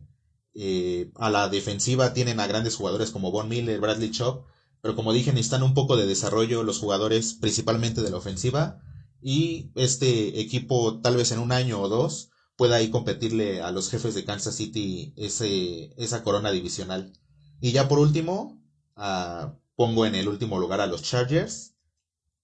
Eh, 0.53 1.09
a 1.15 1.31
la 1.31 1.49
defensiva 1.49 2.13
tienen 2.13 2.39
a 2.39 2.45
grandes 2.45 2.75
jugadores 2.75 3.09
como 3.09 3.31
Von 3.31 3.49
Miller, 3.49 3.79
Bradley 3.79 4.11
Chop, 4.11 4.45
pero 4.85 4.95
como 4.95 5.13
dije, 5.13 5.31
necesitan 5.31 5.63
un 5.63 5.73
poco 5.73 5.97
de 5.97 6.05
desarrollo 6.05 6.61
los 6.61 6.77
jugadores, 6.77 7.33
principalmente 7.33 8.03
de 8.03 8.11
la 8.11 8.17
ofensiva, 8.17 8.83
y 9.19 9.71
este 9.73 10.39
equipo 10.39 11.01
tal 11.01 11.15
vez 11.15 11.31
en 11.31 11.39
un 11.39 11.51
año 11.51 11.81
o 11.81 11.89
dos 11.89 12.29
pueda 12.55 12.75
ahí 12.75 12.91
competirle 12.91 13.63
a 13.63 13.71
los 13.71 13.89
jefes 13.89 14.13
de 14.13 14.25
Kansas 14.25 14.53
City 14.53 15.11
ese, 15.17 15.91
esa 15.97 16.23
corona 16.23 16.51
divisional. 16.51 17.13
Y 17.59 17.71
ya 17.71 17.87
por 17.87 17.97
último, 17.97 18.61
pongo 19.75 20.05
en 20.05 20.13
el 20.13 20.27
último 20.27 20.59
lugar 20.59 20.81
a 20.81 20.85
los 20.85 21.01
Chargers. 21.01 21.73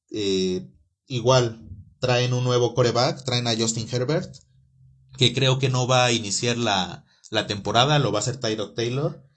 Eh, 0.09 0.67
igual 1.05 1.69
traen 1.99 2.33
un 2.33 2.43
nuevo 2.43 2.73
coreback, 2.73 3.23
traen 3.23 3.45
a 3.45 3.55
Justin 3.55 3.87
Herbert, 3.87 4.35
que 5.15 5.31
creo 5.31 5.59
que 5.59 5.69
no 5.69 5.85
va 5.85 6.05
a 6.05 6.11
iniciar 6.11 6.57
la, 6.57 7.05
la 7.29 7.45
temporada, 7.45 7.99
lo 7.99 8.11
va 8.11 8.17
a 8.17 8.21
hacer 8.23 8.37
Tyrod 8.37 8.73
Taylor. 8.73 9.29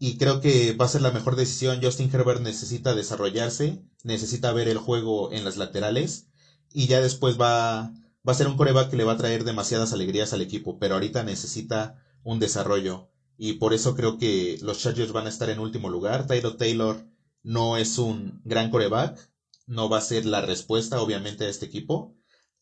Y 0.00 0.18
creo 0.18 0.40
que 0.40 0.72
va 0.72 0.86
a 0.86 0.88
ser 0.88 1.02
la 1.02 1.12
mejor 1.12 1.36
decisión. 1.36 1.78
Justin 1.80 2.10
Herbert 2.12 2.40
necesita 2.40 2.96
desarrollarse, 2.96 3.84
necesita 4.02 4.52
ver 4.52 4.66
el 4.66 4.78
juego 4.78 5.32
en 5.32 5.44
las 5.44 5.56
laterales. 5.56 6.26
Y 6.72 6.88
ya 6.88 7.00
después 7.00 7.40
va, 7.40 7.92
va 8.26 8.32
a 8.32 8.34
ser 8.34 8.48
un 8.48 8.56
coreback 8.56 8.90
que 8.90 8.96
le 8.96 9.04
va 9.04 9.12
a 9.12 9.18
traer 9.18 9.44
demasiadas 9.44 9.92
alegrías 9.92 10.32
al 10.32 10.42
equipo. 10.42 10.80
Pero 10.80 10.94
ahorita 10.94 11.22
necesita 11.22 12.02
un 12.24 12.40
desarrollo 12.40 13.10
y 13.42 13.54
por 13.54 13.72
eso 13.72 13.94
creo 13.94 14.18
que 14.18 14.58
los 14.60 14.80
Chargers 14.80 15.12
van 15.12 15.24
a 15.24 15.30
estar 15.30 15.48
en 15.48 15.60
último 15.60 15.88
lugar. 15.88 16.26
Tyler 16.26 16.58
Taylor 16.58 17.06
no 17.42 17.78
es 17.78 17.96
un 17.96 18.42
gran 18.44 18.70
coreback, 18.70 19.18
no 19.66 19.88
va 19.88 19.96
a 19.96 20.02
ser 20.02 20.26
la 20.26 20.42
respuesta 20.42 21.00
obviamente 21.00 21.46
a 21.46 21.48
este 21.48 21.64
equipo. 21.64 22.14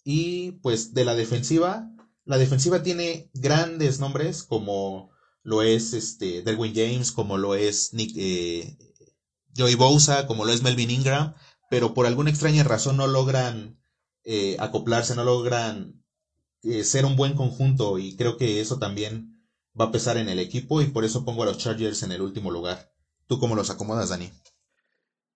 Y 0.04 0.52
pues 0.62 0.94
de 0.94 1.04
la 1.04 1.16
defensiva, 1.16 1.90
la 2.24 2.38
defensiva 2.38 2.84
tiene 2.84 3.28
grandes 3.34 3.98
nombres 3.98 4.44
como 4.44 5.10
lo 5.48 5.62
es 5.62 5.94
este 5.94 6.42
Derwin 6.42 6.74
James, 6.74 7.10
como 7.10 7.38
lo 7.38 7.54
es 7.54 7.94
Nick 7.94 8.12
eh, 8.18 8.76
Joey 9.56 9.76
Bosa, 9.76 10.26
como 10.26 10.44
lo 10.44 10.52
es 10.52 10.62
Melvin 10.62 10.90
Ingram, 10.90 11.32
pero 11.70 11.94
por 11.94 12.04
alguna 12.04 12.28
extraña 12.28 12.64
razón 12.64 12.98
no 12.98 13.06
logran 13.06 13.80
eh, 14.24 14.56
acoplarse, 14.58 15.14
no 15.14 15.24
logran 15.24 16.04
eh, 16.62 16.84
ser 16.84 17.06
un 17.06 17.16
buen 17.16 17.32
conjunto 17.32 17.98
y 17.98 18.14
creo 18.14 18.36
que 18.36 18.60
eso 18.60 18.78
también 18.78 19.42
va 19.78 19.86
a 19.86 19.90
pesar 19.90 20.18
en 20.18 20.28
el 20.28 20.38
equipo 20.38 20.82
y 20.82 20.88
por 20.88 21.06
eso 21.06 21.24
pongo 21.24 21.44
a 21.44 21.46
los 21.46 21.56
Chargers 21.56 22.02
en 22.02 22.12
el 22.12 22.20
último 22.20 22.50
lugar. 22.50 22.92
¿Tú 23.26 23.38
cómo 23.38 23.56
los 23.56 23.70
acomodas, 23.70 24.10
Dani? 24.10 24.30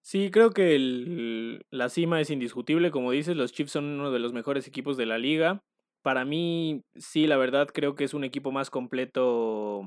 Sí, 0.03 0.31
creo 0.31 0.51
que 0.51 1.59
la 1.70 1.88
cima 1.88 2.20
es 2.20 2.29
indiscutible. 2.29 2.90
Como 2.90 3.12
dices, 3.12 3.35
los 3.35 3.53
Chiefs 3.53 3.72
son 3.72 3.85
uno 3.85 4.11
de 4.11 4.18
los 4.18 4.35
mejores 4.35 4.66
equipos 4.66 4.98
de 4.98 5.07
la 5.07 5.16
liga. 5.16 5.62
Para 6.03 6.27
mí, 6.27 6.83
sí, 6.96 7.27
la 7.27 7.37
verdad, 7.38 7.68
creo 7.72 7.94
que 7.94 8.05
es 8.05 8.12
un 8.12 8.25
equipo 8.25 8.51
más 8.51 8.68
completo 8.68 9.87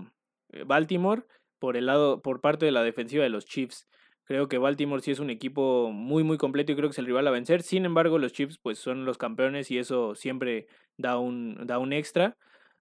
Baltimore 0.65 1.23
por 1.59 1.77
el 1.77 1.87
lado, 1.87 2.21
por 2.21 2.41
parte 2.41 2.65
de 2.65 2.71
la 2.71 2.83
defensiva 2.83 3.23
de 3.23 3.29
los 3.29 3.45
Chiefs. 3.45 3.87
Creo 4.25 4.47
que 4.47 4.57
Baltimore 4.57 5.01
sí 5.01 5.11
es 5.11 5.19
un 5.19 5.29
equipo 5.29 5.91
muy, 5.91 6.23
muy 6.23 6.37
completo 6.37 6.71
y 6.71 6.75
creo 6.75 6.89
que 6.89 6.93
es 6.93 6.99
el 6.99 7.05
rival 7.05 7.27
a 7.27 7.31
vencer. 7.31 7.61
Sin 7.61 7.85
embargo, 7.85 8.17
los 8.17 8.33
Chiefs 8.33 8.57
pues 8.61 8.79
son 8.79 9.05
los 9.05 9.17
campeones 9.17 9.69
y 9.71 9.77
eso 9.77 10.15
siempre 10.15 10.67
da 10.97 11.19
un, 11.19 11.67
da 11.67 11.77
un 11.79 11.93
extra 11.93 12.37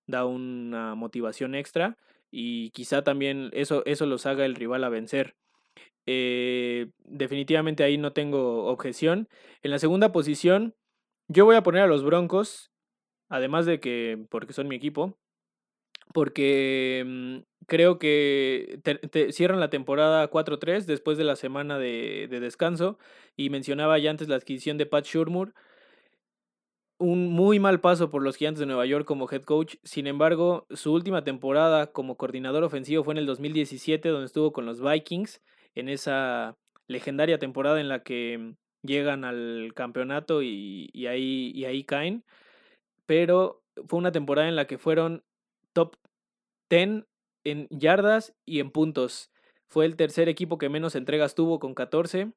da 0.07 0.25
una 0.25 0.95
motivación 0.95 1.55
extra 1.55 1.97
y 2.31 2.71
quizá 2.71 3.03
también 3.03 3.51
eso, 3.53 3.85
eso 3.87 4.07
los 4.07 4.27
haga 4.27 4.45
el 4.45 4.55
rival 4.55 4.85
a 4.85 4.89
vencer. 4.89 5.37
Eh, 6.07 6.91
definitivamente 6.99 7.85
ahí 7.85 7.97
no 7.97 8.13
tengo 8.13 8.67
objeción. 8.67 9.29
En 9.63 9.71
la 9.71 9.79
segunda 9.79 10.13
posición, 10.13 10.75
yo 11.29 11.45
voy 11.45 11.57
a 11.57 11.63
poner 11.63 11.83
a 11.83 11.87
los 11.87 12.05
Broncos, 12.05 12.71
además 13.29 13.67
de 13.67 13.81
que, 13.81 14.27
porque 14.31 14.53
son 14.53 14.69
mi 14.69 14.77
equipo, 14.77 15.17
porque 16.14 17.05
mm, 17.05 17.64
creo 17.66 17.98
que 17.98 18.81
cierran 19.33 19.61
la 19.61 19.68
temporada 19.68 20.31
4-3 20.31 20.87
después 20.87 21.18
de 21.18 21.24
la 21.24 21.37
semana 21.37 21.79
de, 21.79 22.29
de, 22.31 22.40
descanso 22.40 22.98
y 23.37 23.50
mencionaba 23.50 23.98
ya 23.98 24.11
antes 24.11 24.29
la 24.29 24.37
adquisición 24.37 24.79
de 24.79 24.87
Pat 24.87 25.05
Shurmur 25.05 25.53
un 26.98 27.29
muy 27.33 27.59
mal 27.59 27.81
paso 27.81 28.11
por 28.11 28.22
los 28.22 28.37
Gigantes 28.37 28.61
de 28.61 28.66
Nueva 28.66 28.87
York 28.87 29.05
como 29.05 29.29
head 29.31 29.42
coach. 29.42 29.77
Sin 29.83 30.07
embargo, 30.07 30.66
su 30.70 30.92
última 30.92 31.24
temporada 31.24 31.88
como 31.92 32.16
coordinador 32.16 32.64
ofensivo 32.64 33.05
fue 33.05 33.14
en 33.14 33.18
el 33.18 33.27
2017, 33.27 34.09
donde 34.09 34.27
estuvo 34.27 34.53
con 34.53 34.66
los 34.66 34.81
Vikings, 34.81 35.42
en 35.74 35.88
esa 35.88 36.57
legendaria 36.87 37.38
temporada 37.38 37.81
en 37.81 37.88
la 37.88 38.03
que 38.03 38.55
llegan 38.83 39.24
al 39.24 39.72
campeonato 39.74 40.42
y, 40.42 40.90
ahí, 41.07 41.50
y 41.55 41.64
ahí 41.64 41.85
caen. 41.85 42.24
Pero 43.07 43.62
fue 43.88 43.98
una 43.98 44.12
temporada 44.12 44.48
en 44.48 44.56
la 44.56 44.67
que 44.67 44.79
fueron 44.79 45.25
10 46.69 47.04
en 47.44 47.69
yardas 47.71 48.35
y 48.44 48.60
en 48.60 48.71
puntos. 48.71 49.31
Fue 49.69 49.87
el 49.87 49.96
tercer 49.96 50.29
equipo 50.29 50.58
que 50.58 50.69
menos 50.69 50.94
entregas 50.94 51.35
tuvo 51.35 51.58
con 51.58 51.75
14. 51.75 52.33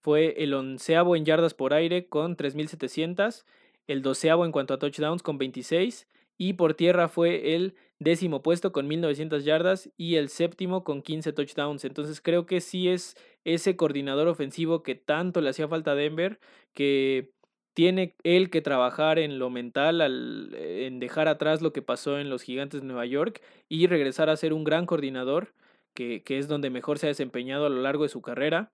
Fue 0.00 0.34
el 0.42 0.54
onceavo 0.54 1.16
en 1.16 1.24
yardas 1.24 1.54
por 1.54 1.74
aire 1.74 2.08
con 2.08 2.36
3.700 2.36 3.44
el 3.88 4.02
doceavo 4.02 4.44
en 4.44 4.52
cuanto 4.52 4.74
a 4.74 4.78
touchdowns 4.78 5.22
con 5.22 5.38
26 5.38 6.06
y 6.36 6.52
por 6.52 6.74
tierra 6.74 7.08
fue 7.08 7.56
el 7.56 7.74
décimo 7.98 8.42
puesto 8.42 8.70
con 8.70 8.86
1900 8.86 9.44
yardas 9.44 9.90
y 9.96 10.16
el 10.16 10.28
séptimo 10.28 10.84
con 10.84 11.02
15 11.02 11.32
touchdowns. 11.32 11.84
Entonces 11.84 12.20
creo 12.20 12.46
que 12.46 12.60
sí 12.60 12.88
es 12.88 13.16
ese 13.44 13.74
coordinador 13.76 14.28
ofensivo 14.28 14.84
que 14.84 14.94
tanto 14.94 15.40
le 15.40 15.50
hacía 15.50 15.66
falta 15.66 15.92
a 15.92 15.94
Denver, 15.96 16.38
que 16.74 17.32
tiene 17.78 18.16
él 18.24 18.50
que 18.50 18.60
trabajar 18.60 19.20
en 19.20 19.38
lo 19.38 19.50
mental, 19.50 20.00
al, 20.00 20.52
en 20.52 20.98
dejar 20.98 21.28
atrás 21.28 21.62
lo 21.62 21.72
que 21.72 21.80
pasó 21.80 22.18
en 22.18 22.28
los 22.28 22.42
gigantes 22.42 22.80
de 22.80 22.86
Nueva 22.88 23.06
York 23.06 23.40
y 23.68 23.86
regresar 23.86 24.28
a 24.28 24.36
ser 24.36 24.52
un 24.52 24.64
gran 24.64 24.84
coordinador, 24.84 25.52
que, 25.94 26.24
que 26.24 26.38
es 26.38 26.48
donde 26.48 26.70
mejor 26.70 26.98
se 26.98 27.06
ha 27.06 27.10
desempeñado 27.10 27.66
a 27.66 27.68
lo 27.68 27.80
largo 27.80 28.02
de 28.02 28.08
su 28.08 28.20
carrera. 28.20 28.72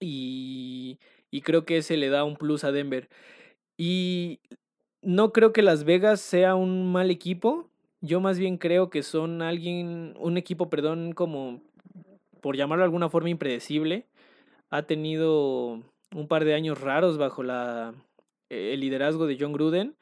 Y, 0.00 0.98
y 1.30 1.40
creo 1.40 1.64
que 1.64 1.78
ese 1.78 1.96
le 1.96 2.10
da 2.10 2.24
un 2.24 2.36
plus 2.36 2.62
a 2.64 2.72
Denver. 2.72 3.08
Y 3.78 4.40
no 5.00 5.32
creo 5.32 5.54
que 5.54 5.62
Las 5.62 5.84
Vegas 5.84 6.20
sea 6.20 6.56
un 6.56 6.92
mal 6.92 7.10
equipo. 7.10 7.70
Yo 8.02 8.20
más 8.20 8.38
bien 8.38 8.58
creo 8.58 8.90
que 8.90 9.02
son 9.02 9.40
alguien, 9.40 10.14
un 10.18 10.36
equipo, 10.36 10.68
perdón, 10.68 11.12
como 11.12 11.62
por 12.42 12.54
llamarlo 12.54 12.82
de 12.82 12.88
alguna 12.88 13.08
forma 13.08 13.30
impredecible. 13.30 14.04
Ha 14.68 14.82
tenido 14.82 15.82
un 16.14 16.28
par 16.28 16.44
de 16.44 16.52
años 16.52 16.82
raros 16.82 17.16
bajo 17.16 17.42
la, 17.42 17.94
el 18.50 18.80
liderazgo 18.80 19.26
de 19.26 19.36
John 19.40 19.52
Gruden. 19.52 19.96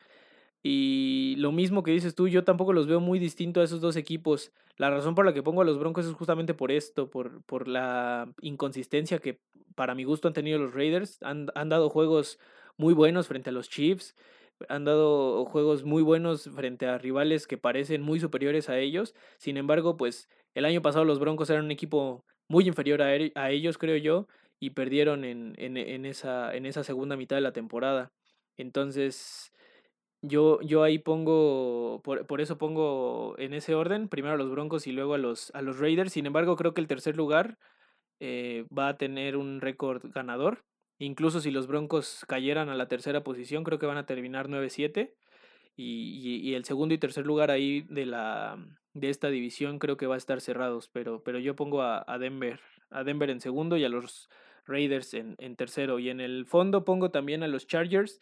Y 0.62 1.36
lo 1.38 1.52
mismo 1.52 1.82
que 1.82 1.92
dices 1.92 2.14
tú, 2.14 2.28
yo 2.28 2.44
tampoco 2.44 2.72
los 2.72 2.86
veo 2.86 3.00
muy 3.00 3.18
distintos 3.18 3.60
a 3.60 3.64
esos 3.64 3.80
dos 3.80 3.96
equipos. 3.96 4.52
La 4.76 4.90
razón 4.90 5.14
por 5.14 5.24
la 5.24 5.32
que 5.32 5.42
pongo 5.42 5.62
a 5.62 5.64
los 5.64 5.78
Broncos 5.78 6.06
es 6.06 6.12
justamente 6.14 6.54
por 6.54 6.72
esto, 6.72 7.10
por, 7.10 7.42
por 7.44 7.68
la 7.68 8.32
inconsistencia 8.40 9.18
que 9.18 9.40
para 9.74 9.94
mi 9.94 10.04
gusto 10.04 10.28
han 10.28 10.34
tenido 10.34 10.58
los 10.58 10.74
Raiders. 10.74 11.18
Han, 11.22 11.48
han 11.54 11.68
dado 11.68 11.90
juegos 11.90 12.38
muy 12.76 12.94
buenos 12.94 13.28
frente 13.28 13.50
a 13.50 13.52
los 13.52 13.68
Chiefs 13.68 14.14
han 14.68 14.84
dado 14.84 15.44
juegos 15.44 15.84
muy 15.84 16.02
buenos 16.02 16.48
frente 16.54 16.86
a 16.86 16.98
rivales 16.98 17.46
que 17.46 17.58
parecen 17.58 18.02
muy 18.02 18.20
superiores 18.20 18.68
a 18.68 18.78
ellos. 18.78 19.14
Sin 19.38 19.56
embargo, 19.56 19.96
pues 19.96 20.28
el 20.54 20.64
año 20.64 20.82
pasado 20.82 21.04
los 21.04 21.20
Broncos 21.20 21.50
eran 21.50 21.66
un 21.66 21.70
equipo 21.70 22.24
muy 22.48 22.66
inferior 22.66 23.02
a, 23.02 23.08
a 23.34 23.50
ellos, 23.50 23.78
creo 23.78 23.96
yo, 23.96 24.26
y 24.58 24.70
perdieron 24.70 25.24
en, 25.24 25.54
en, 25.58 25.76
en, 25.76 26.06
esa, 26.06 26.54
en 26.54 26.66
esa 26.66 26.82
segunda 26.82 27.16
mitad 27.16 27.36
de 27.36 27.42
la 27.42 27.52
temporada. 27.52 28.10
Entonces, 28.58 29.52
yo, 30.20 30.60
yo 30.62 30.82
ahí 30.82 30.98
pongo, 30.98 32.02
por, 32.02 32.26
por, 32.26 32.40
eso 32.40 32.58
pongo 32.58 33.36
en 33.38 33.54
ese 33.54 33.74
orden, 33.74 34.08
primero 34.08 34.34
a 34.34 34.38
los 34.38 34.50
Broncos 34.50 34.86
y 34.86 34.92
luego 34.92 35.14
a 35.14 35.18
los, 35.18 35.50
a 35.54 35.62
los 35.62 35.78
Raiders. 35.78 36.12
Sin 36.12 36.26
embargo, 36.26 36.56
creo 36.56 36.74
que 36.74 36.80
el 36.80 36.88
tercer 36.88 37.16
lugar 37.16 37.58
eh, 38.20 38.66
va 38.76 38.88
a 38.88 38.96
tener 38.98 39.36
un 39.36 39.60
récord 39.60 40.02
ganador. 40.12 40.64
Incluso 40.98 41.40
si 41.40 41.52
los 41.52 41.68
Broncos 41.68 42.24
cayeran 42.26 42.68
a 42.68 42.74
la 42.74 42.88
tercera 42.88 43.22
posición, 43.22 43.62
creo 43.62 43.78
que 43.78 43.86
van 43.86 43.98
a 43.98 44.06
terminar 44.06 44.48
9-7. 44.48 45.14
Y, 45.76 46.40
y, 46.42 46.54
el 46.54 46.64
segundo 46.64 46.92
y 46.94 46.98
tercer 46.98 47.24
lugar 47.24 47.52
ahí 47.52 47.82
de, 47.82 48.04
la, 48.04 48.58
de 48.94 49.10
esta 49.10 49.28
división 49.28 49.78
creo 49.78 49.96
que 49.96 50.08
va 50.08 50.16
a 50.16 50.18
estar 50.18 50.40
cerrados. 50.40 50.88
Pero, 50.92 51.22
pero 51.22 51.38
yo 51.38 51.54
pongo 51.54 51.82
a, 51.82 52.04
a 52.08 52.18
Denver, 52.18 52.60
a 52.90 53.04
Denver 53.04 53.30
en 53.30 53.40
segundo 53.40 53.76
y 53.76 53.84
a 53.84 53.88
los 53.88 54.28
Raiders 54.68 55.14
en, 55.14 55.34
en 55.38 55.56
tercero. 55.56 55.98
Y 55.98 56.10
en 56.10 56.20
el 56.20 56.46
fondo 56.46 56.84
pongo 56.84 57.10
también 57.10 57.42
a 57.42 57.48
los 57.48 57.66
Chargers. 57.66 58.20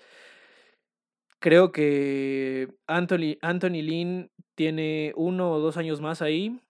Creo 1.38 1.70
que 1.70 2.68
Anthony, 2.86 3.36
Anthony 3.42 3.82
Lynn 3.82 4.30
tiene 4.54 5.12
uno 5.16 5.52
o 5.52 5.60
dos 5.60 5.76
años 5.76 6.00
más 6.00 6.22
ahí. 6.22 6.60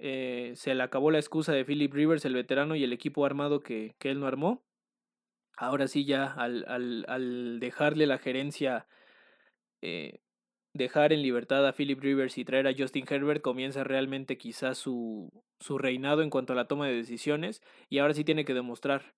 Eh, 0.00 0.52
se 0.56 0.74
le 0.74 0.82
acabó 0.82 1.12
la 1.12 1.20
excusa 1.20 1.52
de 1.52 1.64
Philip 1.64 1.92
Rivers, 1.94 2.24
el 2.24 2.34
veterano, 2.34 2.74
y 2.74 2.82
el 2.82 2.92
equipo 2.92 3.24
armado 3.24 3.60
que, 3.60 3.94
que 4.00 4.10
él 4.10 4.18
no 4.18 4.26
armó. 4.26 4.64
Ahora 5.56 5.86
sí 5.86 6.04
ya 6.04 6.26
al, 6.26 6.64
al, 6.66 7.04
al 7.06 7.60
dejarle 7.60 8.06
la 8.06 8.18
gerencia, 8.18 8.88
eh, 9.80 10.18
dejar 10.74 11.12
en 11.12 11.22
libertad 11.22 11.66
a 11.66 11.72
Philip 11.72 12.00
Rivers 12.00 12.38
y 12.38 12.44
traer 12.44 12.66
a 12.66 12.74
Justin 12.76 13.04
Herbert, 13.08 13.42
comienza 13.42 13.84
realmente 13.84 14.38
quizás 14.38 14.78
su, 14.78 15.30
su 15.60 15.78
reinado 15.78 16.22
en 16.22 16.30
cuanto 16.30 16.52
a 16.52 16.56
la 16.56 16.66
toma 16.68 16.86
de 16.86 16.94
decisiones 16.94 17.62
y 17.88 17.98
ahora 17.98 18.14
sí 18.14 18.24
tiene 18.24 18.44
que 18.44 18.54
demostrar. 18.54 19.14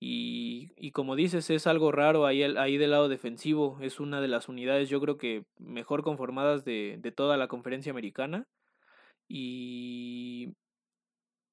Y, 0.00 0.72
y 0.76 0.90
como 0.92 1.16
dices, 1.16 1.48
es 1.50 1.66
algo 1.66 1.92
raro 1.92 2.26
ahí, 2.26 2.42
ahí 2.42 2.76
del 2.76 2.90
lado 2.90 3.08
defensivo, 3.08 3.78
es 3.80 4.00
una 4.00 4.20
de 4.20 4.28
las 4.28 4.48
unidades 4.48 4.88
yo 4.90 5.00
creo 5.00 5.16
que 5.16 5.44
mejor 5.58 6.02
conformadas 6.02 6.64
de, 6.64 6.98
de 7.00 7.12
toda 7.12 7.36
la 7.36 7.48
conferencia 7.48 7.90
americana. 7.90 8.46
Y, 9.28 10.52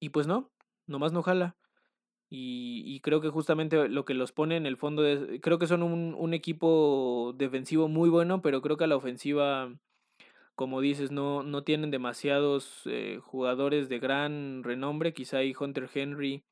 y 0.00 0.10
pues 0.10 0.26
no, 0.26 0.50
nomás 0.86 1.12
no 1.12 1.22
jala. 1.22 1.56
Y, 2.34 3.00
creo 3.00 3.20
que 3.20 3.28
justamente 3.28 3.88
lo 3.90 4.06
que 4.06 4.14
los 4.14 4.32
pone 4.32 4.56
en 4.56 4.64
el 4.64 4.78
fondo 4.78 5.04
es, 5.06 5.20
creo 5.42 5.58
que 5.58 5.66
son 5.66 5.82
un, 5.82 6.14
un, 6.14 6.32
equipo 6.32 7.34
defensivo 7.36 7.88
muy 7.88 8.08
bueno, 8.08 8.40
pero 8.40 8.62
creo 8.62 8.78
que 8.78 8.84
a 8.84 8.86
la 8.86 8.96
ofensiva, 8.96 9.74
como 10.54 10.80
dices, 10.80 11.10
no, 11.10 11.42
no 11.42 11.62
tienen 11.62 11.90
demasiados 11.90 12.82
eh, 12.86 13.20
jugadores 13.22 13.90
de 13.90 13.98
gran 13.98 14.62
renombre, 14.64 15.12
quizá 15.12 15.38
hay 15.38 15.54
Hunter 15.58 15.90
Henry 15.92 16.42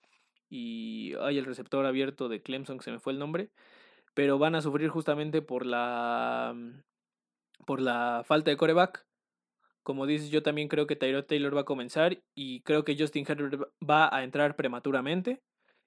y 0.51 1.15
hay 1.21 1.39
el 1.39 1.47
receptor 1.47 1.87
abierto 1.87 2.29
de 2.29 2.43
Clemson, 2.43 2.77
que 2.77 2.85
se 2.85 2.93
me 2.93 3.01
fue 3.01 3.15
el 3.15 3.19
nombre, 3.19 3.51
pero 4.13 4.39
van 4.39 4.57
a 4.57 4.63
sufrir 4.63 4.91
justamente 4.91 5.41
por 5.41 5.65
la, 5.65 6.55
por 7.67 7.81
la 7.81 8.23
falta 8.27 8.51
de 8.51 8.59
coreback. 8.59 9.07
Como 9.83 10.07
dices, 10.07 10.31
yo 10.31 10.43
también 10.43 10.69
creo 10.69 10.87
que 10.87 10.97
Tyrod 10.97 11.25
Taylor 11.25 11.57
va 11.57 11.63
a 11.63 11.65
comenzar 11.65 12.23
y 12.35 12.61
creo 12.63 12.85
que 12.85 12.97
Justin 12.99 13.25
Herbert 13.27 13.63
va 13.83 14.15
a 14.15 14.25
entrar 14.25 14.57
prematuramente. 14.57 15.41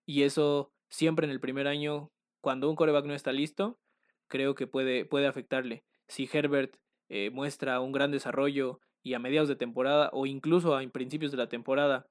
Y 0.06 0.24
eso 0.24 0.72
siempre 0.90 1.26
en 1.26 1.32
el 1.32 1.40
primer 1.40 1.68
año, 1.68 2.12
cuando 2.42 2.70
un 2.70 2.76
coreback 2.76 3.06
no 3.06 3.14
está 3.14 3.32
listo, 3.32 3.80
creo 4.28 4.56
que 4.56 4.68
puede, 4.68 5.06
puede 5.06 5.28
afectarle. 5.28 5.84
Si 6.08 6.30
Herbert 6.32 6.78
eh, 7.10 7.30
muestra 7.32 7.80
un 7.80 7.92
gran 7.92 8.12
desarrollo 8.12 8.80
y 9.02 9.14
a 9.14 9.20
mediados 9.20 9.50
de 9.50 9.56
temporada 9.56 10.10
o 10.14 10.26
incluso 10.26 10.76
a 10.76 10.88
principios 10.88 11.32
de 11.32 11.38
la 11.38 11.48
temporada 11.48 12.08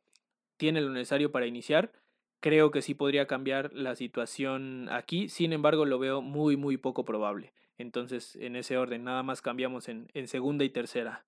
tiene 0.57 0.81
lo 0.81 0.91
necesario 0.91 1.33
para 1.33 1.47
iniciar, 1.47 1.93
creo 2.41 2.71
que 2.71 2.83
sí 2.83 2.95
podría 2.95 3.27
cambiar 3.27 3.73
la 3.73 3.95
situación 3.95 4.89
aquí. 4.91 5.29
Sin 5.29 5.53
embargo, 5.53 5.87
lo 5.87 5.99
veo 5.99 6.23
muy, 6.23 6.57
muy 6.57 6.77
poco 6.77 7.05
probable. 7.05 7.53
Entonces, 7.79 8.37
en 8.37 8.57
ese 8.57 8.77
orden, 8.77 9.05
nada 9.05 9.23
más 9.23 9.43
cambiamos 9.43 9.89
en, 9.89 10.09
en 10.15 10.29
segunda 10.29 10.65
y 10.65 10.71
tercera. 10.71 11.25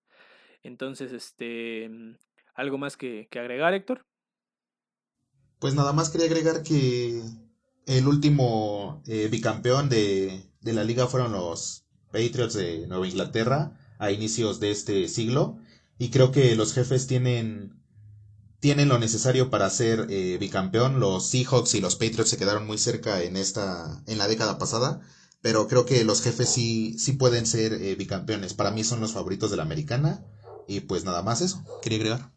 Entonces, 0.63 1.13
este, 1.13 1.91
¿algo 2.55 2.79
más 2.79 2.97
que, 2.97 3.29
que 3.31 3.39
agregar, 3.39 3.75
Héctor? 3.75 4.07
Pues 5.65 5.73
nada 5.75 5.95
más 5.95 6.11
quería 6.11 6.27
agregar 6.27 6.63
que 6.63 7.23
el 7.87 8.07
último 8.07 9.03
eh, 9.07 9.29
bicampeón 9.31 9.89
de, 9.89 10.47
de, 10.61 10.73
la 10.75 10.85
liga 10.85 11.07
fueron 11.07 11.33
los 11.33 11.87
Patriots 12.13 12.53
de 12.53 12.87
Nueva 12.87 13.07
Inglaterra 13.07 13.75
a 13.99 14.11
inicios 14.11 14.61
de 14.61 14.71
este 14.71 15.09
siglo 15.09 15.57
y 15.97 16.11
creo 16.11 16.33
que 16.33 16.55
los 16.55 16.75
jefes 16.75 17.07
tienen 17.07 17.83
tienen 18.61 18.91
lo 18.91 18.99
necesario 18.99 19.49
para 19.49 19.71
ser 19.71 20.07
eh, 20.11 20.37
bicampeón. 20.39 21.01
Los 21.01 21.29
Seahawks 21.29 21.75
y 21.75 21.81
los 21.81 21.97
Patriots 21.97 22.29
se 22.29 22.37
quedaron 22.37 22.67
muy 22.67 22.77
cerca 22.77 23.23
en 23.23 23.39
esta 23.39 24.03
en 24.07 24.19
la 24.19 24.29
década 24.29 24.59
pasada, 24.59 25.01
pero 25.41 25.67
creo 25.67 25.87
que 25.87 26.05
los 26.05 26.21
jefes 26.21 26.51
sí 26.51 26.95
sí 26.99 27.13
pueden 27.13 27.47
ser 27.47 27.73
eh, 27.73 27.95
bicampeones. 27.95 28.53
Para 28.53 28.71
mí 28.71 28.85
son 28.85 29.01
los 29.01 29.15
favoritos 29.15 29.51
de 29.51 29.57
la 29.57 29.63
americana 29.63 30.27
y 30.69 30.81
pues 30.81 31.05
nada 31.05 31.23
más 31.23 31.41
eso. 31.41 31.65
Quería 31.81 32.01
agregar. 32.01 32.34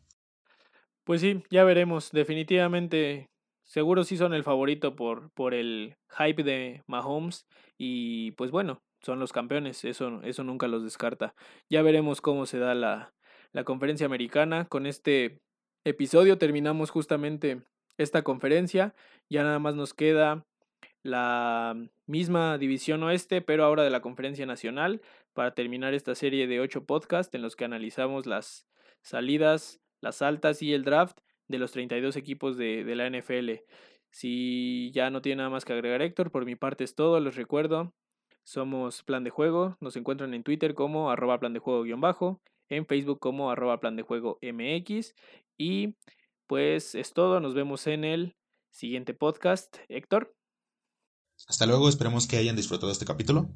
Pues 1.07 1.21
sí, 1.21 1.41
ya 1.49 1.63
veremos. 1.63 2.11
Definitivamente, 2.11 3.29
seguro 3.63 4.03
sí 4.03 4.17
son 4.17 4.33
el 4.33 4.43
favorito 4.43 4.97
por, 4.97 5.31
por 5.31 5.53
el 5.53 5.95
hype 6.17 6.43
de 6.43 6.83
Mahomes. 6.85 7.47
Y 7.77 8.31
pues 8.31 8.51
bueno, 8.51 8.81
son 9.01 9.17
los 9.17 9.31
campeones, 9.31 9.85
eso, 9.85 10.21
eso 10.23 10.43
nunca 10.43 10.67
los 10.67 10.83
descarta. 10.83 11.33
Ya 11.69 11.81
veremos 11.81 12.19
cómo 12.19 12.45
se 12.45 12.59
da 12.59 12.75
la, 12.75 13.13
la 13.53 13.63
conferencia 13.63 14.05
americana. 14.05 14.65
Con 14.65 14.85
este 14.85 15.39
episodio 15.85 16.37
terminamos 16.37 16.89
justamente 16.89 17.61
esta 17.97 18.23
conferencia. 18.23 18.93
Ya 19.29 19.43
nada 19.43 19.59
más 19.59 19.75
nos 19.75 19.93
queda 19.93 20.45
la 21.03 21.73
misma 22.05 22.57
división 22.57 23.01
oeste, 23.03 23.41
pero 23.41 23.63
ahora 23.63 23.83
de 23.83 23.91
la 23.91 24.01
conferencia 24.01 24.45
nacional, 24.45 25.01
para 25.31 25.53
terminar 25.53 25.93
esta 25.93 26.15
serie 26.15 26.47
de 26.47 26.59
ocho 26.59 26.83
podcasts 26.83 27.33
en 27.33 27.43
los 27.43 27.55
que 27.55 27.63
analizamos 27.63 28.25
las 28.25 28.67
salidas 29.03 29.79
las 30.01 30.21
altas 30.21 30.61
y 30.61 30.73
el 30.73 30.83
draft 30.83 31.19
de 31.47 31.57
los 31.59 31.71
32 31.71 32.15
equipos 32.15 32.57
de, 32.57 32.83
de 32.83 32.95
la 32.95 33.09
NFL. 33.09 33.63
Si 34.11 34.91
ya 34.93 35.09
no 35.09 35.21
tiene 35.21 35.37
nada 35.37 35.49
más 35.49 35.65
que 35.65 35.73
agregar 35.73 36.01
Héctor, 36.01 36.31
por 36.31 36.45
mi 36.45 36.55
parte 36.55 36.83
es 36.83 36.95
todo, 36.95 37.19
les 37.19 37.35
recuerdo. 37.35 37.93
Somos 38.43 39.03
Plan 39.03 39.23
de 39.23 39.29
Juego, 39.29 39.75
nos 39.81 39.95
encuentran 39.97 40.33
en 40.33 40.43
Twitter 40.43 40.73
como 40.73 41.11
arroba 41.11 41.39
plan 41.39 41.53
de 41.53 41.59
juego 41.59 41.83
guion 41.83 41.99
bajo, 41.99 42.41
en 42.69 42.85
Facebook 42.85 43.19
como 43.19 43.51
arroba 43.51 43.79
plan 43.79 43.97
de 43.97 44.03
juego 44.03 44.39
MX 44.41 45.13
y 45.57 45.95
pues 46.47 46.95
es 46.95 47.13
todo, 47.13 47.41
nos 47.41 47.53
vemos 47.53 47.87
en 47.87 48.05
el 48.05 48.37
siguiente 48.71 49.13
podcast. 49.13 49.77
Héctor. 49.89 50.33
Hasta 51.47 51.65
luego, 51.65 51.89
esperemos 51.89 52.25
que 52.25 52.37
hayan 52.37 52.55
disfrutado 52.55 52.91
este 52.91 53.05
capítulo. 53.05 53.49